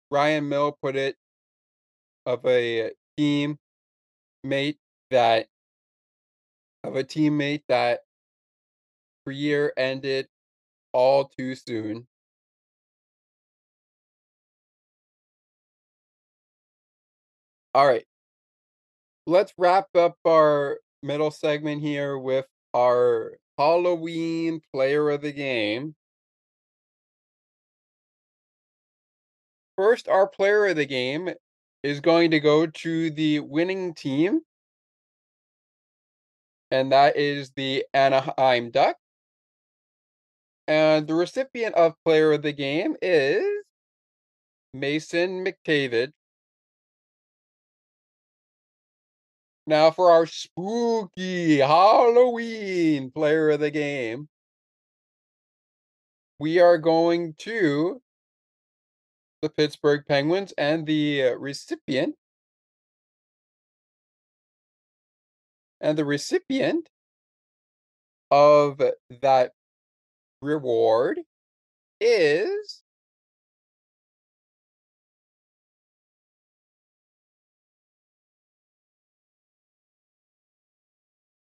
Ryan 0.10 0.48
Mill 0.48 0.78
put 0.82 0.96
it, 0.96 1.18
of 2.26 2.46
a 2.46 2.91
team 3.18 3.60
mate 4.46 4.78
that 5.12 5.48
of 6.86 6.96
a 6.96 7.04
teammate 7.04 7.64
that 7.68 8.00
career 9.26 9.73
ended 9.78 10.28
all 10.93 11.26
too 11.38 11.55
soon. 11.55 12.07
All 17.73 17.86
right. 17.86 18.05
Let's 19.28 19.53
wrap 19.57 19.88
up 19.95 20.17
our 20.26 20.80
middle 21.03 21.32
segment 21.32 21.82
here 21.82 22.17
with 22.17 22.45
our 22.73 23.38
Halloween 23.57 24.61
player 24.73 25.09
of 25.09 25.21
the 25.21 25.32
game. 25.34 25.95
First, 29.78 30.07
our 30.07 30.28
player 30.28 30.67
of 30.67 30.78
the 30.78 30.86
game 30.86 31.30
is 31.84 31.99
going 31.99 32.32
to 32.32 32.39
go 32.39 32.65
to 32.65 33.10
the 33.10 33.41
winning 33.41 33.93
team. 33.93 34.41
And 36.72 36.91
that 36.91 37.18
is 37.18 37.52
the 37.56 37.85
Anaheim 37.93 38.72
Duck. 38.72 38.95
And 40.68 41.08
the 41.08 41.14
recipient 41.14 41.76
of 41.76 41.94
player 42.04 42.34
of 42.34 42.42
the 42.42 42.52
game 42.52 42.96
is 43.02 43.46
Mason 44.74 45.46
McTavish. 45.46 46.12
Now 49.68 49.92
for 49.92 50.12
our 50.12 50.26
spooky 50.26 51.58
Halloween 51.58 53.12
player 53.12 53.52
of 53.52 53.60
the 53.60 53.72
game, 53.72 54.28
we 56.40 56.60
are 56.60 56.78
going 56.78 57.34
to 57.40 58.02
the 59.42 59.50
Pittsburgh 59.50 60.04
Penguins 60.08 60.54
and 60.58 60.86
the 60.86 61.24
uh, 61.24 61.32
recipient 61.36 62.16
and 65.82 65.98
the 65.98 66.06
recipient 66.06 66.90
of 68.32 68.82
that 69.22 69.54
reward 70.45 71.19
is 72.01 72.84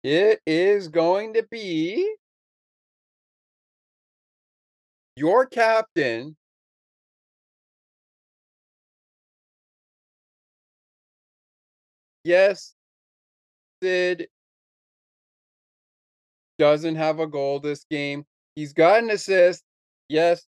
It 0.04 0.40
is 0.46 0.88
going 0.88 1.34
to 1.34 1.42
be 1.50 2.14
your 5.16 5.46
captain 5.46 6.36
Yes, 12.24 12.74
Sid 13.82 14.28
doesn't 16.58 16.96
have 16.96 17.18
a 17.20 17.26
goal 17.26 17.60
this 17.60 17.84
game. 17.90 18.24
He's 18.54 18.72
got 18.72 19.02
an 19.02 19.10
assist. 19.10 19.62
Yes, 20.08 20.46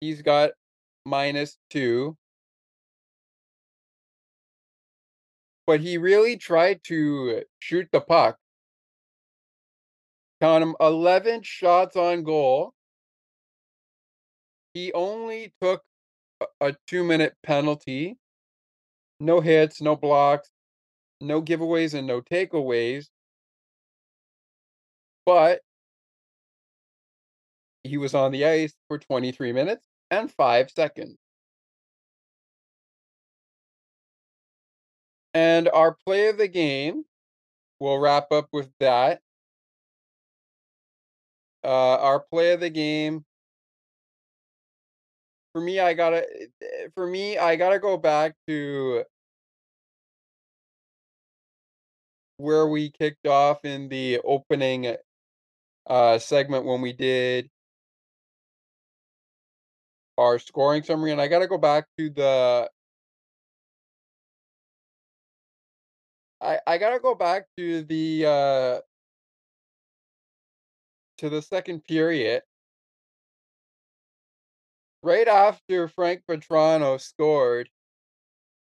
he's 0.00 0.22
got 0.22 0.50
minus 1.04 1.58
two. 1.70 2.16
But 5.66 5.80
he 5.80 5.98
really 5.98 6.36
tried 6.36 6.80
to 6.84 7.42
shoot 7.58 7.88
the 7.92 8.00
puck. 8.00 8.38
Count 10.40 10.62
him 10.62 10.76
11 10.80 11.42
shots 11.42 11.96
on 11.96 12.22
goal. 12.22 12.72
He 14.72 14.92
only 14.92 15.52
took 15.60 15.82
a, 16.60 16.74
two 16.86 17.02
minute 17.02 17.34
penalty. 17.42 18.16
No 19.18 19.40
hits, 19.40 19.82
no 19.82 19.96
blocks, 19.96 20.48
no 21.20 21.42
giveaways, 21.42 21.94
and 21.94 22.06
no 22.06 22.20
takeaways. 22.20 23.08
But 25.26 25.60
he 27.84 27.96
was 27.96 28.14
on 28.14 28.32
the 28.32 28.44
ice 28.44 28.74
for 28.88 28.98
23 28.98 29.52
minutes 29.52 29.86
and 30.10 30.30
5 30.32 30.70
seconds. 30.70 31.16
And 35.34 35.68
our 35.68 35.96
play 36.06 36.28
of 36.28 36.38
the 36.38 36.48
game, 36.48 37.04
we'll 37.80 37.98
wrap 37.98 38.32
up 38.32 38.48
with 38.52 38.70
that. 38.80 39.20
Uh, 41.62 41.96
our 41.96 42.20
play 42.20 42.52
of 42.52 42.60
the 42.60 42.70
game. 42.70 43.24
For 45.52 45.60
me, 45.60 45.80
I 45.80 45.94
gotta. 45.94 46.24
For 46.94 47.06
me, 47.06 47.36
I 47.36 47.56
gotta 47.56 47.78
go 47.78 47.96
back 47.96 48.34
to 48.46 49.04
where 52.36 52.66
we 52.66 52.90
kicked 52.90 53.26
off 53.26 53.64
in 53.64 53.88
the 53.88 54.20
opening 54.24 54.96
uh, 55.86 56.18
segment 56.18 56.64
when 56.64 56.80
we 56.80 56.92
did 56.92 57.50
our 60.18 60.38
scoring 60.38 60.82
summary, 60.82 61.12
and 61.12 61.20
I 61.20 61.28
got 61.28 61.38
to 61.38 61.46
go 61.46 61.58
back 61.58 61.86
to 61.98 62.10
the. 62.10 62.70
I 66.40 66.58
I 66.66 66.78
got 66.78 66.90
to 66.90 66.98
go 67.00 67.14
back 67.14 67.46
to 67.56 67.82
the 67.84 68.26
uh, 68.26 68.80
to 71.18 71.30
the 71.30 71.40
second 71.42 71.84
period. 71.84 72.42
Right 75.02 75.28
after 75.28 75.88
Frank 75.88 76.22
Vatrano 76.28 77.00
scored, 77.00 77.70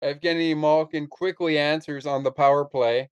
Evgeny 0.03 0.55
Malkin 0.55 1.07
quickly 1.07 1.57
answers 1.57 2.05
on 2.05 2.23
the 2.23 2.31
power 2.31 2.65
play. 2.65 3.09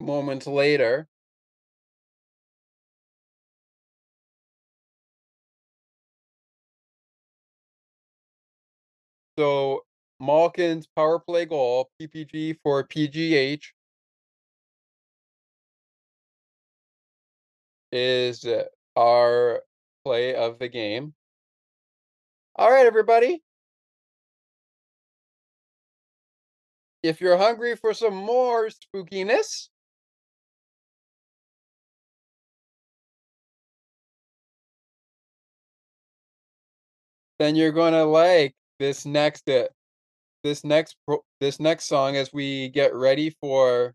Moments 0.00 0.46
later, 0.46 1.08
So 9.38 9.84
Malkin's 10.20 10.86
power 10.86 11.18
play 11.18 11.44
goal, 11.44 11.90
PPG 12.00 12.58
for 12.62 12.84
PGH, 12.84 13.72
is 17.90 18.46
our 18.96 19.62
play 20.04 20.34
of 20.34 20.58
the 20.58 20.68
game. 20.68 21.14
All 22.56 22.70
right, 22.70 22.86
everybody. 22.86 23.42
If 27.02 27.20
you're 27.20 27.36
hungry 27.36 27.76
for 27.76 27.92
some 27.92 28.14
more 28.14 28.68
spookiness, 28.68 29.68
then 37.38 37.56
you're 37.56 37.72
going 37.72 37.92
to 37.92 38.04
like 38.04 38.54
this 38.78 39.06
next 39.06 39.48
uh, 39.48 39.68
this 40.44 40.64
next 40.64 40.96
this 41.40 41.60
next 41.60 41.84
song 41.86 42.16
as 42.16 42.32
we 42.32 42.68
get 42.70 42.94
ready 42.94 43.30
for 43.40 43.94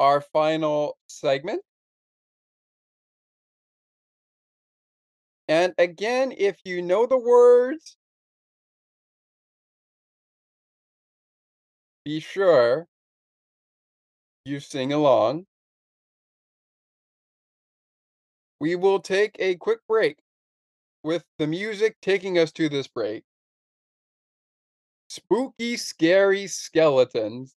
our 0.00 0.20
final 0.20 0.96
segment. 1.06 1.62
And 5.48 5.74
again, 5.78 6.32
if 6.36 6.60
you 6.64 6.80
know 6.80 7.06
the 7.06 7.18
words, 7.18 7.96
be 12.04 12.20
sure 12.20 12.86
you 14.44 14.60
sing 14.60 14.92
along. 14.92 15.46
We 18.60 18.76
will 18.76 19.00
take 19.00 19.34
a 19.40 19.56
quick 19.56 19.84
break 19.88 20.20
with 21.02 21.24
the 21.38 21.46
music 21.46 22.00
taking 22.02 22.38
us 22.38 22.52
to 22.52 22.68
this 22.68 22.88
break. 22.88 23.24
Spooky, 25.10 25.76
scary 25.76 26.46
skeletons. 26.46 27.56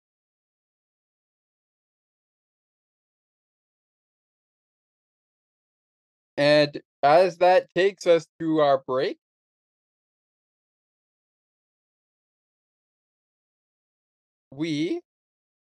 And 6.37 6.81
as 7.03 7.39
that 7.39 7.69
takes 7.75 8.07
us 8.07 8.27
to 8.41 8.61
our 8.61 8.79
break, 8.87 9.19
we 14.51 15.03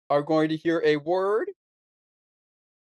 are 0.09 0.21
going 0.21 0.49
to 0.49 0.57
hear 0.57 0.81
a 0.85 0.97
word 0.97 1.51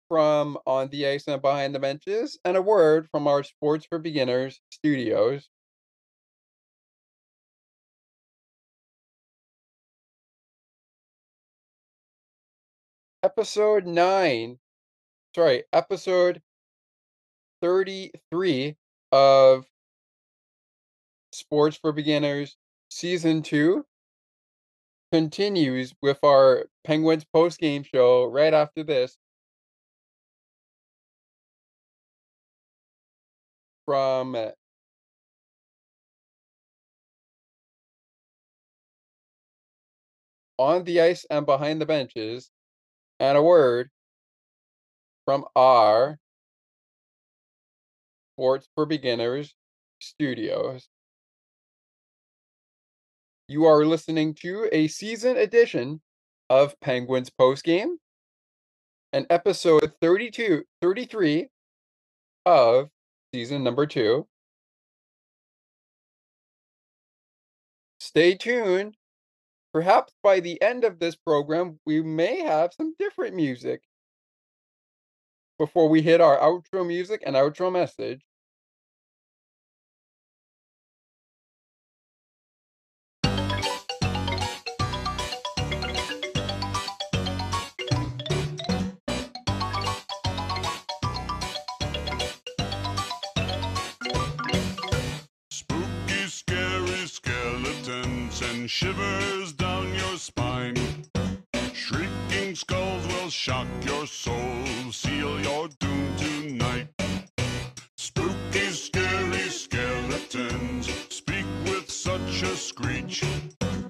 from 0.09 0.57
On 0.65 0.89
the 0.89 1.07
Ice 1.07 1.27
and 1.27 1.41
Behind 1.41 1.73
the 1.73 1.79
Benches 1.79 2.37
and 2.45 2.57
a 2.57 2.61
word 2.61 3.07
from 3.09 3.27
our 3.27 3.43
Sports 3.43 3.85
for 3.85 3.99
Beginners 3.99 4.59
studios. 4.69 5.49
Episode 13.27 13.85
9, 13.85 14.57
sorry, 15.35 15.65
episode 15.73 16.41
33 17.61 18.77
of 19.11 19.65
Sports 21.33 21.75
for 21.75 21.91
Beginners 21.91 22.55
Season 22.89 23.41
2 23.41 23.85
continues 25.11 25.93
with 26.01 26.19
our 26.23 26.67
Penguins 26.85 27.25
post 27.25 27.59
game 27.59 27.83
show 27.83 28.23
right 28.23 28.53
after 28.53 28.81
this. 28.81 29.17
From 33.85 34.35
uh, 34.35 34.51
on 40.57 40.85
the 40.85 41.01
ice 41.01 41.25
and 41.29 41.45
behind 41.45 41.81
the 41.81 41.85
benches, 41.85 42.51
and 43.19 43.37
a 43.37 43.41
word 43.41 43.89
from 45.25 45.45
our 45.55 46.17
Sports 48.35 48.67
for 48.75 48.85
Beginners 48.85 49.55
studios. 49.99 50.89
You 53.47 53.65
are 53.65 53.85
listening 53.85 54.35
to 54.41 54.69
a 54.71 54.87
season 54.87 55.37
edition 55.37 56.01
of 56.49 56.79
Penguins 56.81 57.29
Postgame 57.29 57.95
and 59.13 59.25
episode 59.29 59.93
32, 60.01 60.63
33 60.81 61.47
of 62.45 62.89
season 63.33 63.63
number 63.63 63.85
two. 63.85 64.27
Stay 67.99 68.35
tuned. 68.35 68.95
Perhaps 69.77 70.11
by 70.23 70.39
the 70.39 70.59
end 70.59 70.83
of 70.85 70.97
this 70.97 71.15
program, 71.15 71.79
we 71.85 72.01
may 72.01 72.39
have 72.39 72.73
some 72.73 72.95
different 72.97 73.35
music. 73.35 73.83
Before 75.59 75.87
we 75.87 76.01
hit 76.01 76.19
our 76.19 76.35
outro 76.39 76.83
music 76.83 77.21
and 77.23 77.35
outro 77.35 77.71
message, 77.71 78.25
shivers 98.67 99.53
down 99.53 99.93
your 99.93 100.17
spine. 100.17 100.75
Shrieking 101.73 102.53
skulls 102.53 103.07
will 103.07 103.29
shock 103.29 103.67
your 103.85 104.05
soul, 104.05 104.91
seal 104.91 105.39
your 105.39 105.69
doom 105.79 106.15
tonight. 106.17 106.87
Spooky, 107.95 108.69
scary 108.71 109.49
skeletons 109.49 110.89
speak 111.09 111.45
with 111.63 111.89
such 111.89 112.41
a 112.43 112.55
screech. 112.57 113.23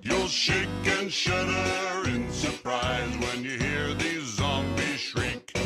You'll 0.04 0.28
shake 0.28 0.86
and 0.86 1.12
shudder 1.12 2.10
in 2.10 2.32
surprise 2.32 3.18
when 3.18 3.44
you 3.44 3.58
hear 3.58 3.94
these 3.96 4.26
zombies 4.36 5.00
shriek. 5.00 5.58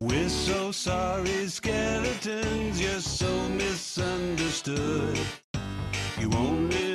We're 0.00 0.28
so 0.28 0.70
sorry, 0.70 1.48
skeletons, 1.48 2.80
you're 2.80 3.00
so 3.00 3.48
misunderstood. 3.48 5.18
You 6.20 6.30
only 6.36 6.93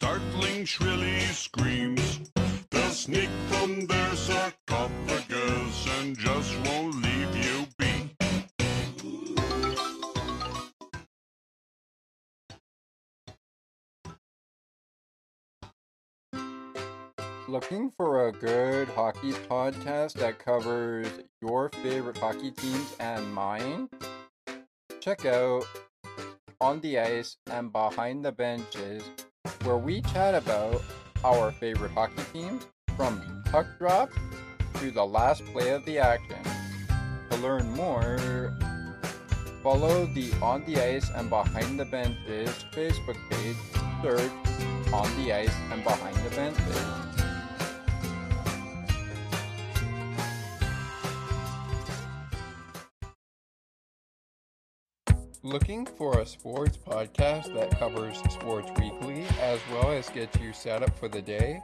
startling, 0.00 0.64
shrilly 0.64 1.20
screams. 1.26 2.20
They'll 2.70 2.90
sneak 2.90 3.28
from 3.48 3.86
their 3.86 4.14
sarcophagus 4.16 5.86
and 6.00 6.16
just 6.16 6.56
won't 6.64 6.94
leave 7.02 7.36
you 7.36 7.66
be. 7.76 8.10
Looking 17.46 17.90
for 17.90 18.28
a 18.28 18.32
good 18.32 18.88
hockey 18.88 19.32
podcast 19.32 20.14
that 20.14 20.38
covers 20.38 21.08
your 21.42 21.68
favorite 21.82 22.16
hockey 22.16 22.52
teams 22.52 22.96
and 22.98 23.34
mine? 23.34 23.90
Check 25.00 25.26
out 25.26 25.64
On 26.58 26.80
the 26.80 26.98
Ice 26.98 27.36
and 27.50 27.70
Behind 27.70 28.24
the 28.24 28.32
Benches, 28.32 29.02
where 29.64 29.76
we 29.76 30.00
chat 30.02 30.34
about 30.34 30.82
our 31.24 31.50
favorite 31.52 31.90
hockey 31.92 32.22
teams 32.32 32.66
from 32.96 33.42
puck 33.46 33.66
drop 33.78 34.10
to 34.74 34.90
the 34.90 35.04
last 35.04 35.44
play 35.46 35.70
of 35.70 35.84
the 35.84 35.98
action. 35.98 36.38
To 37.30 37.36
learn 37.38 37.70
more, 37.72 38.52
follow 39.62 40.06
the 40.06 40.32
On 40.42 40.64
the 40.64 40.80
Ice 40.80 41.10
and 41.14 41.30
Behind 41.30 41.78
the 41.78 41.84
Benches 41.84 42.64
Facebook 42.72 43.18
page, 43.30 43.56
search 44.02 44.92
On 44.92 45.24
the 45.24 45.32
Ice 45.32 45.54
and 45.70 45.82
Behind 45.84 46.16
the 46.16 46.30
Benches. 46.36 47.09
Looking 55.42 55.86
for 55.86 56.20
a 56.20 56.26
sports 56.26 56.76
podcast 56.76 57.54
that 57.54 57.78
covers 57.78 58.18
sports 58.30 58.70
weekly 58.78 59.24
as 59.40 59.58
well 59.72 59.90
as 59.90 60.10
gets 60.10 60.38
you 60.38 60.52
set 60.52 60.82
up 60.82 60.98
for 60.98 61.08
the 61.08 61.22
day? 61.22 61.62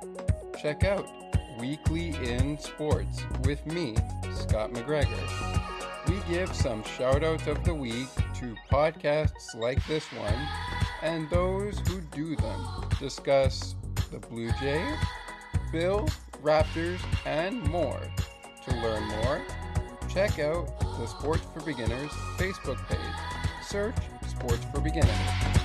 Check 0.59 0.85
out 0.85 1.07
Weekly 1.61 2.15
in 2.25 2.59
Sports 2.59 3.21
with 3.45 3.67
me, 3.67 3.95
Scott 4.35 4.73
McGregor. 4.73 6.09
We 6.09 6.17
give 6.35 6.55
some 6.57 6.85
shout 6.85 7.23
outs 7.23 7.49
of 7.49 7.63
the 7.65 7.75
week 7.75 8.09
to 8.37 8.57
podcasts 8.73 9.55
like 9.55 9.87
this 9.87 10.11
one 10.13 10.49
and 11.03 11.29
those 11.29 11.79
who 11.81 12.01
do 12.01 12.35
them. 12.35 12.89
Discuss 12.99 13.75
the 14.11 14.21
Blue 14.21 14.51
Jays, 14.53 14.97
Bills, 15.71 16.13
Raptors, 16.43 17.01
and 17.27 17.63
more. 17.65 18.01
To 18.65 18.77
learn 18.77 19.05
more, 19.05 19.43
check 20.09 20.39
out 20.39 20.81
the 20.99 21.07
Sports 21.07 21.43
for 21.53 21.61
Beginners 21.61 22.11
Facebook 22.39 22.79
page 22.89 23.16
search 23.67 23.97
Sports 24.29 24.65
for 24.73 24.81
Beginners. 24.81 25.56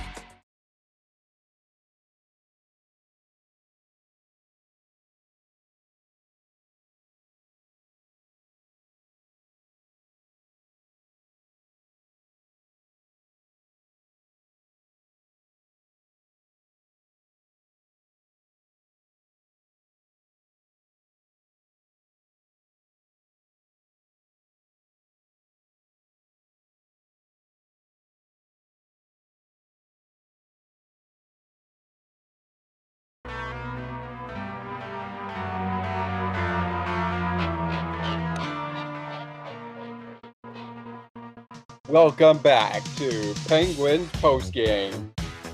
Welcome 41.92 42.38
back 42.38 42.82
to 42.96 43.34
Penguins 43.48 44.10
Postgame 44.12 45.10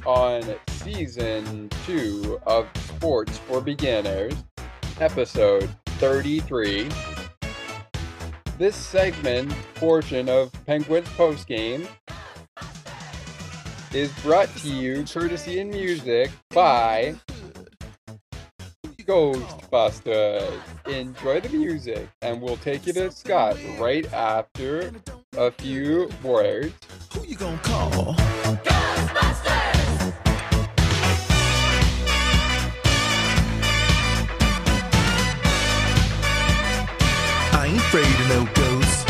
on 0.06 0.40
season 0.68 1.68
two 1.84 2.38
of 2.46 2.68
Sports 2.76 3.38
for 3.38 3.60
Beginners, 3.60 4.34
episode 5.00 5.68
33. 5.98 6.88
This 8.56 8.76
segment 8.76 9.52
portion 9.74 10.28
of 10.28 10.52
Penguins 10.64 11.08
Postgame 11.08 11.88
is 13.92 14.12
brought 14.22 14.48
to 14.58 14.68
you 14.68 15.04
courtesy 15.06 15.58
in 15.58 15.70
music 15.70 16.30
by 16.50 17.16
Ghostbusters. 19.08 20.60
Enjoy 20.86 21.40
the 21.40 21.48
music, 21.48 22.06
and 22.20 22.42
we'll 22.42 22.58
take 22.58 22.86
you 22.86 22.92
to 22.92 23.10
Scott 23.10 23.56
right 23.78 24.04
after 24.12 24.92
a 25.34 25.50
few 25.50 26.10
words. 26.22 26.74
Who 27.14 27.24
you 27.24 27.36
gonna 27.36 27.56
call? 27.62 27.90
Ghostbusters! 27.90 30.12
I 37.54 37.66
ain't 37.66 37.78
afraid 37.78 38.04
of 38.04 38.28
no 38.28 38.44
ghosts. 38.52 39.04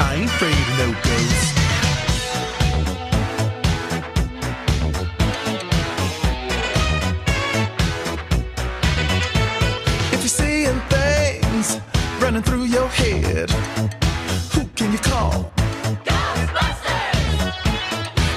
I 0.00 0.14
ain't 0.14 0.30
afraid 0.30 0.52
of 0.52 0.78
no 0.78 0.92
ghosts. 1.02 1.55
You 14.96 15.02
call? 15.02 15.52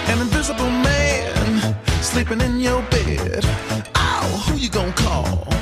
An 0.07 0.19
invisible 0.19 0.69
man 0.69 1.76
sleeping 2.02 2.41
in 2.41 2.60
your 2.60 2.81
bed. 2.84 3.45
Oh, 3.95 4.45
who 4.45 4.57
you 4.57 4.69
gonna 4.69 4.91
call? 4.94 5.59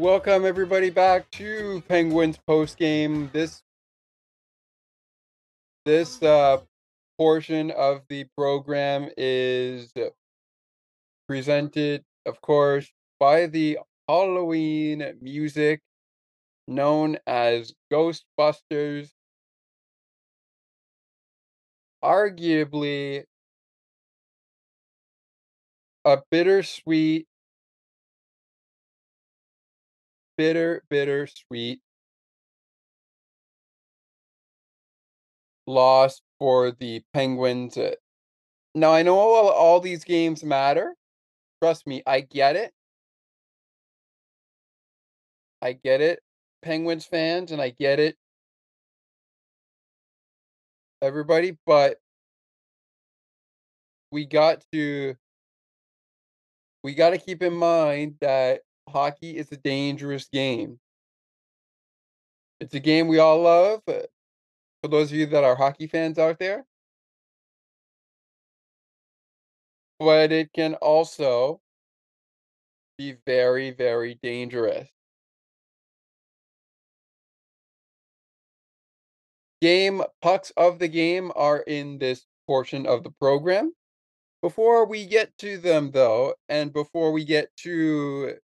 Welcome 0.00 0.46
everybody 0.46 0.88
back 0.88 1.30
to 1.32 1.82
Penguins 1.86 2.38
post 2.46 2.78
game. 2.78 3.28
This 3.34 3.62
this 5.84 6.22
uh 6.22 6.62
portion 7.18 7.70
of 7.70 8.00
the 8.08 8.24
program 8.34 9.10
is 9.18 9.92
presented 11.28 12.02
of 12.24 12.40
course 12.40 12.90
by 13.18 13.44
the 13.44 13.78
Halloween 14.08 15.18
music 15.20 15.82
known 16.66 17.18
as 17.26 17.74
Ghostbusters. 17.92 19.10
Arguably 22.02 23.24
a 26.06 26.22
bittersweet 26.30 27.26
bitter, 30.40 30.82
bitter 30.88 31.26
sweet 31.26 31.82
loss 35.66 36.22
for 36.38 36.70
the 36.72 37.02
Penguins. 37.12 37.76
Uh, 37.76 37.94
Now, 38.74 38.92
I 38.92 39.02
know 39.02 39.18
all, 39.18 39.50
all 39.50 39.80
these 39.80 40.04
games 40.04 40.44
matter. 40.44 40.94
Trust 41.62 41.86
me, 41.86 42.02
I 42.06 42.20
get 42.22 42.56
it. 42.56 42.72
I 45.62 45.72
get 45.72 46.00
it, 46.02 46.20
Penguins 46.62 47.06
fans, 47.06 47.52
and 47.52 47.60
I 47.62 47.70
get 47.70 47.98
it, 48.00 48.16
everybody, 51.02 51.56
but 51.66 51.98
we 54.12 54.24
got 54.26 54.64
to 54.72 55.14
we 56.82 56.94
got 56.94 57.10
to 57.10 57.18
keep 57.18 57.42
in 57.42 57.54
mind 57.54 58.14
that 58.20 58.62
hockey 58.88 59.36
is 59.36 59.50
a 59.52 59.56
dangerous 59.56 60.28
game. 60.28 60.78
It's 62.60 62.74
a 62.74 62.80
game 62.80 63.08
we 63.08 63.18
all 63.18 63.40
love. 63.42 63.82
uh, 63.88 64.02
For 64.82 64.88
those 64.88 65.10
of 65.10 65.18
you 65.18 65.26
that 65.26 65.44
are 65.44 65.56
hockey 65.56 65.86
fans 65.86 66.18
out 66.18 66.38
there, 66.38 66.66
but 69.98 70.32
it 70.32 70.52
can 70.52 70.74
also 70.74 71.60
be 72.98 73.16
very, 73.26 73.70
very 73.70 74.18
dangerous. 74.22 74.88
Game 79.62 80.02
pucks 80.22 80.52
of 80.56 80.78
the 80.78 80.88
game 80.88 81.32
are 81.36 81.58
in 81.60 81.98
this 81.98 82.26
portion 82.46 82.86
of 82.86 83.04
the 83.04 83.10
program. 83.10 83.72
Before 84.42 84.86
we 84.86 85.04
get 85.04 85.36
to 85.38 85.58
them, 85.58 85.90
though, 85.90 86.34
and 86.48 86.72
before 86.72 87.12
we 87.12 87.24
get 87.24 87.54
to 87.58 88.38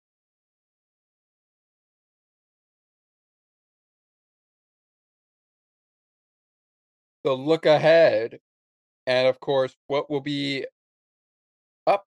the 7.26 7.36
look 7.36 7.66
ahead, 7.66 8.40
and 9.08 9.28
of 9.28 9.40
course, 9.40 9.76
what 9.88 10.12
will 10.12 10.22
be 10.22 10.66
up 11.88 12.06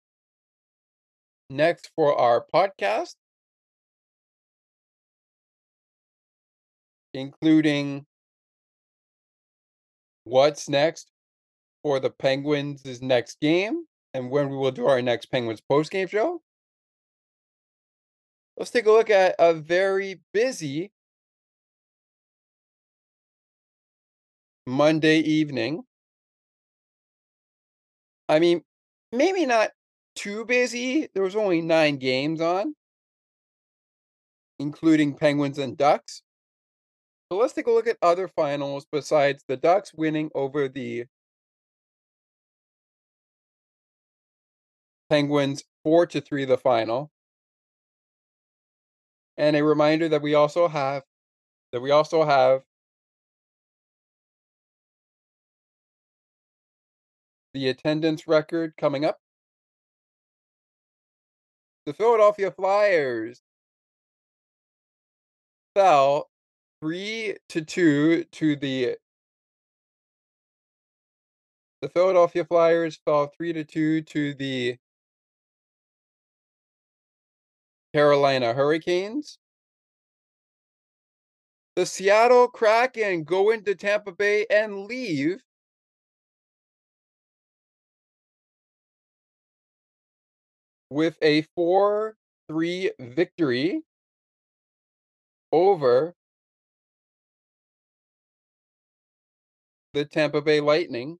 next 1.50 1.90
for 1.96 2.16
our 2.16 2.46
podcast, 2.54 3.16
including 7.12 8.06
what's 10.22 10.68
next 10.68 11.10
for 11.82 11.98
the 11.98 12.10
Penguins' 12.10 13.02
next 13.02 13.40
game 13.40 13.86
and 14.14 14.30
when 14.30 14.48
we 14.48 14.56
will 14.56 14.70
do 14.70 14.86
our 14.86 15.02
next 15.02 15.26
Penguins 15.26 15.60
post-game 15.60 16.06
show. 16.06 16.40
Let's 18.56 18.70
take 18.70 18.86
a 18.86 18.92
look 18.92 19.10
at 19.10 19.34
a 19.40 19.52
very 19.52 20.20
busy 20.32 20.92
Monday 24.68 25.20
evening. 25.20 25.82
I 28.28 28.38
mean, 28.38 28.62
maybe 29.12 29.46
not 29.46 29.70
too 30.14 30.44
busy. 30.44 31.08
There 31.14 31.22
was 31.22 31.34
only 31.34 31.62
nine 31.62 31.96
games 31.96 32.42
on, 32.42 32.74
including 34.58 35.14
Penguins 35.14 35.58
and 35.58 35.74
Ducks. 35.74 36.20
So 37.32 37.38
let's 37.38 37.54
take 37.54 37.66
a 37.66 37.70
look 37.70 37.86
at 37.86 37.96
other 38.02 38.28
finals 38.28 38.86
besides 38.92 39.42
the 39.48 39.56
Ducks 39.56 39.94
winning 39.94 40.30
over 40.34 40.68
the 40.68 41.06
Penguins 45.08 45.64
4 45.82 46.06
to 46.08 46.20
3 46.20 46.44
the 46.44 46.58
final. 46.58 47.10
And 49.38 49.56
a 49.56 49.64
reminder 49.64 50.10
that 50.10 50.20
we 50.20 50.34
also 50.34 50.68
have 50.68 51.04
that 51.72 51.80
we 51.80 51.90
also 51.90 52.24
have 52.24 52.67
the 57.54 57.68
attendance 57.68 58.26
record 58.26 58.74
coming 58.76 59.04
up. 59.04 59.18
The 61.86 61.94
Philadelphia 61.94 62.50
Flyers 62.50 63.40
fell 65.74 66.28
3 66.82 67.36
to 67.48 67.64
2 67.64 68.24
to 68.24 68.56
the 68.56 68.96
The 71.80 71.88
Philadelphia 71.88 72.44
Flyers 72.44 72.98
fell 73.04 73.28
3 73.28 73.52
to 73.52 73.64
2 73.64 74.02
to 74.02 74.34
the 74.34 74.78
Carolina 77.94 78.52
Hurricanes. 78.52 79.38
The 81.76 81.86
Seattle 81.86 82.48
Kraken 82.48 83.22
go 83.22 83.50
into 83.50 83.76
Tampa 83.76 84.10
Bay 84.10 84.46
and 84.50 84.86
leave 84.86 85.44
with 90.90 91.16
a 91.22 91.42
4 91.54 92.14
3 92.48 92.90
victory 92.98 93.82
over 95.52 96.14
the 99.94 100.04
Tampa 100.04 100.40
Bay 100.40 100.60
Lightning. 100.60 101.18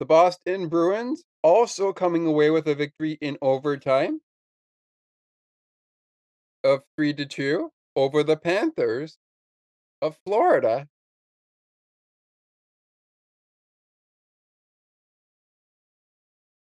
The 0.00 0.06
Boston 0.06 0.68
Bruins 0.68 1.22
also 1.42 1.92
coming 1.92 2.26
away 2.26 2.50
with 2.50 2.66
a 2.66 2.74
victory 2.74 3.18
in 3.20 3.38
overtime 3.40 4.20
of 6.64 6.82
3 6.96 7.14
to 7.14 7.26
2 7.26 7.70
over 7.94 8.22
the 8.22 8.36
Panthers 8.36 9.18
of 10.00 10.16
Florida 10.24 10.88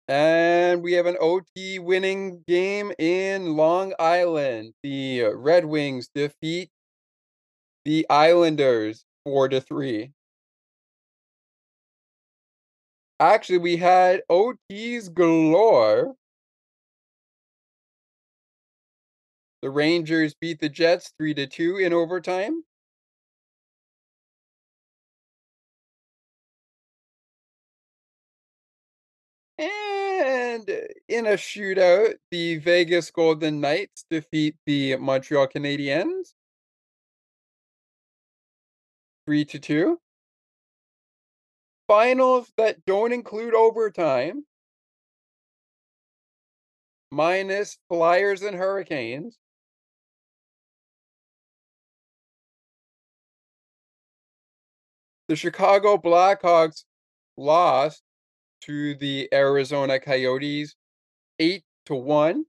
And 0.07 0.83
we 0.83 0.93
have 0.95 1.07
an 1.07 1.17
OT 1.19 1.79
winning 1.79 2.43
game 2.47 2.93
in 2.99 3.57
Long 3.57 3.95
Island. 3.99 4.75
The 4.83 5.25
Red 5.35 5.65
Wings 5.65 6.09
defeat 6.15 6.71
the 7.85 8.07
Islanders 8.11 9.07
4 9.25 9.49
to 9.49 9.61
3. 9.61 10.13
Actually, 13.19 13.59
we 13.59 13.77
had 13.77 14.23
OTs 14.29 15.09
galore. 15.09 16.15
The 19.63 19.71
Rangers 19.71 20.35
beat 20.35 20.61
the 20.61 20.69
Jets 20.69 21.15
3 21.17 21.33
to 21.35 21.47
2 21.47 21.79
in 21.79 21.95
overtime. 21.95 22.65
And 29.65 30.69
in 31.09 31.27
a 31.27 31.35
shootout, 31.35 32.15
the 32.31 32.59
Vegas 32.59 33.11
Golden 33.11 33.61
Knights 33.61 34.05
defeat 34.11 34.57
the 34.67 34.97
Montreal 34.97 35.49
Canadiens 35.49 36.35
3 39.27 39.45
to 39.47 39.59
2. 39.59 40.01
Finals 41.87 42.53
that 42.57 42.85
don't 42.85 43.13
include 43.13 43.55
overtime 43.55 44.45
minus 47.11 47.79
Flyers 47.89 48.43
and 48.43 48.57
Hurricanes. 48.57 49.39
The 55.29 55.37
Chicago 55.37 55.97
Blackhawks 55.97 56.85
lost 57.37 58.04
to 58.67 58.95
the 58.95 59.29
Arizona 59.33 60.01
Coyotes 60.01 60.75
8 61.39 61.63
to 61.87 61.95
1. 61.95 62.45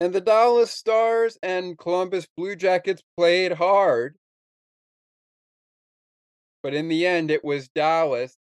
And 0.00 0.14
the 0.14 0.20
Dallas 0.20 0.70
Stars 0.70 1.38
and 1.42 1.76
Columbus 1.76 2.26
Blue 2.36 2.54
Jackets 2.54 3.02
played 3.16 3.52
hard. 3.52 4.16
But 6.62 6.74
in 6.74 6.88
the 6.88 7.06
end, 7.06 7.30
it 7.30 7.44
was 7.44 7.68
Dallas 7.68 8.36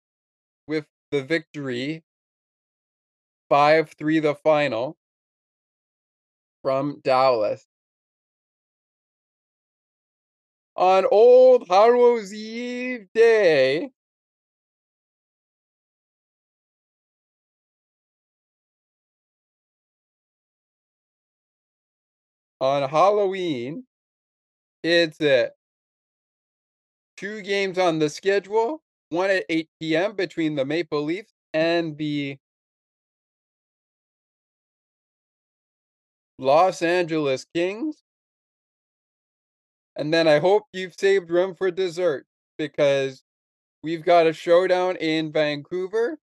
with 0.68 0.86
the 1.12 1.24
victory 1.24 2.04
5 3.50 3.90
3 3.98 4.20
the 4.20 4.36
final 4.36 4.98
from 6.62 7.00
Dallas. 7.04 7.66
On 10.76 11.06
Old 11.10 11.68
Hallows 11.68 12.32
Eve 12.32 13.08
Day, 13.16 13.90
on 22.60 22.90
Halloween, 22.90 23.86
it's 24.84 25.20
uh, 25.22 25.50
two 27.18 27.42
games 27.42 27.78
on 27.78 28.00
the 28.00 28.10
schedule. 28.10 28.82
One 29.10 29.30
at 29.30 29.46
8 29.50 29.70
p.m. 29.80 30.16
between 30.16 30.56
the 30.56 30.66
Maple 30.66 31.04
Leafs 31.04 31.32
and 31.54 31.98
the 31.98 32.38
Los 36.40 36.82
Angeles 36.82 37.46
Kings. 37.54 38.04
And 39.96 40.14
then 40.14 40.28
I 40.28 40.40
hope 40.40 40.64
you've 40.74 40.94
saved 41.00 41.32
room 41.32 41.56
for 41.56 41.72
dessert 41.72 42.26
because 42.58 43.24
we've 43.82 44.04
got 44.04 44.28
a 44.28 44.34
showdown 44.34 44.96
in 44.98 45.32
Vancouver 45.32 46.20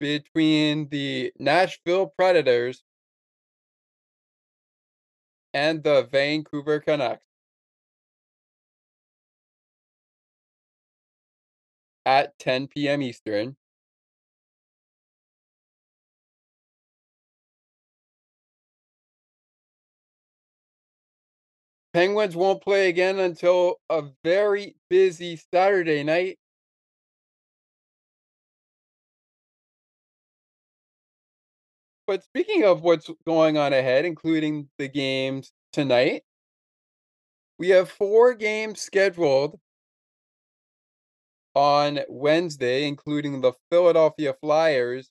between 0.00 0.88
the 0.88 1.32
Nashville 1.38 2.12
Predators 2.16 2.82
and 5.54 5.82
the 5.82 6.04
Vancouver 6.10 6.80
Canucks. 6.80 7.24
At 12.06 12.36
10 12.40 12.88
p.m. 12.88 13.02
Eastern. 13.02 13.56
Penguins 21.92 22.36
won't 22.36 22.62
play 22.62 22.88
again 22.88 23.18
until 23.18 23.80
a 23.90 24.02
very 24.24 24.76
busy 24.88 25.36
Saturday 25.52 26.02
night. 26.02 26.38
But 32.08 32.24
speaking 32.24 32.64
of 32.64 32.80
what's 32.80 33.10
going 33.26 33.58
on 33.58 33.74
ahead, 33.74 34.06
including 34.06 34.70
the 34.78 34.88
games 34.88 35.52
tonight, 35.74 36.22
we 37.58 37.68
have 37.68 37.90
four 37.90 38.32
games 38.32 38.80
scheduled 38.80 39.60
on 41.54 42.00
Wednesday, 42.08 42.88
including 42.88 43.42
the 43.42 43.52
Philadelphia 43.70 44.34
Flyers 44.40 45.10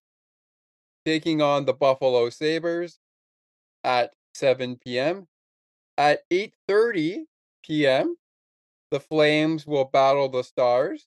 taking 1.06 1.40
on 1.40 1.66
the 1.66 1.74
Buffalo 1.74 2.32
Sabres 2.32 2.98
at 3.84 4.14
7 4.34 4.78
p.m. 4.78 5.28
At 6.00 6.22
8:30 6.32 7.26
p.m., 7.64 8.18
the 8.90 9.00
Flames 9.00 9.68
will 9.68 9.86
battle 9.86 10.30
the 10.30 10.44
Stars 10.44 11.06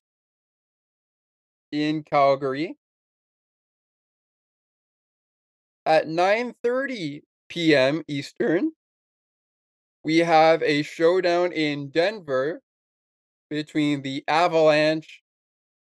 in 1.69 2.03
Calgary. 2.03 2.77
At 5.85 6.07
9:30 6.07 7.23
p.m. 7.49 8.03
Eastern, 8.07 8.71
we 10.03 10.19
have 10.19 10.61
a 10.63 10.83
showdown 10.83 11.51
in 11.51 11.89
Denver 11.89 12.61
between 13.49 14.01
the 14.01 14.23
Avalanche 14.27 15.21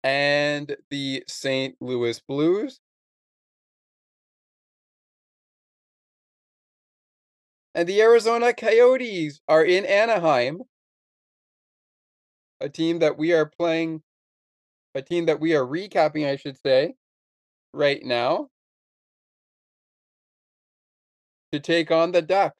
and 0.05 0.77
the 0.91 1.25
St. 1.29 1.77
Louis 1.81 2.21
Blues. 2.29 2.81
And 7.75 7.89
the 7.89 8.01
Arizona 8.01 8.55
Coyotes 8.55 9.41
are 9.49 9.65
in 9.65 9.85
Anaheim, 9.85 10.63
a 12.61 12.69
team 12.69 13.01
that 13.01 13.19
we 13.19 13.33
are 13.33 13.47
playing, 13.47 14.03
a 14.95 15.03
team 15.03 15.27
that 15.27 15.41
we 15.41 15.55
are 15.55 15.65
recapping, 15.65 16.27
I 16.27 16.37
should 16.37 16.59
say, 16.59 16.95
right 17.73 18.03
now, 18.03 18.49
to 21.53 21.61
take 21.61 21.91
on 21.91 22.13
the 22.13 22.23
Ducks 22.23 22.57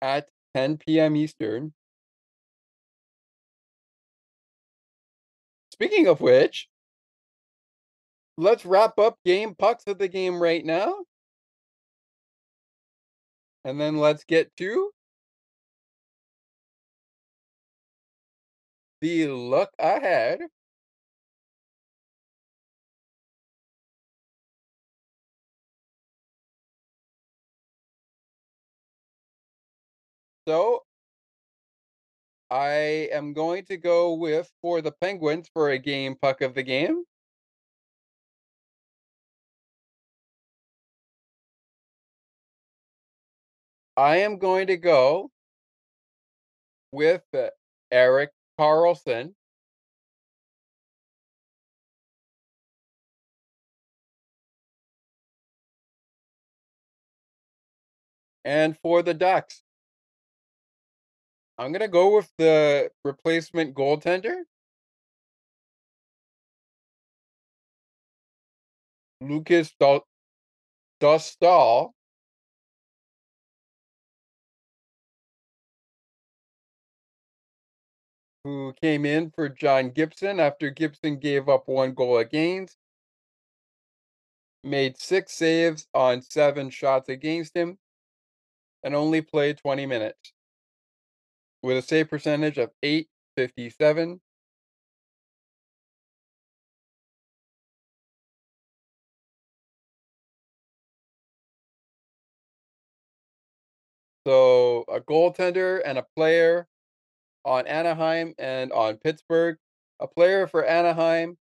at 0.00 0.28
10 0.54 0.78
p.m. 0.78 1.16
Eastern. 1.16 1.72
Speaking 5.72 6.08
of 6.08 6.20
which, 6.20 6.68
let's 8.36 8.64
wrap 8.64 8.98
up 8.98 9.18
game 9.24 9.54
pucks 9.54 9.84
of 9.86 9.98
the 9.98 10.08
game 10.08 10.40
right 10.40 10.64
now. 10.64 11.04
And 13.64 13.80
then 13.80 13.98
let's 13.98 14.24
get 14.24 14.54
to 14.56 14.90
the 19.00 19.28
look 19.28 19.70
ahead. 19.78 20.40
So 30.48 30.82
I 32.50 33.10
am 33.12 33.34
going 33.34 33.66
to 33.66 33.76
go 33.76 34.14
with 34.14 34.50
for 34.62 34.80
the 34.80 34.92
Penguins 34.92 35.50
for 35.52 35.68
a 35.68 35.78
game 35.78 36.16
puck 36.16 36.40
of 36.40 36.54
the 36.54 36.62
game. 36.62 37.04
I 43.98 44.16
am 44.20 44.38
going 44.38 44.68
to 44.68 44.78
go 44.78 45.30
with 46.92 47.24
uh, 47.34 47.50
Erik 47.90 48.30
Karlsson. 48.58 49.34
And 58.46 58.78
for 58.78 59.02
the 59.02 59.12
Ducks, 59.12 59.62
I'm 61.58 61.72
gonna 61.72 61.88
go 61.88 62.14
with 62.16 62.30
the 62.38 62.90
replacement 63.04 63.74
goaltender. 63.74 64.44
Lukas 69.20 69.74
Dostal. 71.00 71.92
Who 78.44 78.72
came 78.80 79.04
in 79.04 79.30
for 79.32 79.48
John 79.48 79.90
Gibson 79.90 80.38
after 80.40 80.70
Gibson 80.70 81.18
gave 81.18 81.48
up 81.48 81.66
one 81.66 81.92
goal 81.92 82.18
against. 82.18 82.76
Made 84.62 84.96
six 84.96 85.32
saves 85.32 85.88
on 85.92 86.22
seven 86.22 86.70
shots 86.70 87.08
against 87.08 87.56
him. 87.56 87.78
And 88.84 88.94
only 88.94 89.22
played 89.22 89.58
20 89.58 89.86
minutes. 89.86 90.32
With 91.62 91.76
a 91.78 91.82
save 91.82 92.08
percentage 92.08 92.58
of 92.58 92.70
857. 92.82 94.20
So 104.26 104.84
a 104.88 105.00
goaltender 105.00 105.80
and 105.84 105.98
a 105.98 106.06
player 106.14 106.68
on 107.44 107.66
Anaheim 107.66 108.34
and 108.38 108.72
on 108.72 108.98
Pittsburgh. 108.98 109.56
A 110.00 110.06
player 110.06 110.46
for 110.46 110.64
Anaheim 110.64 111.38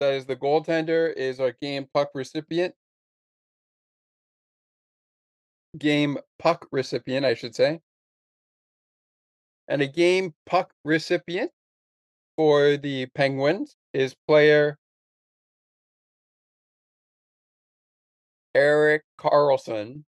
that 0.00 0.14
is 0.14 0.26
the 0.26 0.36
goaltender 0.36 1.12
is 1.12 1.40
our 1.40 1.52
game 1.60 1.88
puck 1.92 2.10
recipient. 2.14 2.74
Game 5.76 6.18
puck 6.38 6.66
recipient, 6.70 7.26
I 7.26 7.34
should 7.34 7.54
say. 7.54 7.80
And 9.68 9.82
a 9.82 9.86
game 9.86 10.34
puck 10.46 10.72
recipient 10.84 11.52
for 12.36 12.76
the 12.76 13.06
Penguins 13.14 13.76
is 13.92 14.14
player 14.28 14.78
Erik 18.54 19.04
Karlsson. 19.16 20.04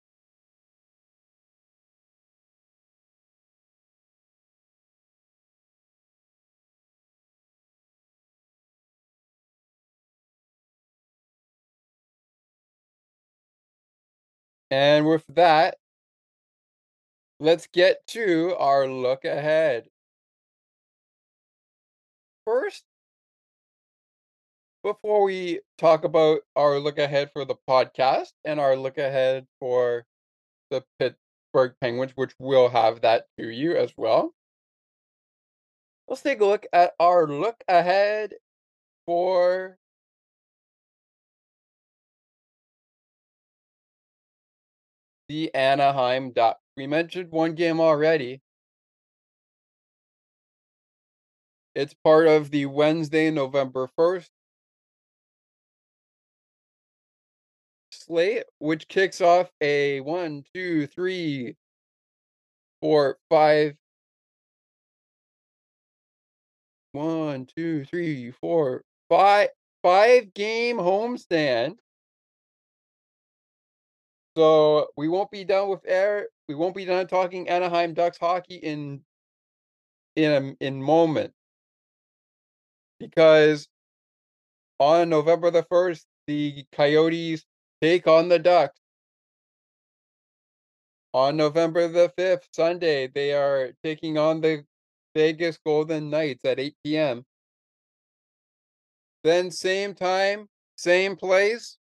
And 14.70 15.06
with 15.06 15.24
that, 15.28 15.76
let's 17.40 17.66
get 17.66 18.06
to 18.08 18.54
our 18.58 18.86
look 18.86 19.24
ahead. 19.24 19.88
First, 22.44 22.84
before 24.82 25.22
we 25.22 25.60
talk 25.78 26.04
about 26.04 26.40
our 26.56 26.78
look 26.78 26.98
ahead 26.98 27.30
for 27.32 27.44
the 27.44 27.56
podcast 27.68 28.32
and 28.44 28.60
our 28.60 28.76
look 28.76 28.98
ahead 28.98 29.46
for 29.58 30.04
the 30.70 30.84
Pittsburgh 30.98 31.74
Penguins, 31.80 32.12
which 32.16 32.32
we'll 32.38 32.68
have 32.68 33.00
that 33.02 33.26
to 33.38 33.48
you 33.48 33.76
as 33.76 33.92
well. 33.96 34.34
Let's 36.08 36.22
take 36.22 36.40
a 36.40 36.44
look 36.44 36.66
at 36.72 36.92
our 37.00 37.26
look 37.26 37.62
ahead 37.68 38.34
for 39.06 39.78
the 45.28 45.54
Anaheim 45.54 46.32
Ducks. 46.32 46.60
We 46.80 46.86
mentioned 46.86 47.30
one 47.30 47.56
game 47.56 47.78
already. 47.78 48.40
It's 51.74 51.92
part 51.92 52.26
of 52.26 52.50
the 52.50 52.64
Wednesday, 52.64 53.30
November 53.30 53.86
1st 53.98 54.30
slate, 57.92 58.44
which 58.60 58.88
kicks 58.88 59.20
off 59.20 59.50
a 59.60 60.00
one, 60.00 60.42
two, 60.54 60.86
three, 60.86 61.54
four, 62.80 63.18
five. 63.28 63.76
One, 66.92 67.44
two, 67.44 67.84
three, 67.84 68.30
four, 68.30 68.84
five, 69.10 69.50
five 69.82 70.32
game 70.32 70.78
homestand. 70.78 71.76
So 74.36 74.88
we 74.96 75.08
won't 75.08 75.30
be 75.30 75.44
done 75.44 75.68
with 75.68 75.80
air. 75.84 76.28
We 76.48 76.54
won't 76.54 76.76
be 76.76 76.84
done 76.84 77.06
talking 77.06 77.48
Anaheim 77.48 77.94
Ducks 77.94 78.18
hockey 78.18 78.56
in 78.56 79.02
in 80.16 80.56
a 80.60 80.64
in 80.64 80.82
moment 80.82 81.32
because 82.98 83.68
on 84.78 85.08
November 85.08 85.50
the 85.50 85.64
first, 85.64 86.06
the 86.26 86.64
Coyotes 86.72 87.44
take 87.82 88.06
on 88.06 88.28
the 88.28 88.38
Ducks. 88.38 88.78
On 91.12 91.36
November 91.36 91.88
the 91.88 92.12
fifth, 92.16 92.48
Sunday, 92.52 93.08
they 93.08 93.32
are 93.32 93.72
taking 93.82 94.16
on 94.16 94.40
the 94.40 94.64
Vegas 95.14 95.58
Golden 95.58 96.08
Knights 96.08 96.44
at 96.44 96.60
8 96.60 96.74
p.m. 96.84 97.24
Then 99.24 99.50
same 99.50 99.94
time, 99.94 100.48
same 100.76 101.16
place 101.16 101.76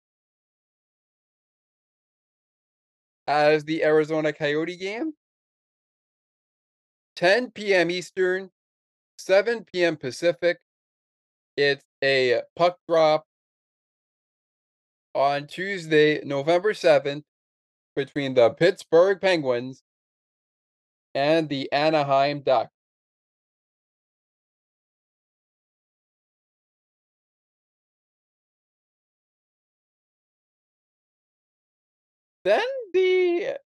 as 3.29 3.63
the 3.63 3.83
Arizona 3.83 4.33
Coyote 4.33 4.75
game. 4.75 5.13
10 7.15 7.51
p.m. 7.51 7.91
Eastern, 7.91 8.49
7 9.19 9.65
p.m. 9.71 9.95
Pacific. 9.95 10.57
It's 11.55 11.85
a 12.03 12.41
puck 12.55 12.77
drop 12.89 13.25
on 15.13 15.45
Tuesday, 15.45 16.23
November 16.23 16.73
7th, 16.73 17.23
between 17.95 18.33
the 18.33 18.49
Pittsburgh 18.49 19.21
Penguins 19.21 19.83
and 21.13 21.49
the 21.49 21.71
Anaheim 21.71 22.41
Ducks. 22.41 22.71
Then 32.43 32.63
the 32.93 33.57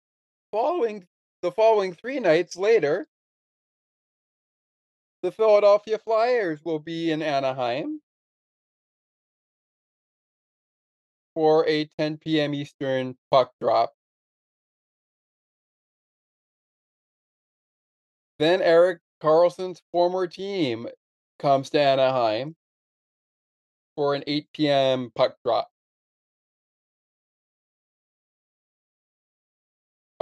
following 0.51 1.07
the 1.41 1.51
following 1.51 1.93
three 1.93 2.19
nights 2.19 2.55
later, 2.55 3.07
the 5.21 5.31
Philadelphia 5.31 5.97
Flyers 5.99 6.63
will 6.63 6.79
be 6.79 7.11
in 7.11 7.21
Anaheim 7.21 8.01
for 11.35 11.67
a 11.67 11.85
10 11.97 12.17
p.m. 12.17 12.53
Eastern 12.53 13.15
puck 13.31 13.51
drop. 13.61 13.93
Then 18.39 18.61
Erik 18.61 18.99
Karlsson's 19.21 19.81
former 19.91 20.27
team 20.27 20.87
comes 21.39 21.69
to 21.71 21.79
Anaheim 21.79 22.55
for 23.95 24.15
an 24.15 24.23
8 24.27 24.47
p.m. 24.53 25.11
puck 25.15 25.37
drop. 25.45 25.72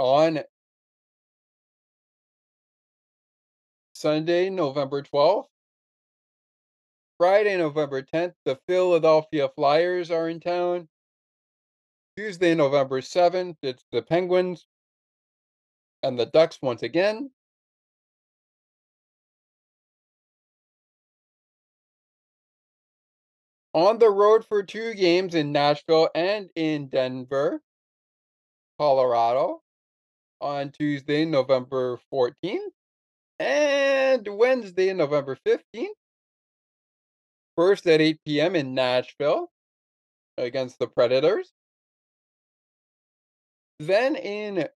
On 0.02 0.40
Sunday, 3.94 4.50
November 4.50 5.00
12th. 5.00 5.46
Friday, 7.18 7.56
November 7.56 8.02
10th, 8.02 8.34
the 8.44 8.58
Philadelphia 8.66 9.48
Flyers 9.50 10.10
are 10.10 10.28
in 10.28 10.40
town. 10.40 10.88
Tuesday, 12.16 12.52
November 12.56 13.00
7th, 13.00 13.54
it's 13.62 13.84
the 13.92 14.02
Penguins 14.02 14.66
and 16.02 16.18
the 16.18 16.26
Ducks 16.26 16.58
once 16.60 16.82
again. 16.82 17.30
On 23.72 24.00
the 24.00 24.10
road 24.10 24.44
for 24.44 24.64
two 24.64 24.94
games 24.94 25.36
in 25.36 25.52
Nashville 25.52 26.08
and 26.12 26.50
in 26.56 26.88
Denver, 26.88 27.62
Colorado 28.80 29.61
on 30.42 30.70
Tuesday, 30.70 31.24
November 31.24 31.98
14th, 32.12 32.58
and 33.38 34.28
Wednesday, 34.28 34.92
November 34.92 35.38
15th. 35.46 35.86
First 37.56 37.86
at 37.86 38.00
8 38.00 38.18
p.m. 38.26 38.56
in 38.56 38.74
Nashville 38.74 39.50
against 40.38 40.78
the 40.78 40.86
Predators. 40.86 41.50
Then 43.78 44.16
in 44.16 44.68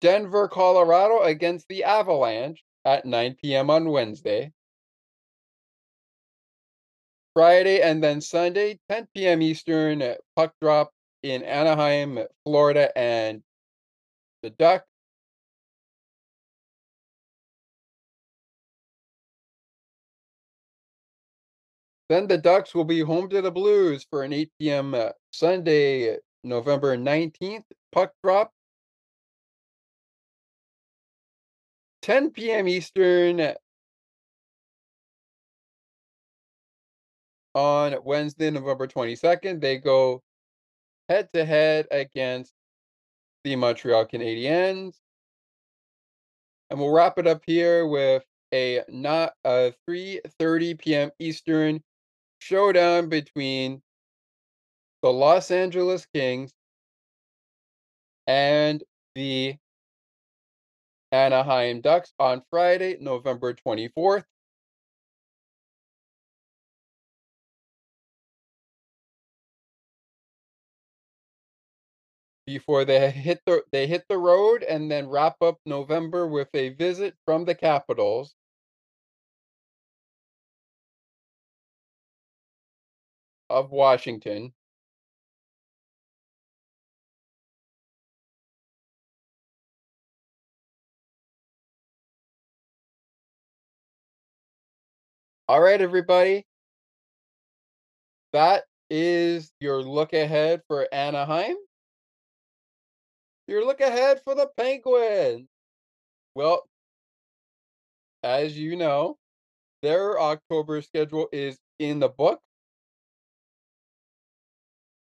Denver, 0.00 0.48
Colorado 0.48 1.22
against 1.22 1.68
the 1.68 1.84
Avalanche 1.84 2.62
at 2.84 3.04
9 3.06 3.36
p.m. 3.40 3.70
on 3.70 3.88
Wednesday. 3.88 4.52
Friday 7.34 7.80
and 7.80 8.02
then 8.02 8.20
Sunday, 8.20 8.78
10 8.90 9.08
p.m. 9.14 9.40
Eastern, 9.40 10.02
uh, 10.02 10.14
puck 10.36 10.52
drop 10.60 10.90
in 11.22 11.42
Anaheim, 11.42 12.18
Florida, 12.44 12.96
and 12.96 13.42
the 14.42 14.50
Ducks. 14.50 14.86
Then 22.08 22.26
the 22.26 22.38
Ducks 22.38 22.74
will 22.74 22.84
be 22.84 23.00
home 23.00 23.28
to 23.30 23.40
the 23.40 23.50
Blues 23.50 24.06
for 24.10 24.22
an 24.22 24.32
8 24.32 24.50
p.m. 24.58 24.94
Uh, 24.94 25.10
Sunday, 25.32 26.18
November 26.44 26.96
19th 26.96 27.64
puck 27.92 28.12
drop. 28.22 28.52
10 32.02 32.30
p.m. 32.32 32.68
Eastern 32.68 33.54
on 37.54 37.96
Wednesday, 38.04 38.50
November 38.50 38.86
22nd. 38.86 39.60
They 39.60 39.78
go 39.78 40.22
head 41.12 41.28
to 41.34 41.44
head 41.44 41.86
against 41.90 42.54
the 43.44 43.54
Montreal 43.54 44.06
Canadiens. 44.06 44.94
And 46.70 46.80
we'll 46.80 46.90
wrap 46.90 47.18
it 47.18 47.26
up 47.26 47.42
here 47.46 47.86
with 47.86 48.24
a 48.54 48.82
not 48.88 49.34
a 49.44 49.74
3:30 49.88 50.78
p.m. 50.78 51.10
Eastern 51.18 51.82
showdown 52.38 53.10
between 53.10 53.82
the 55.02 55.12
Los 55.12 55.50
Angeles 55.50 56.06
Kings 56.14 56.52
and 58.26 58.82
the 59.14 59.56
Anaheim 61.10 61.82
Ducks 61.82 62.14
on 62.18 62.42
Friday, 62.50 62.96
November 63.00 63.52
24th. 63.52 64.24
Before 72.52 72.84
they 72.84 73.10
hit 73.10 73.40
the 73.46 73.64
they 73.72 73.86
hit 73.86 74.04
the 74.08 74.18
road 74.18 74.62
and 74.62 74.90
then 74.90 75.08
wrap 75.08 75.36
up 75.42 75.58
November 75.66 76.26
with 76.26 76.48
a 76.54 76.70
visit 76.70 77.14
from 77.26 77.46
the 77.46 77.54
Capitals. 77.54 78.34
of 83.50 83.70
Washington. 83.70 84.52
All 95.48 95.60
right, 95.60 95.80
everybody. 95.80 96.44
That 98.32 98.64
is 98.90 99.52
your 99.60 99.82
look 99.82 100.12
ahead 100.12 100.62
for 100.68 100.88
Anaheim. 100.92 101.56
Your 103.52 103.66
look 103.66 103.82
ahead 103.82 104.22
for 104.24 104.34
the 104.34 104.48
Penguins. 104.56 105.46
Well, 106.34 106.66
as 108.22 108.58
you 108.58 108.76
know, 108.76 109.18
their 109.82 110.18
October 110.18 110.80
schedule 110.80 111.28
is 111.32 111.58
in 111.78 111.98
the 111.98 112.08
book. 112.08 112.40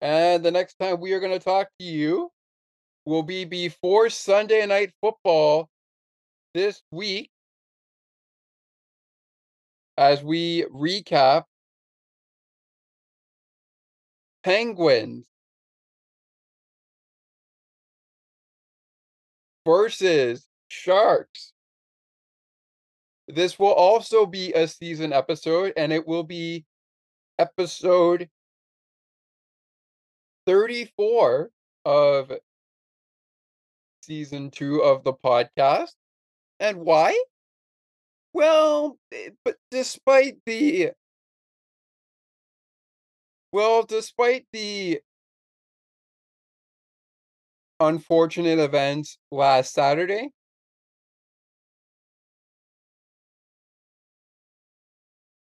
And 0.01 0.45
the 0.45 0.51
next 0.51 0.81
time 0.81 0.99
we 0.99 1.13
are 1.13 1.21
going 1.21 1.31
to 1.31 1.39
talk 1.39 1.69
to 1.79 1.87
you 1.87 2.33
will 3.07 3.23
be 3.23 3.45
before 3.45 4.11
Sunday 4.11 4.67
night 4.67 4.91
football 5.01 5.69
this 6.53 6.83
week 6.91 7.31
as 9.97 10.25
we 10.25 10.65
recap 10.75 11.45
Penguins 14.43 15.30
versus 19.71 20.49
Sharks. 20.67 21.53
This 23.29 23.57
will 23.57 23.73
also 23.73 24.27
be 24.27 24.53
a 24.53 24.67
season 24.67 25.13
episode, 25.13 25.73
and 25.77 25.93
it 25.93 26.09
will 26.09 26.25
be 26.25 26.65
episode 27.39 28.29
34 30.47 31.51
of 31.85 32.33
season 34.03 34.51
two 34.51 34.83
of 34.83 35.05
the 35.05 35.13
podcast. 35.13 35.93
And 36.59 36.79
why? 36.79 37.17
Well, 38.33 38.99
eh, 39.13 39.31
but 39.45 39.55
despite 39.71 40.39
the 40.47 40.91
well, 43.53 43.85
despite 43.85 44.47
the 44.53 45.01
unfortunate 47.81 48.59
events 48.59 49.19
last 49.31 49.73
Saturday, 49.73 50.31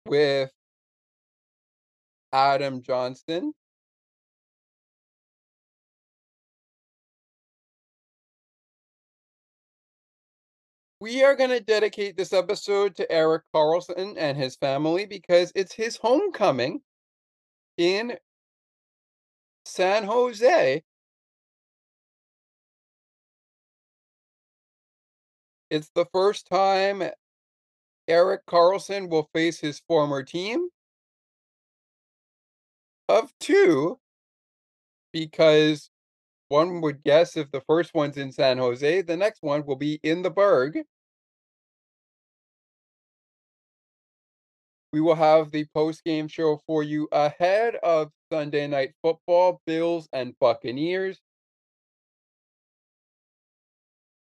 with 0.06 0.52
Adam 2.34 2.82
Johnson 2.82 3.54
We 11.04 11.22
are 11.22 11.36
going 11.36 11.50
to 11.50 11.60
dedicate 11.60 12.16
this 12.16 12.32
episode 12.32 12.96
to 12.96 13.12
Erik 13.12 13.44
Karlsson 13.54 14.16
and 14.18 14.38
his 14.38 14.56
family 14.56 15.06
because 15.06 15.52
it's 15.54 15.74
his 15.76 15.98
homecoming 15.98 16.80
in 17.78 18.18
San 19.66 20.06
Jose. 20.06 20.82
It's 25.74 25.90
the 25.96 26.06
first 26.14 26.46
time 26.46 27.02
Erik 28.08 28.46
Karlsson 28.46 29.10
will 29.10 29.28
face 29.34 29.60
his 29.60 29.80
former 29.88 30.22
team 30.22 30.70
of 33.10 33.34
two 33.40 33.98
because 35.12 35.90
one 36.50 36.80
would 36.82 37.04
guess 37.04 37.36
if 37.36 37.50
the 37.50 37.62
first 37.62 37.96
one's 37.96 38.18
in 38.18 38.32
San 38.32 38.60
Jose, 38.60 39.02
the 39.02 39.18
next 39.18 39.42
one 39.42 39.66
will 39.66 39.76
be 39.76 40.00
in 40.04 40.22
the 40.22 40.30
Burgh. 40.30 40.84
We 44.92 45.02
will 45.02 45.16
have 45.16 45.50
the 45.50 45.66
post-game 45.74 46.28
show 46.28 46.62
for 46.68 46.84
you 46.84 47.08
ahead 47.12 47.78
of 47.82 48.12
Sunday 48.32 48.68
night 48.68 48.94
football, 49.02 49.60
Bills 49.66 50.08
and 50.14 50.36
Buccaneers. 50.40 51.20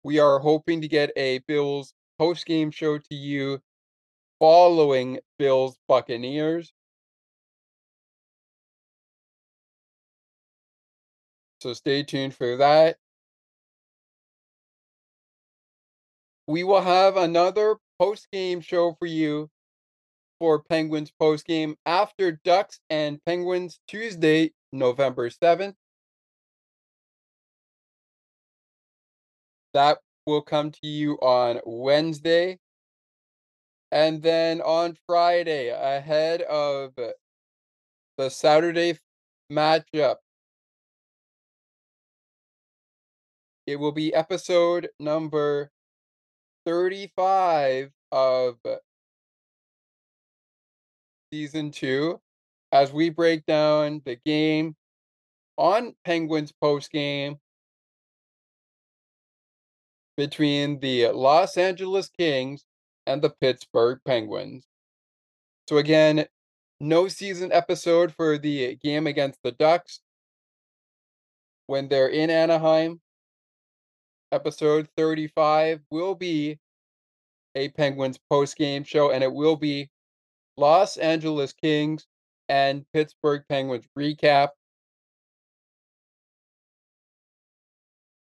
We 0.04 0.20
are 0.20 0.40
hoping 0.40 0.82
to 0.82 0.88
get 0.88 1.12
a 1.16 1.40
Bills 1.48 1.94
post-game 2.18 2.72
show 2.72 2.98
to 2.98 3.16
you 3.16 3.62
following 4.40 5.20
Bills 5.38 5.78
Buccaneers. 5.88 6.74
So 11.62 11.74
stay 11.74 12.02
tuned 12.04 12.34
for 12.34 12.58
that. 12.58 12.98
We 16.48 16.64
will 16.64 16.82
have 16.82 17.18
another 17.18 17.78
post-game 18.00 18.62
show 18.62 18.96
for 18.98 19.06
you 19.06 19.50
for 20.40 20.64
Penguins 20.64 21.12
post 21.20 21.46
game 21.46 21.76
after 21.86 22.40
Ducks 22.44 22.80
and 22.90 23.24
Penguins 23.26 23.80
Tuesday, 23.88 24.54
November 24.72 25.30
7th. 25.30 25.76
That 29.74 30.00
will 30.26 30.42
come 30.42 30.72
to 30.72 30.88
you 30.88 31.16
on 31.16 31.60
Wednesday. 31.66 32.60
And 33.92 34.22
then 34.22 34.62
on 34.62 34.98
Friday, 35.06 35.70
ahead 35.70 36.42
of 36.44 36.94
the 38.18 38.30
Saturday 38.30 38.98
matchup, 39.52 40.18
it 43.68 43.76
will 43.76 43.92
be 43.92 44.14
episode 44.14 44.90
number 45.00 45.72
35 46.66 47.92
of 48.12 48.58
season 51.32 51.72
two 51.72 52.20
as 52.72 52.94
we 52.94 53.10
break 53.10 53.46
down 53.46 54.02
the 54.06 54.16
game 54.26 54.76
on 55.58 55.94
Penguins 56.06 56.54
post 56.62 56.92
game 56.92 57.41
between 60.18 60.80
the 60.80 61.08
Los 61.10 61.58
Angeles 61.58 62.10
Kings 62.10 62.66
and 63.06 63.22
the 63.22 63.30
Pittsburgh 63.30 64.00
Penguins. 64.06 64.66
So, 65.68 65.78
again, 65.78 66.26
no 66.80 67.08
season 67.08 67.52
episode 67.52 68.14
for 68.14 68.38
the 68.38 68.76
game 68.84 69.08
against 69.08 69.40
the 69.44 69.52
Ducks 69.52 70.02
when 71.68 71.88
they're 71.88 72.10
in 72.10 72.30
Anaheim. 72.30 73.00
Episode 74.32 74.88
35 74.98 75.82
will 75.92 76.16
be 76.16 76.60
a 77.56 77.70
Penguins 77.70 78.20
post 78.30 78.58
game 78.58 78.84
show, 78.84 79.12
and 79.12 79.24
it 79.24 79.32
will 79.32 79.56
be 79.56 79.90
Los 80.58 80.98
Angeles 80.98 81.54
Kings 81.54 82.08
and 82.50 82.86
Pittsburgh 82.94 83.44
Penguins 83.50 83.86
recap. 83.98 84.50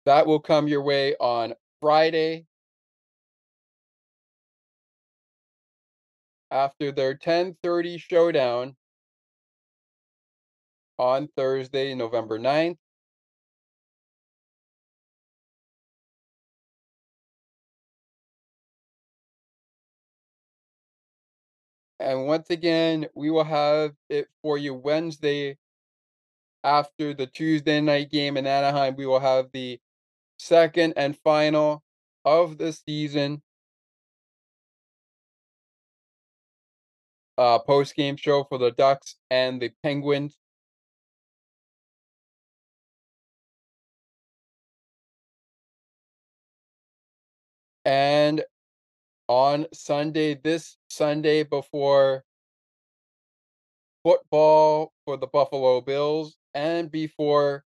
That 0.06 0.26
will 0.26 0.40
come 0.40 0.68
your 0.68 0.82
way 0.82 1.16
on 1.20 1.54
Friday. 1.82 2.46
After 6.52 6.92
their 6.92 7.16
10:30 7.16 7.98
showdown 7.98 8.76
on 11.00 11.28
Thursday, 11.36 11.94
November 11.96 12.40
9th. 12.40 12.78
And 22.00 22.26
once 22.28 22.50
again, 22.50 23.08
we 23.16 23.30
will 23.30 23.44
have 23.44 23.96
it 24.10 24.28
for 24.42 24.58
you 24.58 24.74
Wednesday 24.74 25.58
after 26.64 27.14
the 27.14 27.28
Tuesday 27.28 27.82
night 27.82 28.12
game 28.12 28.38
in 28.38 28.48
Anaheim. 28.48 28.96
We 28.96 29.06
will 29.06 29.20
have 29.20 29.52
the 29.52 29.80
second 30.42 30.94
and 30.98 31.16
final 31.20 31.84
of 32.26 32.58
the 32.58 32.74
season 32.74 33.44
uh, 37.38 37.60
post 37.60 37.96
game 37.96 38.16
show 38.16 38.44
for 38.46 38.58
the 38.58 38.72
Ducks 38.72 39.18
and 39.30 39.62
the 39.62 39.72
Penguins. 39.84 40.38
And 47.86 48.44
on 49.28 49.68
Sunday, 49.74 50.36
this 50.36 50.78
Sunday 50.90 51.44
before 51.44 52.24
football 54.04 54.92
for 55.06 55.18
the 55.18 55.28
Buffalo 55.28 55.82
Bills 55.82 56.36
and 56.56 56.90
before 56.92 57.64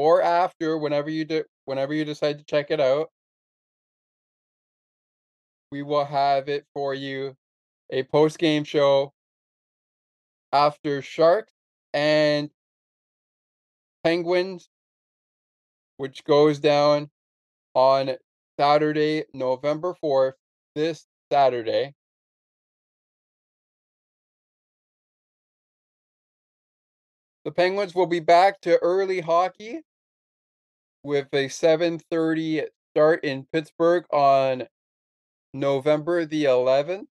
or 0.00 0.22
after 0.22 0.78
whenever 0.78 1.10
you 1.10 1.26
do 1.26 1.44
whenever 1.66 1.92
you 1.92 2.06
decide 2.06 2.38
to 2.38 2.44
check 2.44 2.70
it 2.70 2.80
out 2.80 3.10
we 5.70 5.82
will 5.82 6.06
have 6.06 6.48
it 6.48 6.64
for 6.72 6.94
you 6.94 7.36
a 7.90 8.02
post 8.04 8.38
game 8.38 8.64
show 8.64 9.12
after 10.54 11.02
Sharks 11.02 11.52
and 11.92 12.48
Penguins 14.02 14.70
which 15.98 16.24
goes 16.24 16.58
down 16.58 17.10
on 17.74 18.16
Saturday, 18.58 19.24
November 19.34 19.94
4th, 20.02 20.32
this 20.74 21.06
Saturday. 21.30 21.92
The 27.44 27.52
Penguins 27.52 27.94
will 27.94 28.06
be 28.06 28.20
back 28.20 28.62
to 28.62 28.78
early 28.78 29.20
hockey 29.20 29.82
with 31.02 31.28
a 31.32 31.48
7:30 31.48 32.66
start 32.94 33.24
in 33.24 33.46
Pittsburgh 33.52 34.04
on 34.12 34.68
November 35.54 36.24
the 36.26 36.44
11th. 36.44 37.08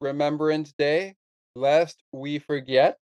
Remembrance 0.00 0.72
Day, 0.72 1.16
lest 1.54 2.02
we 2.12 2.38
forget. 2.38 2.98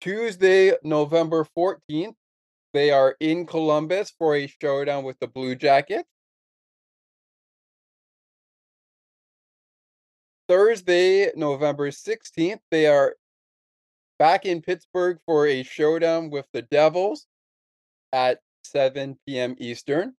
Tuesday, 0.00 0.72
November 0.82 1.44
14th, 1.56 2.14
they 2.72 2.90
are 2.90 3.16
in 3.20 3.46
Columbus 3.46 4.12
for 4.18 4.36
a 4.36 4.46
showdown 4.46 5.04
with 5.04 5.18
the 5.18 5.26
Blue 5.28 5.54
Jackets. 5.54 6.08
Thursday, 10.48 11.30
November 11.36 11.90
16th, 11.90 12.60
they 12.70 12.86
are 12.86 13.14
back 14.18 14.46
in 14.46 14.62
Pittsburgh 14.62 15.18
for 15.26 15.46
a 15.46 15.62
showdown 15.62 16.30
with 16.30 16.46
the 16.54 16.62
Devils 16.62 17.26
at 18.14 18.40
7 18.64 19.18
p.m. 19.26 19.56
Eastern. 19.58 20.14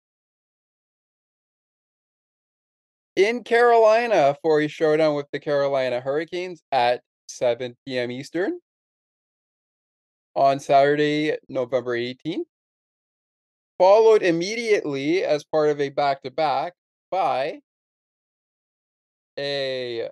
In 3.16 3.42
Carolina 3.42 4.36
for 4.42 4.60
a 4.60 4.68
showdown 4.68 5.14
with 5.14 5.26
the 5.32 5.40
Carolina 5.40 6.00
Hurricanes 6.00 6.62
at 6.70 7.00
7 7.28 7.74
p.m. 7.86 8.10
Eastern 8.10 8.60
on 10.36 10.60
Saturday, 10.60 11.38
November 11.48 11.96
18th, 11.96 12.44
followed 13.78 14.22
immediately 14.22 15.24
as 15.24 15.42
part 15.42 15.70
of 15.70 15.80
a 15.80 15.88
back 15.88 16.22
to 16.22 16.30
back 16.30 16.74
by 17.10 17.60
a 19.38 20.10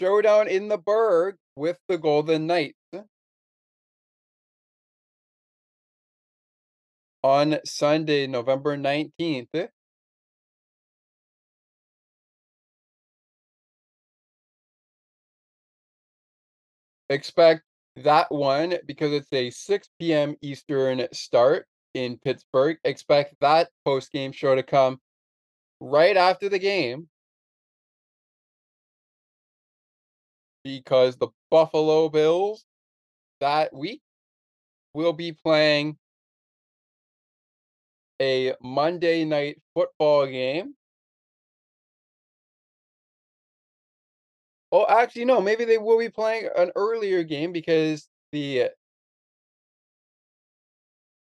showdown 0.00 0.48
in 0.48 0.68
the 0.68 0.78
Burgh 0.78 1.36
with 1.56 1.76
the 1.86 1.98
Golden 1.98 2.46
Knights. 2.46 2.74
On 7.22 7.58
Sunday, 7.66 8.26
November 8.26 8.78
19th, 8.78 9.68
expect 17.10 17.62
that 17.96 18.32
one 18.32 18.76
because 18.86 19.12
it's 19.12 19.30
a 19.34 19.50
6 19.50 19.88
p.m. 19.98 20.34
Eastern 20.40 21.06
start 21.12 21.66
in 21.92 22.16
Pittsburgh. 22.24 22.78
Expect 22.84 23.34
that 23.42 23.68
post 23.84 24.10
game 24.12 24.32
show 24.32 24.54
to 24.54 24.62
come 24.62 24.98
right 25.78 26.16
after 26.16 26.48
the 26.48 26.58
game 26.58 27.10
because 30.64 31.16
the 31.16 31.28
Buffalo 31.50 32.08
Bills 32.08 32.64
that 33.40 33.74
week 33.74 34.02
will 34.94 35.12
be 35.12 35.32
playing 35.32 35.96
a 38.20 38.54
Monday 38.60 39.24
night 39.24 39.60
football 39.74 40.26
game. 40.26 40.74
Oh, 44.72 44.86
actually, 44.88 45.24
no. 45.24 45.40
Maybe 45.40 45.64
they 45.64 45.78
will 45.78 45.98
be 45.98 46.08
playing 46.08 46.48
an 46.56 46.70
earlier 46.76 47.22
game 47.24 47.52
because 47.52 48.08
the 48.32 48.70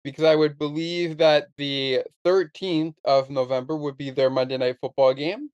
because 0.05 0.25
I 0.25 0.37
would 0.37 0.59
believe 0.59 1.19
that 1.19 1.49
the 1.57 2.03
13th 2.25 2.97
of 3.05 3.31
November 3.31 3.77
would 3.77 3.97
be 3.97 4.11
their 4.11 4.31
Monday 4.31 4.57
night 4.57 4.79
football 4.81 5.15
game 5.15 5.51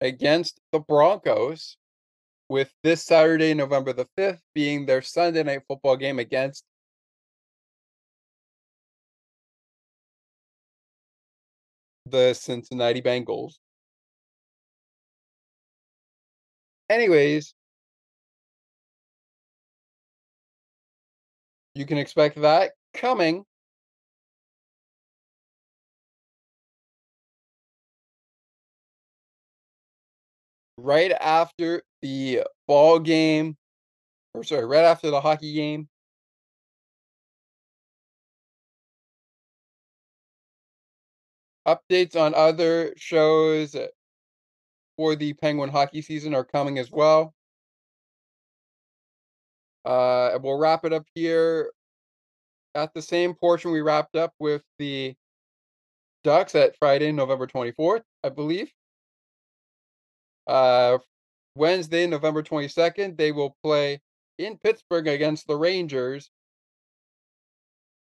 against 0.00 0.60
the 0.72 0.80
Broncos, 0.80 1.76
with 2.48 2.72
this 2.82 3.04
Saturday, 3.04 3.54
November 3.54 3.92
the 3.92 4.06
5th, 4.16 4.40
being 4.54 4.86
their 4.86 5.02
Sunday 5.02 5.42
night 5.42 5.62
football 5.68 5.96
game 5.96 6.18
against 6.18 6.64
the 12.06 12.32
Cincinnati 12.32 13.02
Bengals. 13.02 13.54
Anyways 16.88 17.54
you 21.74 21.86
can 21.86 21.98
expect 21.98 22.40
that 22.40 22.72
coming. 22.92 23.44
Right 30.80 31.10
after 31.10 31.82
the 32.02 32.44
ball 32.68 33.00
game, 33.00 33.56
or 34.32 34.44
sorry, 34.44 34.64
right 34.64 34.84
after 34.84 35.10
the 35.10 35.20
hockey 35.20 35.52
game. 35.52 35.88
Updates 41.66 42.14
on 42.14 42.32
other 42.32 42.94
shows 42.96 43.74
for 44.96 45.16
the 45.16 45.32
Penguin 45.32 45.68
hockey 45.68 46.00
season 46.00 46.32
are 46.32 46.44
coming 46.44 46.78
as 46.78 46.92
well. 46.92 47.34
Uh, 49.84 50.38
we'll 50.40 50.58
wrap 50.58 50.84
it 50.84 50.92
up 50.92 51.06
here 51.12 51.72
at 52.76 52.94
the 52.94 53.02
same 53.02 53.34
portion 53.34 53.72
we 53.72 53.80
wrapped 53.80 54.14
up 54.14 54.32
with 54.38 54.62
the 54.78 55.16
Ducks 56.22 56.54
at 56.54 56.76
Friday, 56.78 57.10
November 57.10 57.48
24th, 57.48 58.02
I 58.22 58.28
believe. 58.28 58.70
Uh, 60.48 60.98
Wednesday, 61.54 62.06
November 62.06 62.42
22nd, 62.42 63.16
they 63.16 63.32
will 63.32 63.56
play 63.62 64.00
in 64.38 64.58
Pittsburgh 64.58 65.06
against 65.06 65.46
the 65.46 65.56
Rangers, 65.56 66.30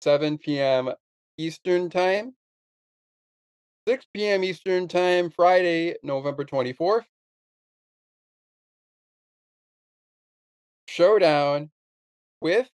7 0.02 0.38
p.m. 0.38 0.92
Eastern 1.38 1.90
Time. 1.90 2.34
6 3.88 4.06
p.m. 4.14 4.44
Eastern 4.44 4.88
Time, 4.88 5.30
Friday, 5.30 5.96
November 6.04 6.46
24th. 6.46 7.06
Showdown 10.88 11.70
with 12.42 12.70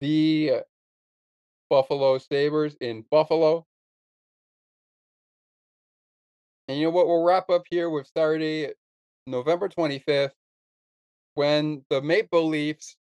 the 0.00 0.62
Buffalo 1.70 2.18
Sabres 2.18 2.76
in 2.80 3.04
Buffalo. 3.10 3.66
And 6.68 6.78
you 6.78 6.84
know 6.84 6.90
what? 6.90 7.08
We'll 7.08 7.24
wrap 7.24 7.50
up 7.50 7.64
here 7.68 7.90
with 7.90 8.10
Saturday, 8.16 8.72
November 9.26 9.68
25th, 9.68 10.32
when 11.34 11.84
the 11.90 12.00
Maple 12.00 12.46
Leafs 12.46 12.96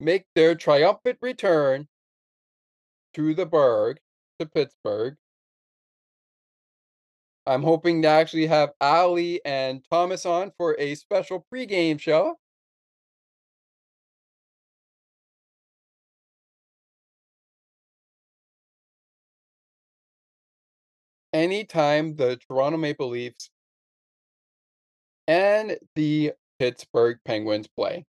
make 0.00 0.24
their 0.34 0.54
triumphant 0.54 1.18
return 1.20 1.88
to 3.14 3.34
the 3.34 3.46
Burgh, 3.46 3.98
to 4.38 4.46
Pittsburgh. 4.46 5.16
I'm 7.46 7.62
hoping 7.62 8.02
to 8.02 8.08
actually 8.08 8.46
have 8.46 8.72
Ali 8.80 9.40
and 9.44 9.84
Thomas 9.90 10.24
on 10.24 10.52
for 10.56 10.76
a 10.78 10.94
special 10.94 11.44
pregame 11.52 12.00
show. 12.00 12.38
Anytime 21.32 22.16
the 22.16 22.36
Toronto 22.36 22.76
Maple 22.78 23.08
Leafs 23.08 23.50
and 25.26 25.78
the 25.94 26.32
Pittsburgh 26.58 27.18
Penguins 27.24 27.68
play. 27.68 28.04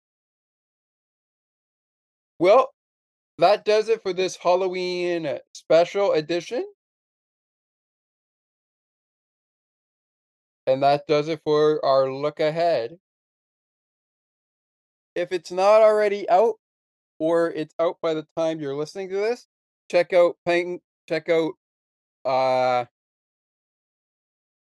Well, 2.39 2.73
that 3.39 3.65
does 3.65 3.89
it 3.89 4.03
for 4.03 4.13
this 4.13 4.37
Halloween 4.37 5.39
special 5.55 6.13
edition. 6.13 6.67
And 10.67 10.83
that 10.83 11.07
does 11.07 11.29
it 11.29 11.41
for 11.45 11.85
our 11.85 12.13
look 12.13 12.41
ahead. 12.41 12.99
If 15.15 15.33
it's 15.33 15.51
not 15.51 15.83
already 15.83 16.29
out, 16.29 16.55
or 17.19 17.51
it's 17.51 17.75
out 17.79 17.97
by 18.03 18.15
the 18.15 18.27
time 18.37 18.61
you're 18.61 18.75
listening 18.75 19.09
to 19.11 19.17
this, 19.17 19.47
check 19.91 20.13
out 20.13 20.37
Peng 20.47 20.81
check 21.09 21.29
out 21.29 21.53
uh 22.25 22.85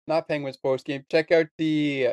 not 0.06 0.28
Penguins 0.28 0.56
post 0.56 0.84
game. 0.86 1.04
Check 1.10 1.32
out 1.32 1.46
the 1.58 2.10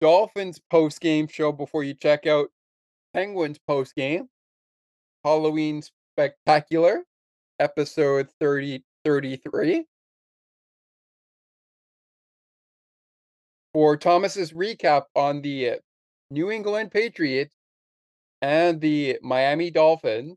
Dolphins 0.00 0.60
post 0.70 1.00
game 1.00 1.26
show 1.26 1.52
before 1.52 1.84
you 1.84 1.94
check 1.94 2.26
out 2.26 2.50
Penguins 3.14 3.58
post 3.66 3.94
game. 3.94 4.28
Halloween 5.24 5.82
Spectacular, 5.82 7.02
episode 7.58 8.28
30 8.40 8.84
33. 9.04 9.84
For 13.72 13.96
Thomas's 13.96 14.52
recap 14.52 15.04
on 15.14 15.42
the 15.42 15.80
New 16.30 16.50
England 16.50 16.90
Patriots 16.90 17.52
and 18.40 18.80
the 18.80 19.18
Miami 19.22 19.70
Dolphins. 19.70 20.36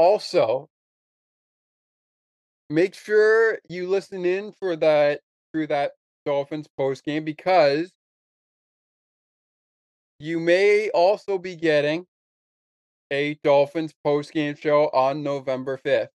Also, 0.00 0.70
make 2.70 2.94
sure 2.94 3.58
you 3.68 3.86
listen 3.86 4.24
in 4.24 4.50
for 4.50 4.74
that 4.74 5.20
through 5.52 5.66
that 5.66 5.92
Dolphins 6.24 6.66
post 6.78 7.04
game 7.04 7.22
because 7.22 7.92
you 10.18 10.40
may 10.40 10.88
also 10.94 11.36
be 11.36 11.54
getting 11.54 12.06
a 13.10 13.34
Dolphins 13.44 13.92
post 14.02 14.32
game 14.32 14.54
show 14.56 14.88
on 14.88 15.22
November 15.22 15.76
5th. 15.76 16.08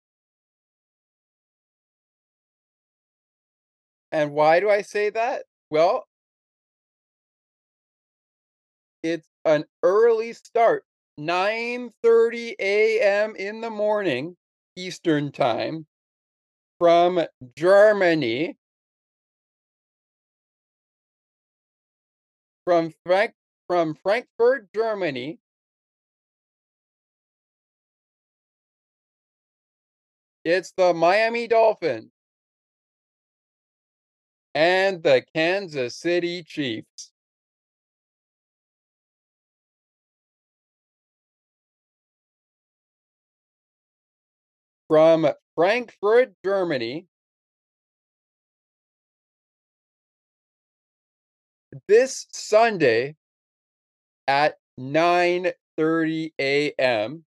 And 4.13 4.33
why 4.33 4.61
do 4.61 4.71
I 4.71 4.81
say 4.81 5.11
that? 5.11 5.43
Well, 5.69 6.07
it's 9.03 9.29
an 9.45 9.67
early 9.83 10.33
start, 10.33 10.85
9:30 11.19 12.57
a.m. 12.59 13.37
in 13.37 13.61
the 13.61 13.71
morning 13.71 14.37
Eastern 14.77 15.31
Time 15.31 15.87
from 16.79 17.25
Germany. 17.57 18.57
From 22.65 22.93
Frank 23.05 23.35
from 23.69 23.95
Frankfurt, 23.95 24.69
Germany. 24.75 25.39
It's 30.45 30.73
the 30.77 30.93
Miami 30.93 31.47
Dolphins 31.49 32.11
and 34.55 35.03
the 35.03 35.25
Kansas 35.35 35.97
City 35.97 36.43
Chiefs. 36.43 37.14
From 44.89 45.27
Frankfurt, 45.57 46.35
Germany. 46.45 47.07
This 51.89 52.27
Sunday 52.33 53.17
at 54.29 54.59
9:30 54.79 56.33
a.m. 56.39 57.25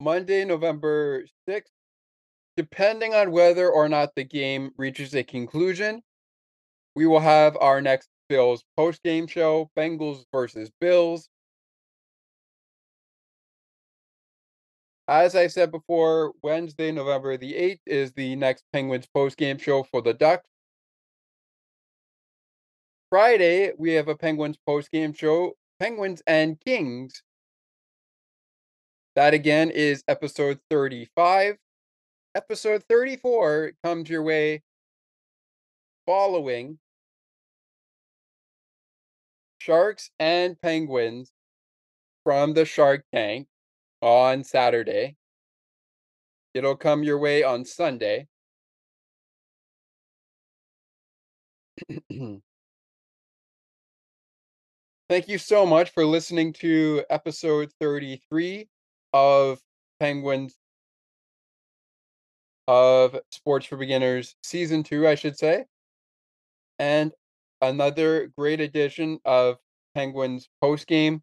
Monday, 0.00 0.44
November 0.44 1.24
6th, 1.48 1.70
depending 2.56 3.14
on 3.14 3.30
whether 3.32 3.70
or 3.70 3.88
not 3.88 4.14
the 4.14 4.24
game 4.24 4.70
reaches 4.76 5.14
a 5.14 5.24
conclusion, 5.24 6.02
we 6.94 7.06
will 7.06 7.20
have 7.20 7.56
our 7.60 7.80
next 7.80 8.08
Bills 8.28 8.64
post 8.76 9.02
game 9.02 9.26
show 9.26 9.70
Bengals 9.76 10.24
versus 10.32 10.70
Bills. 10.80 11.28
As 15.06 15.34
I 15.36 15.48
said 15.48 15.70
before, 15.70 16.32
Wednesday, 16.42 16.90
November 16.90 17.36
the 17.36 17.52
8th 17.52 17.80
is 17.86 18.12
the 18.12 18.36
next 18.36 18.64
Penguins 18.72 19.06
post 19.12 19.36
game 19.36 19.58
show 19.58 19.82
for 19.82 20.00
the 20.00 20.14
Ducks. 20.14 20.48
Friday, 23.10 23.72
we 23.78 23.92
have 23.92 24.08
a 24.08 24.16
Penguins 24.16 24.56
post 24.66 24.90
game 24.90 25.12
show 25.12 25.52
Penguins 25.78 26.22
and 26.26 26.58
Kings. 26.58 27.22
That 29.14 29.34
again 29.34 29.70
is 29.70 30.02
episode 30.08 30.58
35. 30.70 31.56
Episode 32.34 32.82
34 32.88 33.72
comes 33.84 34.08
your 34.08 34.22
way 34.22 34.62
following 36.06 36.78
Sharks 39.64 40.10
and 40.18 40.60
Penguins 40.60 41.32
from 42.22 42.52
the 42.52 42.66
Shark 42.66 43.02
Tank 43.14 43.48
on 44.02 44.44
Saturday. 44.44 45.16
It'll 46.52 46.76
come 46.76 47.02
your 47.02 47.18
way 47.18 47.42
on 47.42 47.64
Sunday. 47.64 48.28
Thank 55.08 55.28
you 55.28 55.38
so 55.38 55.64
much 55.64 55.92
for 55.92 56.04
listening 56.04 56.52
to 56.54 57.02
episode 57.08 57.72
33 57.80 58.68
of 59.14 59.60
Penguins 59.98 60.58
of 62.68 63.18
Sports 63.30 63.64
for 63.64 63.78
Beginners 63.78 64.36
season 64.42 64.82
2, 64.82 65.08
I 65.08 65.14
should 65.14 65.38
say. 65.38 65.64
And 66.78 67.12
another 67.68 68.30
great 68.36 68.60
edition 68.60 69.18
of 69.24 69.56
Penguins 69.94 70.48
post 70.60 70.86
game. 70.86 71.22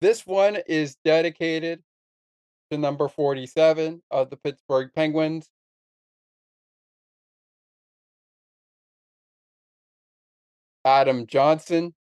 This 0.00 0.26
one 0.26 0.58
is 0.66 0.96
dedicated 1.04 1.82
to 2.70 2.78
number 2.78 3.08
47 3.08 4.02
of 4.10 4.30
the 4.30 4.36
Pittsburgh 4.36 4.90
Penguins. 4.94 5.48
Adam 10.84 11.26
Johnson. 11.26 11.94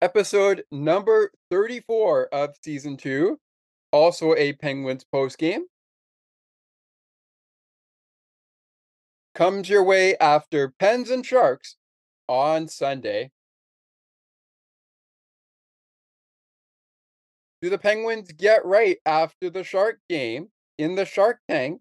Episode 0.00 0.64
number 0.72 1.30
34 1.50 2.26
of 2.32 2.56
season 2.64 2.96
2, 2.96 3.38
also 3.92 4.34
a 4.34 4.52
Penguins 4.54 5.04
post 5.12 5.38
Comes 9.34 9.68
your 9.68 9.82
way 9.82 10.16
after 10.18 10.74
Pens 10.78 11.08
and 11.10 11.24
Sharks 11.24 11.76
on 12.28 12.68
Sunday. 12.68 13.30
Do 17.62 17.70
the 17.70 17.78
Penguins 17.78 18.30
get 18.32 18.64
right 18.64 18.98
after 19.06 19.48
the 19.48 19.64
Shark 19.64 20.00
game 20.08 20.48
in 20.78 20.96
the 20.96 21.06
Shark 21.06 21.38
Tank? 21.48 21.80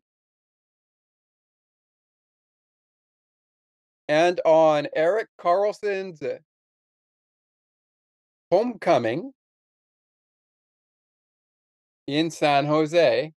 And 4.08 4.40
on 4.46 4.88
Erik 4.96 5.30
Karlsson's 5.40 6.22
homecoming 8.52 9.34
in 12.08 12.30
San 12.30 12.66
Jose? 12.66 13.34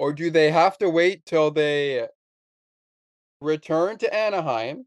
Or 0.00 0.14
do 0.14 0.30
they 0.30 0.50
have 0.50 0.78
to 0.78 0.88
wait 0.88 1.26
till 1.26 1.50
they 1.50 2.08
return 3.42 3.98
to 3.98 4.14
Anaheim? 4.14 4.86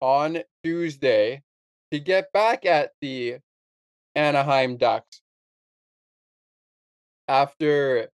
On 0.00 0.38
Tuesday 0.64 1.42
to 1.90 1.98
get 2.00 2.32
back 2.32 2.64
at 2.64 2.92
the 3.02 3.40
Anaheim 4.14 4.78
Ducks 4.78 5.20
after 7.28 8.08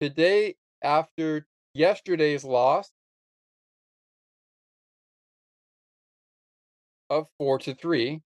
today, 0.00 0.54
after 0.80 1.44
yesterday's 1.74 2.44
loss 2.44 2.92
of 7.12 7.28
4 7.38 7.58
to 7.58 7.74
3. 7.74 8.22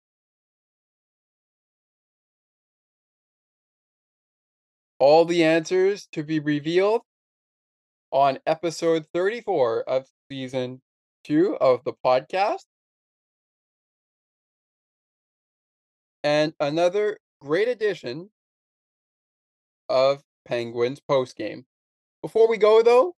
All 5.01 5.25
the 5.25 5.43
answers 5.43 6.07
to 6.13 6.23
be 6.23 6.39
revealed 6.39 7.03
on 8.13 8.39
episode 8.47 9.05
34 9.13 9.83
of 9.83 10.07
season 10.31 10.81
2 11.25 11.57
of 11.57 11.83
the 11.85 11.93
podcast. 11.93 12.65
And 16.23 16.55
another 16.61 17.19
great 17.41 17.67
addition 17.67 18.31
of 19.89 20.23
Penguins 20.47 21.01
postgame. 21.11 21.65
Before 22.23 22.49
we 22.49 22.57
go 22.57 22.83
though, 22.83 23.15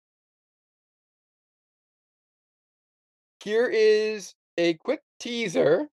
here 3.43 3.67
is 3.67 4.33
a 4.57 4.73
quick 4.73 5.01
teaser 5.19 5.87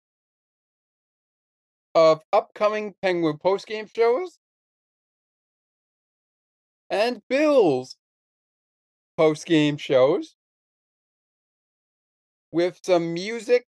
of 1.95 2.23
upcoming 2.33 2.95
Penguin 3.03 3.39
postgame 3.39 3.89
shows 3.95 4.39
and 6.91 7.23
Bills 7.29 7.97
postgame 9.19 9.79
shows 9.79 10.37
with 12.53 12.79
some 12.83 13.13
music 13.13 13.67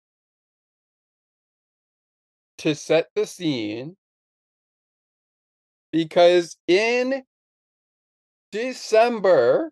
to 2.57 2.76
set 2.76 3.10
the 3.15 3.26
scene 3.26 3.95
because 5.91 6.57
in 6.68 7.23
December, 8.52 9.72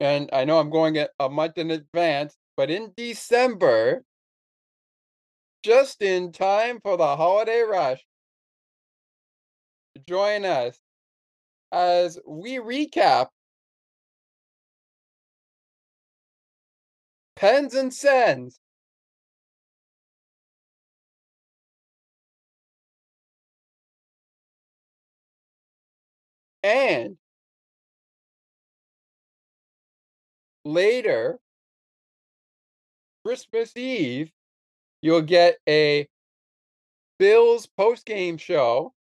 and 0.00 0.28
I 0.32 0.44
know 0.44 0.58
I'm 0.58 0.70
going 0.70 0.98
a 1.18 1.28
month 1.28 1.58
in 1.58 1.70
advance, 1.70 2.36
but 2.56 2.70
in 2.70 2.92
December, 2.96 4.04
just 5.62 6.02
in 6.02 6.32
time 6.32 6.80
for 6.80 6.96
the 6.96 7.16
holiday 7.16 7.60
rush, 7.62 8.04
join 10.06 10.44
us 10.44 10.80
as 11.72 12.18
we 12.26 12.56
recap 12.58 13.28
Pens 17.36 17.72
and 17.74 17.94
Sens. 17.94 18.60
And 26.62 27.18
later, 30.64 31.40
Christmas 33.24 33.76
Eve, 33.76 34.32
you'll 35.02 35.22
get 35.22 35.58
a 35.68 36.08
Bills 37.18 37.66
post-game 37.66 38.36
show. 38.36 38.94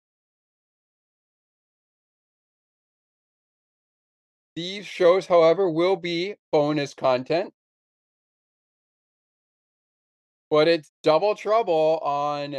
These 4.55 4.85
shows, 4.85 5.27
however, 5.27 5.69
will 5.69 5.97
be 5.97 6.35
bonus 6.51 6.93
content. 6.93 7.53
But 10.49 10.67
it's 10.69 10.91
double 11.03 11.35
trouble 11.35 11.99
on 12.01 12.55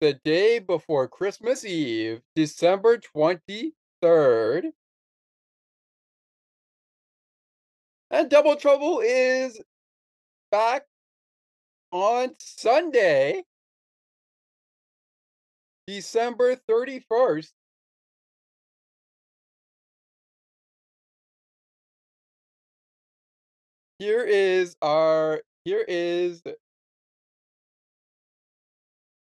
the 0.00 0.14
day 0.24 0.58
before 0.58 1.06
Christmas 1.08 1.64
Eve, 1.64 2.20
December 2.34 2.98
23rd. 2.98 4.72
And 8.10 8.30
Double 8.30 8.56
Trouble 8.56 9.00
is 9.04 9.60
back 10.50 10.84
on 11.94 12.34
Sunday, 12.40 13.44
December 15.86 16.56
31st. 16.68 17.52
Here 24.00 24.24
is 24.24 24.76
our 24.82 25.42
here 25.64 25.84
is 25.86 26.42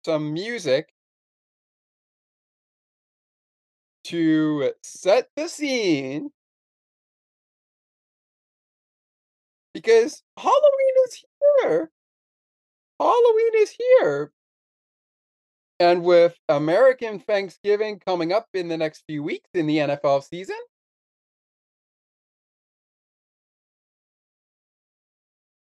some 0.03 0.33
music 0.33 0.89
to 4.05 4.73
set 4.81 5.29
the 5.35 5.47
scene 5.47 6.31
because 9.75 10.23
Halloween 10.37 10.93
is 11.07 11.23
here. 11.61 11.91
Halloween 13.03 13.51
is 13.55 13.75
here. 13.77 14.31
And 15.79 16.03
with 16.03 16.37
American 16.47 17.19
Thanksgiving 17.19 17.99
coming 17.99 18.31
up 18.31 18.47
in 18.53 18.69
the 18.69 18.77
next 18.77 19.03
few 19.07 19.21
weeks 19.23 19.49
in 19.53 19.67
the 19.67 19.77
NFL 19.77 20.23
season, 20.23 20.55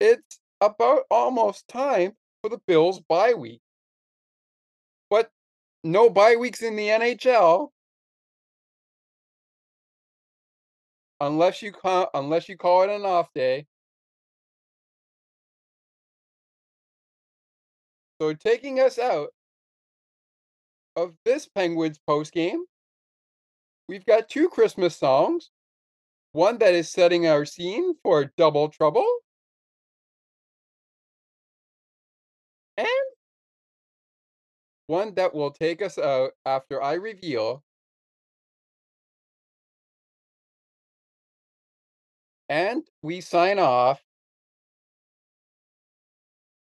it's 0.01 0.41
about 0.61 1.03
almost 1.11 1.69
time 1.69 2.13
for 2.43 2.49
the 2.49 2.61
Bills 2.67 3.01
bye 3.01 3.35
week. 3.35 3.61
But 5.11 5.31
no 5.85 6.09
bye 6.09 6.37
weeks 6.37 6.63
in 6.63 6.77
the 6.77 6.89
NHL. 6.89 7.69
Unless 11.21 11.63
you 11.63 11.73
call, 11.73 12.09
unless 12.15 12.49
you 12.49 12.57
call 12.57 12.83
it 12.83 12.91
an 12.91 13.05
off 13.05 13.29
day. 13.35 13.67
So 18.21 18.33
taking 18.33 18.81
us 18.81 18.99
out 18.99 19.29
of 20.97 21.15
this 21.25 21.47
Penguins 21.47 21.99
post 22.07 22.33
game, 22.33 22.65
we've 23.89 24.07
got 24.07 24.29
two 24.29 24.49
Christmas 24.49 24.97
songs. 24.97 25.51
One 26.33 26.59
that 26.59 26.75
is 26.75 26.91
setting 26.91 27.27
our 27.27 27.45
scene 27.45 27.95
for 28.03 28.33
Double 28.37 28.69
Trouble. 28.69 29.07
And 32.79 32.87
one 34.87 35.15
that 35.15 35.35
will 35.35 35.51
take 35.51 35.83
us 35.83 35.99
out 35.99 36.33
after 36.45 36.83
I 36.83 36.95
reveal 36.95 37.63
and 42.49 42.83
we 43.03 43.21
sign 43.21 43.59
off 43.59 44.01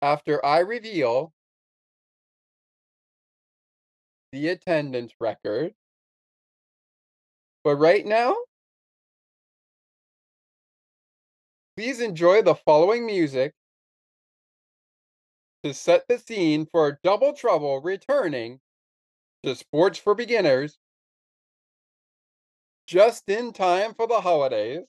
after 0.02 0.44
I 0.46 0.60
reveal 0.60 1.34
the 4.32 4.48
attendance 4.50 5.14
record. 5.20 5.74
But 7.64 7.76
right 7.76 8.06
now, 8.06 8.36
please 11.76 12.00
enjoy 12.00 12.42
the 12.42 12.56
following 12.56 13.06
music 13.06 13.54
to 15.64 15.74
set 15.74 16.08
the 16.08 16.18
scene 16.18 16.66
for 16.66 17.00
Double 17.04 17.34
Trouble 17.34 17.82
returning 17.82 18.60
to 19.44 19.56
Sports 19.56 20.00
for 20.00 20.16
Beginners 20.16 20.78
just 22.88 23.30
in 23.30 23.54
time 23.54 23.94
for 23.94 24.08
the 24.08 24.22
holidays. 24.22 24.86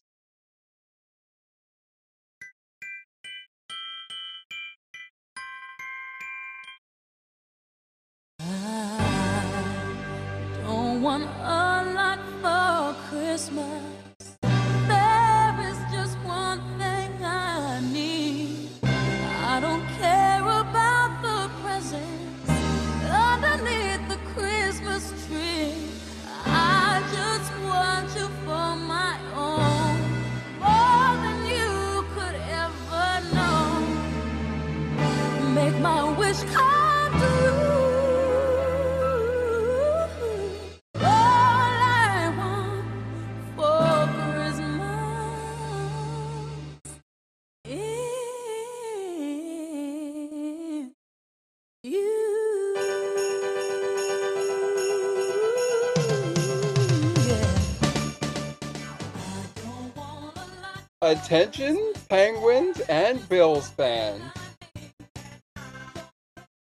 Attention, 61.11 61.93
Penguins 62.09 62.79
and 62.89 63.29
Bills 63.29 63.69
fans. 63.71 64.23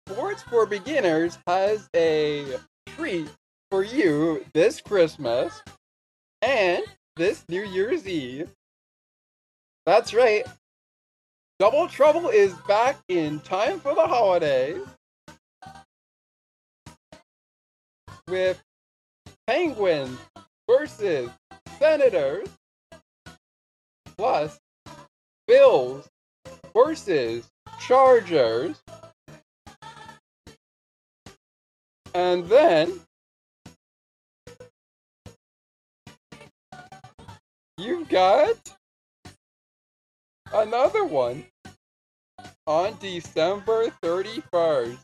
Sports 0.10 0.42
for 0.42 0.66
Beginners 0.66 1.38
has 1.46 1.88
a 1.96 2.56
treat 2.88 3.30
for 3.70 3.84
you 3.84 4.44
this 4.56 4.82
Christmas 4.82 5.62
and 6.42 6.84
this 7.18 7.46
New 7.50 7.62
Year's 7.62 8.08
Eve. 8.08 8.50
That's 9.86 10.12
right. 10.12 10.44
Double 11.60 11.88
Trouble 11.88 12.30
is 12.30 12.56
back 12.68 12.98
in 13.10 13.42
time 13.42 13.80
for 13.80 13.94
the 13.94 14.08
holidays 14.08 14.82
with 18.28 18.60
Penguins 19.46 20.18
versus 20.68 21.30
Senators 21.78 22.48
plus 24.22 24.60
Bills 25.48 26.08
versus 26.76 27.50
Chargers. 27.80 28.80
And 32.14 32.46
then 32.46 33.00
you've 37.80 38.08
got 38.10 38.78
another 40.54 41.04
one 41.04 41.46
on 42.68 42.96
December 43.00 43.88
31st 44.04 45.00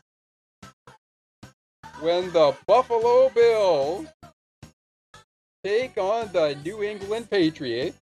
when 2.02 2.30
the 2.30 2.54
Buffalo 2.68 3.30
Bills 3.30 4.06
take 5.64 5.98
on 5.98 6.30
the 6.32 6.56
New 6.64 6.84
England 6.84 7.28
Patriots. 7.28 7.98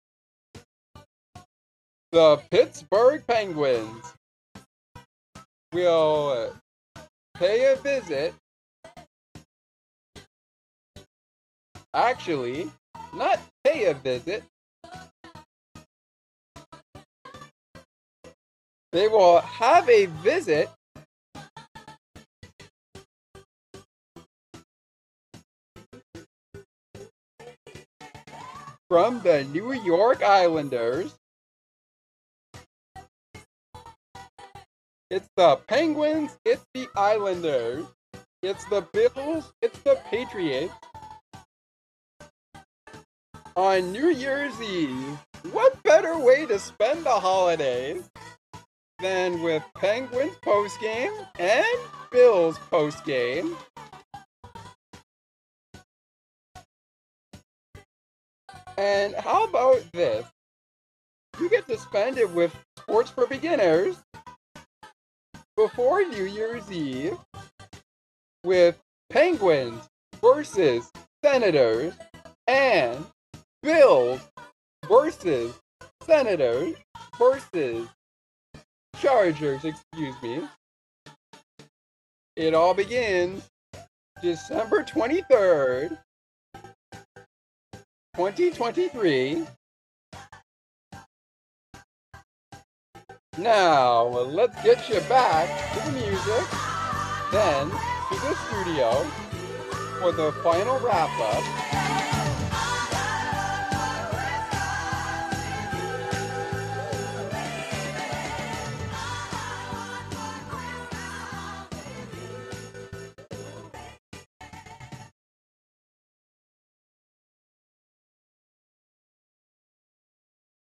The 2.11 2.41
Pittsburgh 2.51 3.25
Penguins 3.25 4.03
will 5.71 6.53
pay 7.35 7.71
a 7.71 7.77
visit. 7.77 8.33
Actually, 11.93 12.69
not 13.13 13.39
pay 13.63 13.85
a 13.85 13.93
visit. 13.93 14.43
They 18.91 19.07
will 19.07 19.39
have 19.39 19.87
a 19.87 20.07
visit 20.07 20.69
from 28.89 29.21
the 29.21 29.45
New 29.45 29.71
York 29.71 30.21
Islanders. 30.21 31.15
It's 35.11 35.27
the 35.35 35.57
Penguins, 35.67 36.37
it's 36.45 36.65
the 36.73 36.87
Islanders, 36.95 37.83
it's 38.41 38.63
the 38.69 38.87
Bills, 38.93 39.51
it's 39.61 39.77
the 39.79 39.99
Patriots. 40.09 40.73
On 43.57 43.91
New 43.91 44.07
Year's 44.07 44.53
Eve, 44.61 45.19
what 45.51 45.83
better 45.83 46.17
way 46.17 46.45
to 46.45 46.57
spend 46.57 47.03
the 47.03 47.09
holidays 47.09 48.09
than 48.99 49.41
with 49.41 49.61
Penguins 49.75 50.37
postgame 50.45 51.27
and 51.37 51.65
Bills 52.13 52.57
postgame? 52.71 53.53
And 58.77 59.13
how 59.15 59.43
about 59.43 59.83
this? 59.91 60.25
You 61.37 61.49
get 61.49 61.67
to 61.67 61.77
spend 61.77 62.17
it 62.17 62.31
with 62.31 62.55
Sports 62.77 63.09
for 63.09 63.27
Beginners 63.27 63.97
before 65.55 66.03
New 66.03 66.25
Year's 66.25 66.69
Eve 66.71 67.17
with 68.43 68.79
Penguins 69.09 69.87
versus 70.21 70.91
Senators 71.23 71.93
and 72.47 73.05
Bills 73.61 74.21
versus 74.87 75.53
Senators 76.03 76.75
versus 77.17 77.87
Chargers, 78.97 79.65
excuse 79.65 80.15
me. 80.21 80.41
It 82.35 82.53
all 82.53 82.73
begins 82.73 83.47
December 84.21 84.83
23rd, 84.83 85.97
2023. 88.15 89.47
Now, 93.37 94.07
let's 94.07 94.61
get 94.61 94.89
you 94.89 94.99
back 95.07 95.47
to 95.71 95.79
the 95.89 95.91
music, 95.93 96.49
then 97.31 97.69
to 97.69 98.15
the 98.19 98.35
studio 98.35 99.05
for 100.01 100.11
the 100.11 100.33
final 100.43 100.77
wrap 100.79 101.07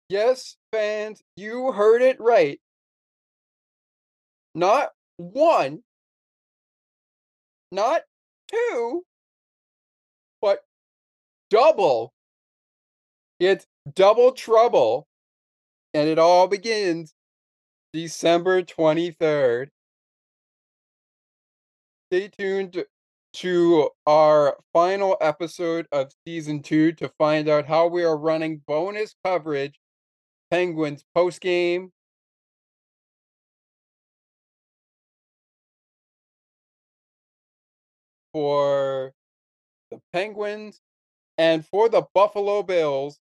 Yes, 0.08 0.56
fans, 0.72 1.22
you 1.36 1.72
heard 1.72 2.02
it 2.02 2.20
right. 2.20 2.60
Not 4.54 4.92
one, 5.18 5.84
not 7.72 8.04
two, 8.48 9.04
but 10.42 10.60
double. 11.50 12.14
It's 13.40 13.66
double 13.94 14.32
trouble. 14.32 15.08
And 15.94 16.08
it 16.08 16.20
all 16.20 16.48
begins 16.48 17.14
December 17.94 18.62
23rd. 18.62 19.70
Stay 22.12 22.30
tuned 22.38 22.86
to 23.34 23.90
our 24.06 24.58
final 24.72 25.18
episode 25.20 25.88
of 25.92 26.12
season 26.26 26.62
two 26.62 26.92
to 26.94 27.10
find 27.18 27.50
out 27.50 27.66
how 27.66 27.88
we 27.88 28.04
are 28.04 28.18
running 28.18 28.62
bonus 28.68 29.16
coverage 29.26 29.80
Penguins 30.50 31.04
post 31.14 31.42
game. 31.42 31.92
For 38.34 39.14
the 39.92 40.02
Penguins 40.14 40.82
and 41.38 41.66
for 41.66 41.90
the 41.90 42.04
Buffalo 42.14 42.64
Bills, 42.64 43.20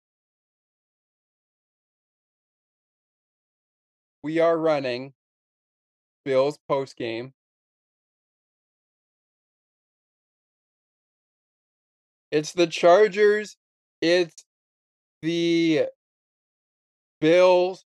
we 4.25 4.39
are 4.41 4.59
running 4.59 5.13
Bills 6.25 6.59
post 6.69 6.97
game. 6.97 7.33
It's 12.31 12.53
the 12.53 12.67
Chargers. 12.67 13.57
It's 14.01 14.45
the 15.23 15.89
Bills 17.25 17.87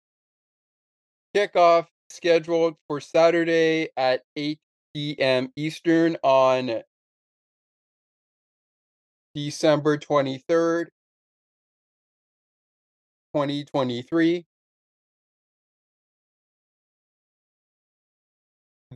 kickoff 1.35 1.85
scheduled 2.09 2.77
for 2.87 2.99
Saturday 2.99 3.89
at 3.95 4.23
8 4.35 4.57
p.m. 4.95 5.53
Eastern 5.55 6.17
on 6.23 6.81
December 9.35 9.99
23rd, 9.99 10.85
2023. 13.35 14.47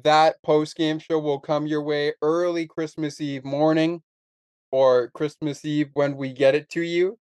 That 0.04 0.42
post 0.42 0.76
game 0.76 0.98
show 0.98 1.20
will 1.20 1.40
come 1.40 1.68
your 1.68 1.84
way 1.84 2.14
early 2.24 2.66
Christmas 2.66 3.22
Eve 3.22 3.46
morning 3.46 4.02
or 4.72 5.12
Christmas 5.12 5.64
Eve 5.64 5.92
when 5.94 6.18
we 6.18 6.34
get 6.34 6.56
it 6.56 6.70
to 6.70 6.82
you. 6.82 7.20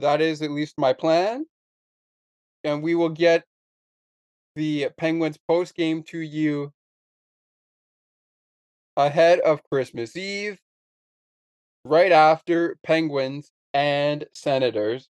That 0.00 0.20
is 0.20 0.42
at 0.42 0.50
least 0.50 0.78
my 0.78 0.92
plan. 0.92 1.46
and 2.64 2.82
we 2.82 2.94
will 2.94 3.10
get 3.10 3.44
the 4.56 4.88
Penguins 4.96 5.38
post 5.48 5.74
game 5.74 6.02
to 6.04 6.18
you 6.18 6.72
ahead 8.96 9.40
of 9.40 9.62
Christmas 9.70 10.16
Eve, 10.16 10.58
right 11.84 12.12
after 12.12 12.76
Penguins 12.82 13.50
and 13.72 14.26
Senators. 14.32 15.08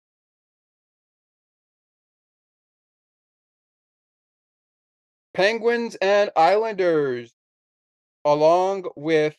Penguins 5.34 5.96
and 6.02 6.32
Islanders, 6.36 7.32
along 8.26 8.86
with 8.96 9.38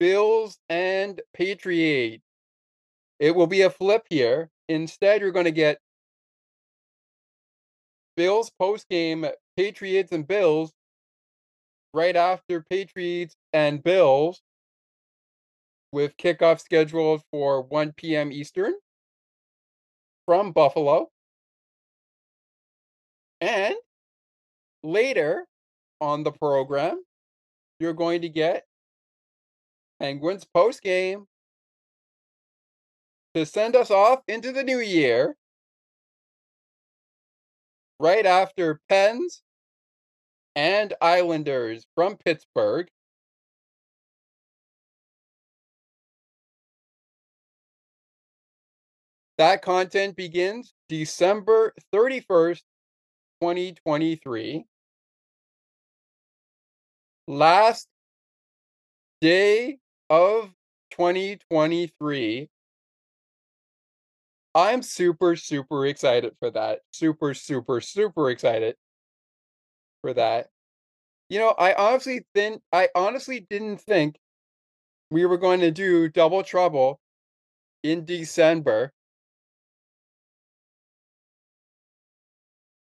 Bills 0.00 0.58
and 0.68 1.20
Patriots. 1.32 2.24
It 3.20 3.34
will 3.34 3.46
be 3.46 3.62
a 3.62 3.70
flip 3.70 4.06
here. 4.10 4.50
Instead, 4.68 5.20
you're 5.20 5.30
going 5.30 5.44
to 5.44 5.50
get 5.52 5.78
Bills 8.16 8.50
post 8.58 8.88
game, 8.88 9.24
uh, 9.24 9.30
Patriots 9.56 10.12
and 10.12 10.26
Bills 10.26 10.72
right 11.92 12.16
after 12.16 12.62
Patriots 12.68 13.36
and 13.52 13.82
Bills 13.82 14.42
with 15.92 16.16
kickoff 16.16 16.60
scheduled 16.60 17.22
for 17.30 17.62
1 17.62 17.92
p.m. 17.96 18.32
Eastern 18.32 18.74
from 20.26 20.52
Buffalo. 20.52 21.08
And 23.40 23.74
later 24.82 25.46
on 26.00 26.22
the 26.22 26.32
program, 26.32 27.02
you're 27.78 27.92
going 27.92 28.22
to 28.22 28.28
get 28.28 28.64
Penguins 30.00 30.44
post 30.44 30.82
game 30.82 31.26
to 33.36 33.44
send 33.44 33.76
us 33.76 33.90
off 33.90 34.20
into 34.28 34.50
the 34.50 34.64
new 34.64 34.78
year 34.78 35.36
right 38.00 38.24
after 38.24 38.80
Pens 38.88 39.42
and 40.54 40.94
Islanders 41.02 41.86
from 41.94 42.16
Pittsburgh. 42.16 42.88
That 49.36 49.60
content 49.60 50.16
begins 50.16 50.72
December 50.88 51.74
31st, 51.92 52.62
2023. 53.42 54.64
Last 57.28 57.86
day 59.20 59.76
of 60.08 60.54
2023. 60.92 62.48
I'm 64.56 64.80
super, 64.80 65.36
super 65.36 65.84
excited 65.84 66.34
for 66.38 66.50
that. 66.50 66.80
Super, 66.90 67.34
super, 67.34 67.82
super 67.82 68.30
excited 68.30 68.76
for 70.00 70.14
that. 70.14 70.48
You 71.28 71.40
know, 71.40 71.50
I 71.50 71.74
honestly 71.74 72.24
think 72.34 72.62
I 72.72 72.88
honestly 72.94 73.46
didn't 73.50 73.82
think 73.82 74.18
we 75.10 75.26
were 75.26 75.36
going 75.36 75.60
to 75.60 75.70
do 75.70 76.08
double 76.08 76.42
trouble 76.42 77.00
in 77.82 78.06
December. 78.06 78.92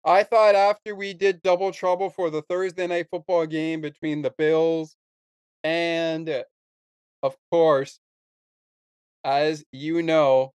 I 0.02 0.22
thought 0.22 0.54
after 0.54 0.94
we 0.94 1.12
did 1.12 1.42
double 1.42 1.72
trouble 1.72 2.08
for 2.08 2.30
the 2.30 2.40
Thursday 2.40 2.86
night 2.86 3.08
football 3.10 3.44
game 3.44 3.82
between 3.82 4.22
the 4.22 4.30
Bills 4.30 4.96
and 5.62 6.42
of 7.22 7.36
course, 7.50 8.00
as 9.24 9.62
you 9.72 10.02
know, 10.02 10.54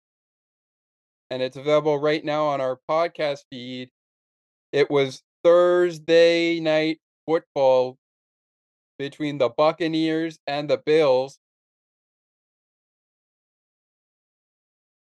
and 1.30 1.42
it's 1.42 1.56
available 1.56 1.98
right 1.98 2.24
now 2.24 2.46
on 2.46 2.60
our 2.60 2.78
podcast 2.88 3.40
feed. 3.50 3.90
It 4.72 4.90
was 4.90 5.22
Thursday 5.42 6.60
night 6.60 7.00
football 7.26 7.98
between 8.98 9.38
the 9.38 9.48
Buccaneers 9.48 10.38
and 10.46 10.68
the 10.68 10.78
Bills. 10.78 11.38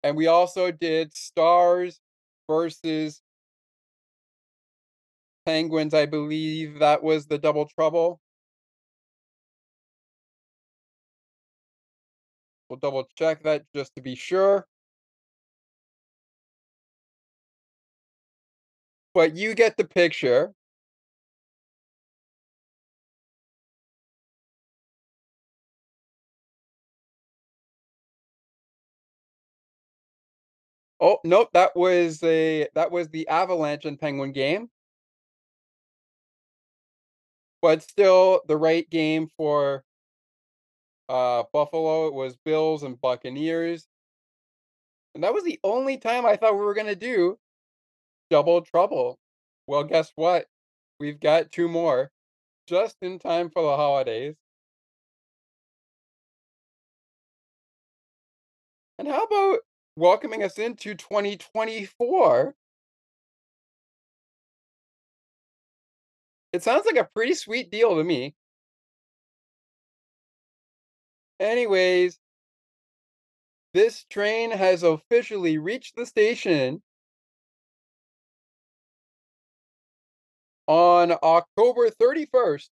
And 0.03 0.17
we 0.17 0.27
also 0.27 0.71
did 0.71 1.17
Stars 1.17 2.01
versus 2.49 3.23
Penguins. 5.47 5.95
I 5.95 6.07
believe 6.07 6.79
that 6.81 7.03
was 7.03 7.27
the 7.27 7.39
double 7.39 7.67
trouble. 7.67 8.21
We'll 12.69 12.79
double 12.79 13.09
check 13.17 13.43
that 13.45 13.65
just 13.75 13.95
to 13.97 14.03
be 14.03 14.15
sure. 14.15 14.67
But 19.17 19.35
you 19.35 19.55
get 19.55 19.79
the 19.79 19.85
picture. 19.87 20.53
Oh, 31.01 31.19
nope, 31.25 31.51
that 31.55 31.75
was 31.77 32.23
a 32.23 32.69
that 32.75 32.91
was 32.91 33.09
the 33.09 33.29
Avalanche 33.29 33.85
and 33.87 33.99
Penguin 33.99 34.33
game. 34.33 34.71
But 37.61 37.83
still 37.83 38.43
the 38.47 38.57
right 38.57 38.89
game 38.89 39.29
for 39.37 39.85
uh 41.09 41.45
Buffalo. 41.53 42.07
It 42.09 42.15
was 42.15 42.37
Bills 42.37 42.83
and 42.83 43.01
Buccaneers. 43.01 43.87
And 45.15 45.25
that 45.25 45.35
was 45.35 45.45
the 45.45 45.59
only 45.65 45.97
time 45.99 46.27
I 46.27 46.37
thought 46.37 46.55
we 46.55 46.61
were 46.65 46.75
to 46.87 46.95
do 46.95 47.39
double 48.31 48.63
trouble. 48.63 49.19
Well, 49.67 49.85
guess 49.85 50.13
what? 50.17 50.49
We've 51.01 51.21
got 51.21 51.53
two 51.53 51.69
more 51.69 52.11
just 52.69 52.97
in 53.03 53.19
time 53.19 53.51
for 53.51 53.63
the 53.63 53.77
holidays. 53.77 54.37
And 58.99 59.09
how 59.09 59.23
about 59.25 59.61
welcoming 59.97 60.43
us 60.43 60.59
into 60.59 60.95
2024? 60.95 62.55
It 66.53 66.65
sounds 66.65 66.87
like 66.87 66.97
a 66.97 67.05
pretty 67.05 67.35
sweet 67.35 67.71
deal 67.71 67.95
to 67.97 68.03
me. 68.03 68.35
Anyways, 71.41 72.19
this 73.75 74.05
train 74.05 74.51
has 74.51 74.83
officially 74.83 75.57
reached 75.59 75.95
the 75.95 76.05
station 76.07 76.83
on 80.67 81.13
October 81.23 81.91
31st, 81.91 82.69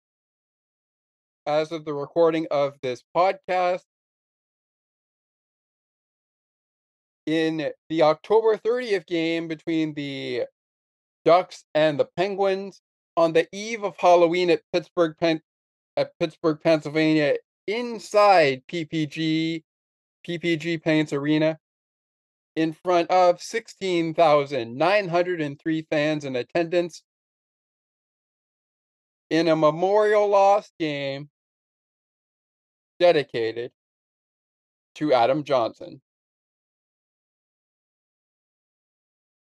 as 1.45 1.71
of 1.71 1.85
the 1.85 1.93
recording 1.93 2.47
of 2.51 2.77
this 2.81 3.03
podcast, 3.15 3.83
in 7.25 7.71
the 7.89 8.01
October 8.01 8.57
30th 8.57 9.05
game 9.05 9.47
between 9.47 9.93
the 9.93 10.45
Ducks 11.23 11.63
and 11.75 11.99
the 11.99 12.07
Penguins 12.17 12.81
on 13.15 13.33
the 13.33 13.47
eve 13.53 13.83
of 13.83 13.95
Halloween 13.97 14.49
at 14.49 14.63
Pittsburgh, 14.73 15.15
Pen- 15.19 15.43
at 15.97 16.17
Pittsburgh, 16.19 16.57
Pennsylvania, 16.63 17.35
inside 17.67 18.63
PPG, 18.67 19.61
PPG 20.27 20.81
Paints 20.81 21.13
Arena, 21.13 21.59
in 22.55 22.73
front 22.73 23.11
of 23.11 23.39
16,903 23.41 25.87
fans 25.89 26.25
in 26.25 26.35
attendance 26.35 27.03
in 29.31 29.47
a 29.47 29.55
memorial 29.55 30.27
loss 30.27 30.69
game 30.77 31.29
dedicated 32.99 33.71
to 34.93 35.13
Adam 35.13 35.45
Johnson. 35.45 36.01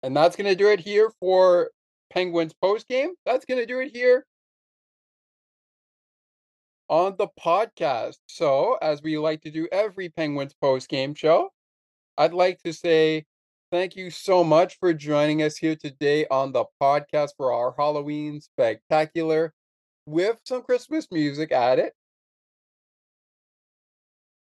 And 0.04 0.16
that's 0.16 0.36
going 0.36 0.48
to 0.48 0.54
do 0.54 0.68
it 0.68 0.78
here 0.78 1.10
for 1.18 1.70
Penguins 2.08 2.54
post 2.54 2.86
game. 2.86 3.14
That's 3.26 3.44
going 3.44 3.58
to 3.58 3.66
do 3.66 3.80
it 3.80 3.90
here 3.92 4.24
on 6.88 7.16
the 7.18 7.26
podcast. 7.44 8.18
So, 8.26 8.78
as 8.80 9.02
we 9.02 9.18
like 9.18 9.42
to 9.42 9.50
do 9.50 9.66
every 9.72 10.08
Penguins 10.08 10.54
post 10.54 10.88
game 10.88 11.14
show, 11.14 11.50
I'd 12.16 12.32
like 12.32 12.62
to 12.62 12.72
say 12.72 13.24
thank 13.72 13.96
you 13.96 14.10
so 14.10 14.44
much 14.44 14.78
for 14.78 14.94
joining 14.94 15.42
us 15.42 15.56
here 15.56 15.74
today 15.74 16.26
on 16.30 16.52
the 16.52 16.66
podcast 16.80 17.30
for 17.36 17.52
our 17.52 17.74
Halloween 17.76 18.40
spectacular 18.40 19.52
with 20.06 20.38
some 20.44 20.62
Christmas 20.62 21.10
music 21.10 21.52
at 21.52 21.78
it. 21.78 21.94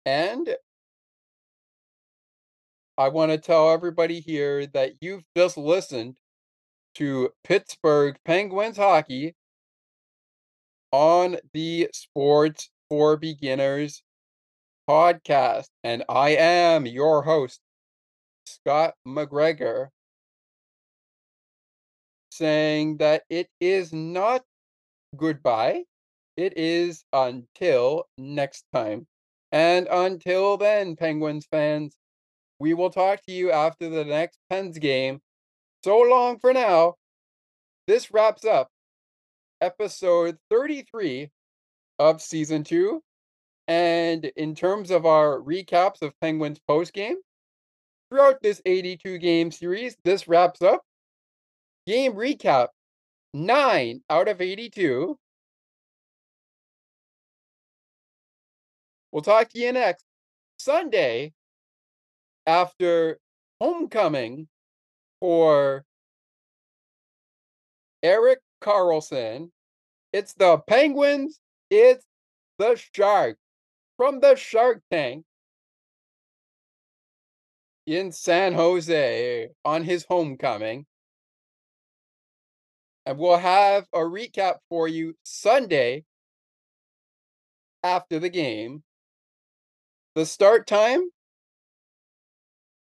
And 0.04 0.56
I 2.98 3.08
want 3.08 3.32
to 3.32 3.38
tell 3.38 3.70
everybody 3.70 4.20
here 4.20 4.66
that 4.68 4.94
you've 5.00 5.24
just 5.36 5.56
listened 5.56 6.16
to 6.94 7.30
Pittsburgh 7.44 8.16
Penguins 8.24 8.76
hockey 8.76 9.34
on 10.92 11.36
the 11.52 11.88
Sports 11.92 12.70
for 12.88 13.16
Beginners 13.16 14.02
podcast. 14.88 15.66
And 15.84 16.04
I 16.08 16.30
am 16.30 16.86
your 16.86 17.22
host, 17.22 17.60
Scott 18.46 18.94
McGregor. 19.06 19.88
saying 22.30 22.98
that 22.98 23.22
it 23.30 23.48
is 23.60 23.92
not 23.92 24.42
goodbye. 25.16 25.84
It 26.36 26.56
is 26.56 27.04
until 27.12 28.04
next 28.18 28.64
time. 28.72 29.06
And 29.52 29.88
until 29.90 30.56
then, 30.56 30.96
Penguins 30.96 31.46
fans, 31.50 31.96
we 32.58 32.74
will 32.74 32.90
talk 32.90 33.22
to 33.26 33.32
you 33.32 33.52
after 33.52 33.88
the 33.88 34.04
next 34.04 34.38
Pens 34.50 34.78
game. 34.78 35.20
So 35.84 35.98
long 36.00 36.38
for 36.38 36.52
now. 36.52 36.94
This 37.86 38.12
wraps 38.12 38.44
up 38.44 38.68
episode 39.60 40.36
33 40.50 41.30
of 41.98 42.20
season 42.20 42.64
two. 42.64 43.02
And 43.68 44.24
in 44.36 44.54
terms 44.54 44.90
of 44.90 45.06
our 45.06 45.40
recaps 45.40 46.02
of 46.02 46.12
Penguins 46.20 46.60
post 46.68 46.92
game, 46.92 47.16
throughout 48.10 48.40
this 48.42 48.60
82 48.64 49.18
game 49.18 49.50
series, 49.50 49.96
this 50.04 50.28
wraps 50.28 50.62
up 50.62 50.82
game 51.86 52.14
recap 52.14 52.68
nine 53.36 54.02
out 54.08 54.28
of 54.28 54.40
82. 54.40 55.18
We'll 59.12 59.22
talk 59.22 59.48
to 59.50 59.58
you 59.58 59.72
next 59.72 60.04
Sunday 60.58 61.32
after 62.46 63.18
homecoming 63.60 64.48
for 65.20 65.84
Erik 68.02 68.40
Karlsson. 68.62 69.50
It's 70.12 70.34
the 70.34 70.58
Penguins. 70.58 71.40
It's 71.70 72.04
the 72.58 72.80
Shark 72.94 73.38
from 73.96 74.20
the 74.20 74.34
Shark 74.36 74.82
Tank 74.90 75.24
in 77.86 78.12
San 78.12 78.54
Jose 78.54 79.48
on 79.64 79.82
his 79.84 80.04
homecoming. 80.08 80.86
And 83.06 83.18
we'll 83.18 83.38
have 83.38 83.86
a 83.92 84.00
recap 84.00 84.56
for 84.68 84.88
you 84.88 85.14
Sunday 85.22 86.04
after 87.84 88.18
the 88.18 88.28
game. 88.28 88.82
The 90.16 90.26
start 90.26 90.66
time 90.66 91.10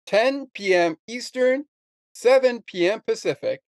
10 0.06 0.48
p.m. 0.52 0.96
Eastern, 1.08 1.64
7 2.12 2.62
p.m. 2.66 3.00
Pacific. 3.06 3.62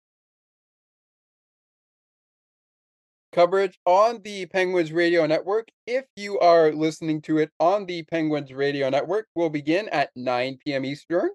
Coverage 3.33 3.79
on 3.85 4.23
the 4.23 4.47
Penguins 4.47 4.93
Radio 4.93 5.27
Network. 5.27 5.69
If 5.87 6.07
you 6.17 6.39
are 6.41 6.73
listening 6.73 7.21
to 7.23 7.39
it 7.39 7.51
on 7.61 7.87
the 7.87 8.03
Penguins 8.05 8.53
Radio 8.53 8.89
Network, 8.89 9.27
will 9.35 9.51
begin 9.51 9.89
at 9.91 10.11
9 10.17 10.59
p.m. 10.65 10.85
Eastern 10.85 11.31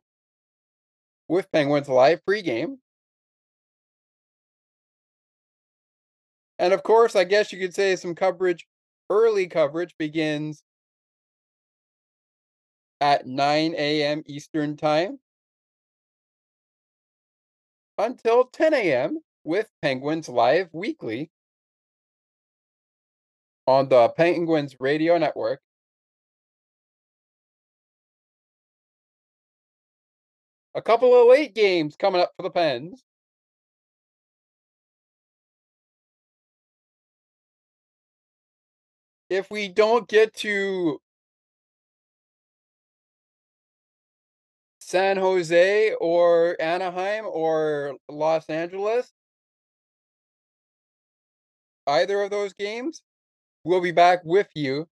with 1.28 1.52
Penguins 1.52 1.88
Live 1.88 2.22
pregame. 2.28 2.78
And 6.60 6.74
of 6.74 6.84
course, 6.84 7.16
I 7.16 7.24
guess 7.24 7.52
you 7.52 7.60
could 7.60 7.76
say 7.76 7.96
some 7.96 8.16
coverage, 8.16 8.66
early 9.10 9.48
coverage 9.48 9.96
begins 9.98 10.64
at 13.02 13.28
9 13.28 13.76
a.m. 13.78 14.24
Eastern 14.26 14.78
Time 14.78 15.20
until 17.98 18.46
10 18.46 18.74
a.m. 18.74 19.20
with 19.44 19.70
Penguins 19.82 20.30
Live 20.30 20.70
Weekly 20.74 21.30
on 23.68 23.90
the 23.90 24.10
Penguins 24.10 24.76
Radio 24.80 25.18
Network. 25.18 25.62
A 30.76 30.82
couple 30.82 31.14
of 31.20 31.28
late 31.28 31.56
games 31.56 31.96
coming 31.96 32.22
up 32.22 32.34
for 32.36 32.44
the 32.44 32.50
Pens. 32.52 33.04
If 39.30 39.50
we 39.50 39.68
don't 39.68 40.08
get 40.08 40.34
to 40.38 41.00
San 44.80 45.18
Jose 45.18 45.94
or 46.00 46.56
Anaheim 46.60 47.26
or 47.26 47.98
Los 48.08 48.50
Angeles, 48.50 49.12
either 51.88 52.22
of 52.22 52.30
those 52.30 52.54
games, 52.54 53.02
we'll 53.64 53.82
be 53.82 53.92
back 53.92 54.22
with 54.24 54.48
you 54.54 54.88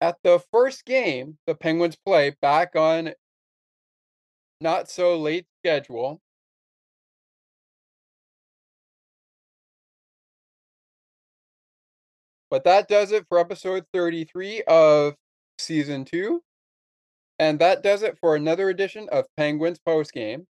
at 0.00 0.18
the 0.22 0.38
first 0.52 0.84
game 0.84 1.38
the 1.46 1.54
Penguins 1.54 1.96
play 1.96 2.36
back 2.42 2.76
on 2.76 3.14
not 4.60 4.90
so 4.90 5.18
late 5.18 5.46
schedule. 5.60 6.20
But 12.54 12.62
that 12.62 12.86
does 12.86 13.10
it 13.10 13.26
for 13.28 13.40
episode 13.40 13.84
33 13.92 14.62
of 14.68 15.16
season 15.58 16.04
2. 16.04 16.40
And 17.40 17.58
that 17.58 17.82
does 17.82 18.04
it 18.04 18.16
for 18.20 18.36
another 18.36 18.68
edition 18.68 19.08
of 19.10 19.26
Penguins 19.36 19.80
Postgame. 19.84 20.46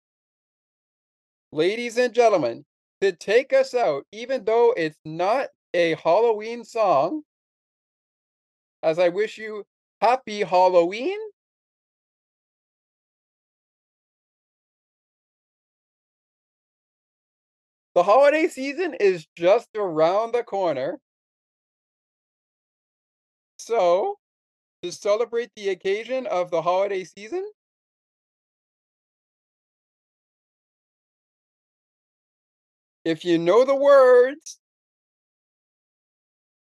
Ladies 1.53 1.99
and 1.99 2.15
gentlemen, 2.15 2.65
to 3.03 3.13
take 3.13 3.53
us 3.53 3.75
out, 3.75 4.07
even 4.13 4.47
though 4.47 4.73
it's 4.79 4.99
not 5.05 5.49
a 5.75 5.95
Halloween 5.97 6.65
song, 6.65 7.21
as 8.83 8.99
I 8.99 9.11
wish 9.11 9.37
you 9.37 9.67
happy 10.01 10.41
Halloween. 10.43 11.19
The 17.95 18.05
holiday 18.05 18.49
season 18.49 18.95
is 18.99 19.27
just 19.37 19.69
around 19.77 20.33
the 20.33 20.43
corner. 20.43 20.99
So, 23.61 24.19
to 24.83 24.93
celebrate 24.93 25.51
the 25.57 25.71
occasion 25.71 26.27
of 26.27 26.51
the 26.51 26.63
holiday 26.63 27.05
season, 27.05 27.47
if 33.05 33.25
you 33.25 33.39
know 33.39 33.65
the 33.65 33.75
words, 33.77 34.59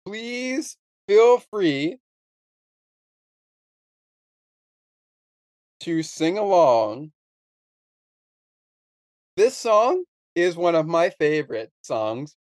please 0.05 0.77
feel 1.09 1.39
free 1.39 1.99
to 5.81 6.03
sing 6.03 6.39
along. 6.39 7.13
This 9.37 9.57
song 9.57 10.05
is 10.37 10.57
one 10.57 10.77
of 10.77 10.87
my 10.87 11.11
favorite 11.11 11.73
songs 11.83 12.37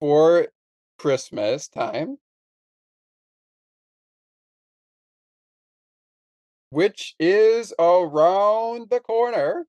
for 0.00 0.48
Christmas 0.98 1.68
time. 1.68 2.18
Which 6.70 7.14
is 7.18 7.72
around 7.78 8.90
the 8.90 9.00
corner. 9.00 9.66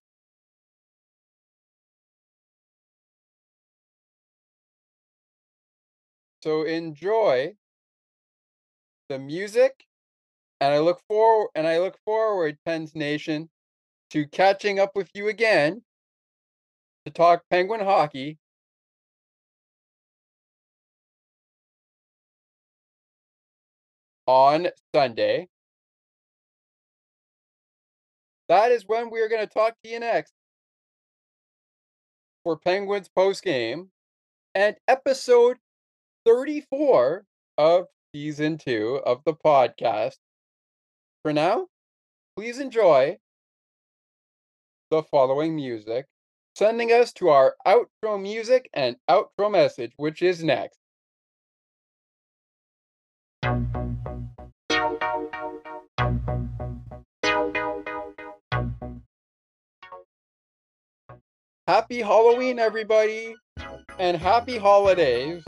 So 6.44 6.64
enjoy 6.64 7.56
the 9.10 9.20
music 9.20 9.86
and 10.62 10.74
I 10.74 10.80
look 10.80 11.02
forward 11.08 11.50
and 11.56 11.68
I 11.68 11.80
look 11.80 11.98
forward, 12.06 12.58
Pens 12.66 12.96
Nation, 12.96 13.50
to 14.12 14.28
catching 14.28 14.80
up 14.80 14.96
with 14.96 15.10
you 15.14 15.28
again 15.28 15.84
to 17.06 17.12
talk 17.12 17.44
Penguin 17.50 17.82
hockey. 17.82 18.38
On 24.30 24.68
Sunday. 24.94 25.48
That 28.48 28.72
is 28.72 28.84
when 28.86 29.10
we 29.10 29.22
are 29.22 29.28
going 29.28 29.42
to 29.42 29.52
talk 29.52 29.74
to 29.84 29.90
you 29.90 30.00
next 30.00 30.34
for 32.44 32.58
Penguins 32.58 33.10
post 33.10 33.44
game 33.44 33.90
and 34.54 34.76
episode 34.88 35.58
34 36.28 37.26
of 37.58 37.88
season 38.14 38.60
two 38.60 39.02
of 39.04 39.24
the 39.26 39.34
podcast. 39.34 40.18
For 41.24 41.34
now, 41.34 41.66
please 42.36 42.60
enjoy 42.60 43.18
the 44.92 45.02
following 45.02 45.56
music, 45.56 46.06
sending 46.56 46.92
us 46.92 47.12
to 47.14 47.30
our 47.30 47.56
outro 47.66 48.22
music 48.22 48.70
and 48.76 48.98
outro 49.10 49.52
message, 49.52 49.94
which 49.98 50.22
is 50.22 50.44
next. 50.44 50.79
Happy 61.70 62.02
Halloween, 62.02 62.58
everybody, 62.58 63.36
and 64.00 64.18
happy 64.18 64.58
holidays 64.58 65.44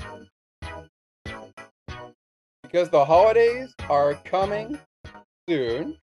because 2.62 2.90
the 2.92 3.04
holidays 3.04 3.74
are 3.90 4.14
coming 4.24 4.78
soon. 5.50 5.98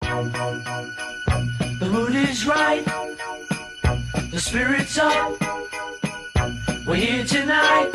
The 0.00 1.90
mood 1.92 2.14
is 2.14 2.46
right. 2.46 2.82
The 4.30 4.40
spirit's 4.40 4.96
up. 4.96 5.38
We're 6.86 6.94
here 6.94 7.26
tonight. 7.26 7.90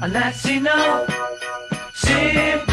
And 0.00 0.12
that's 0.12 0.46
enough. 0.46 1.10
Simply 1.94 2.69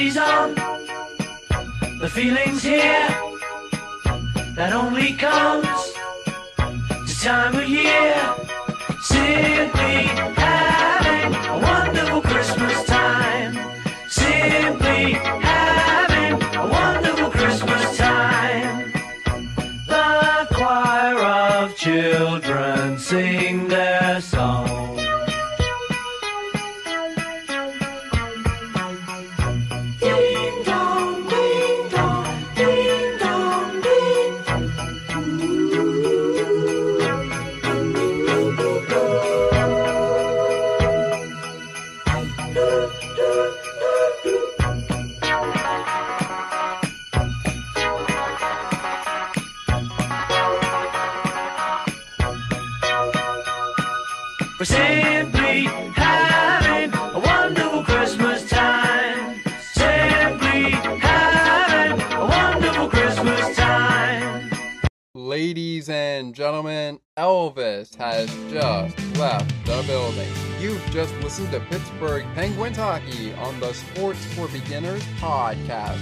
The 0.00 0.06
party's 0.06 0.16
on. 0.16 0.54
The 2.00 2.08
feeling's 2.08 2.62
here. 2.62 3.08
That 4.56 4.72
only 4.72 5.12
comes 5.12 5.92
this 7.06 7.22
time 7.22 7.54
of 7.54 7.68
year. 7.68 8.16
Simply 9.02 10.39
and 65.90 66.34
gentlemen, 66.34 67.00
Elvis 67.16 67.94
has 67.96 68.28
just 68.50 69.16
left 69.16 69.48
the 69.66 69.82
building. 69.86 70.28
You've 70.58 70.84
just 70.90 71.14
listened 71.16 71.50
to 71.52 71.60
Pittsburgh 71.60 72.24
Penguins 72.34 72.76
hockey 72.76 73.32
on 73.34 73.58
the 73.60 73.72
Sports 73.72 74.24
for 74.34 74.48
Beginners 74.48 75.02
podcast. 75.18 75.98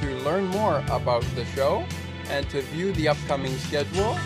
To 0.00 0.08
learn 0.24 0.46
more 0.46 0.84
about 0.90 1.22
the 1.34 1.44
show 1.46 1.84
and 2.30 2.48
to 2.50 2.62
view 2.62 2.92
the 2.92 3.08
upcoming 3.08 3.56
schedule, 3.58 4.16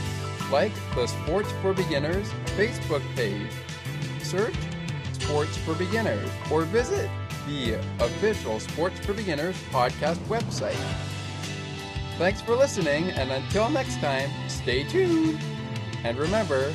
like 0.51 0.73
the 0.95 1.07
Sports 1.07 1.51
for 1.63 1.73
Beginners 1.73 2.29
Facebook 2.57 3.03
page. 3.15 3.51
Search 4.23 4.55
Sports 5.13 5.57
for 5.59 5.75
Beginners 5.75 6.29
or 6.51 6.63
visit 6.63 7.11
the 7.47 7.75
official 8.01 8.61
Sports 8.61 9.01
for 9.01 9.15
Beginners 9.15 9.57
podcast 9.71 10.19
website. 10.27 10.77
Thanks 12.23 12.41
for 12.41 12.55
listening, 12.55 13.11
and 13.11 13.33
until 13.33 13.69
next 13.69 13.97
time, 13.97 14.31
stay 14.47 14.85
tuned. 14.85 15.41
And 16.05 16.17
remember 16.17 16.73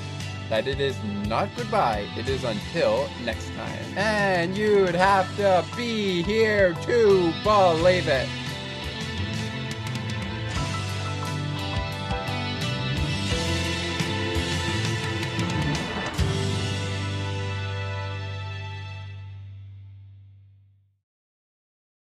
that 0.49 0.67
it 0.67 0.81
is 0.81 1.01
not 1.25 1.47
goodbye, 1.55 2.05
it 2.17 2.27
is 2.27 2.43
until 2.43 3.07
next 3.23 3.49
time. 3.55 3.97
And 3.97 4.57
you'd 4.57 4.93
have 4.93 5.33
to 5.37 5.63
be 5.77 6.21
here 6.21 6.73
to 6.73 7.33
believe 7.45 8.09
it. 8.09 8.27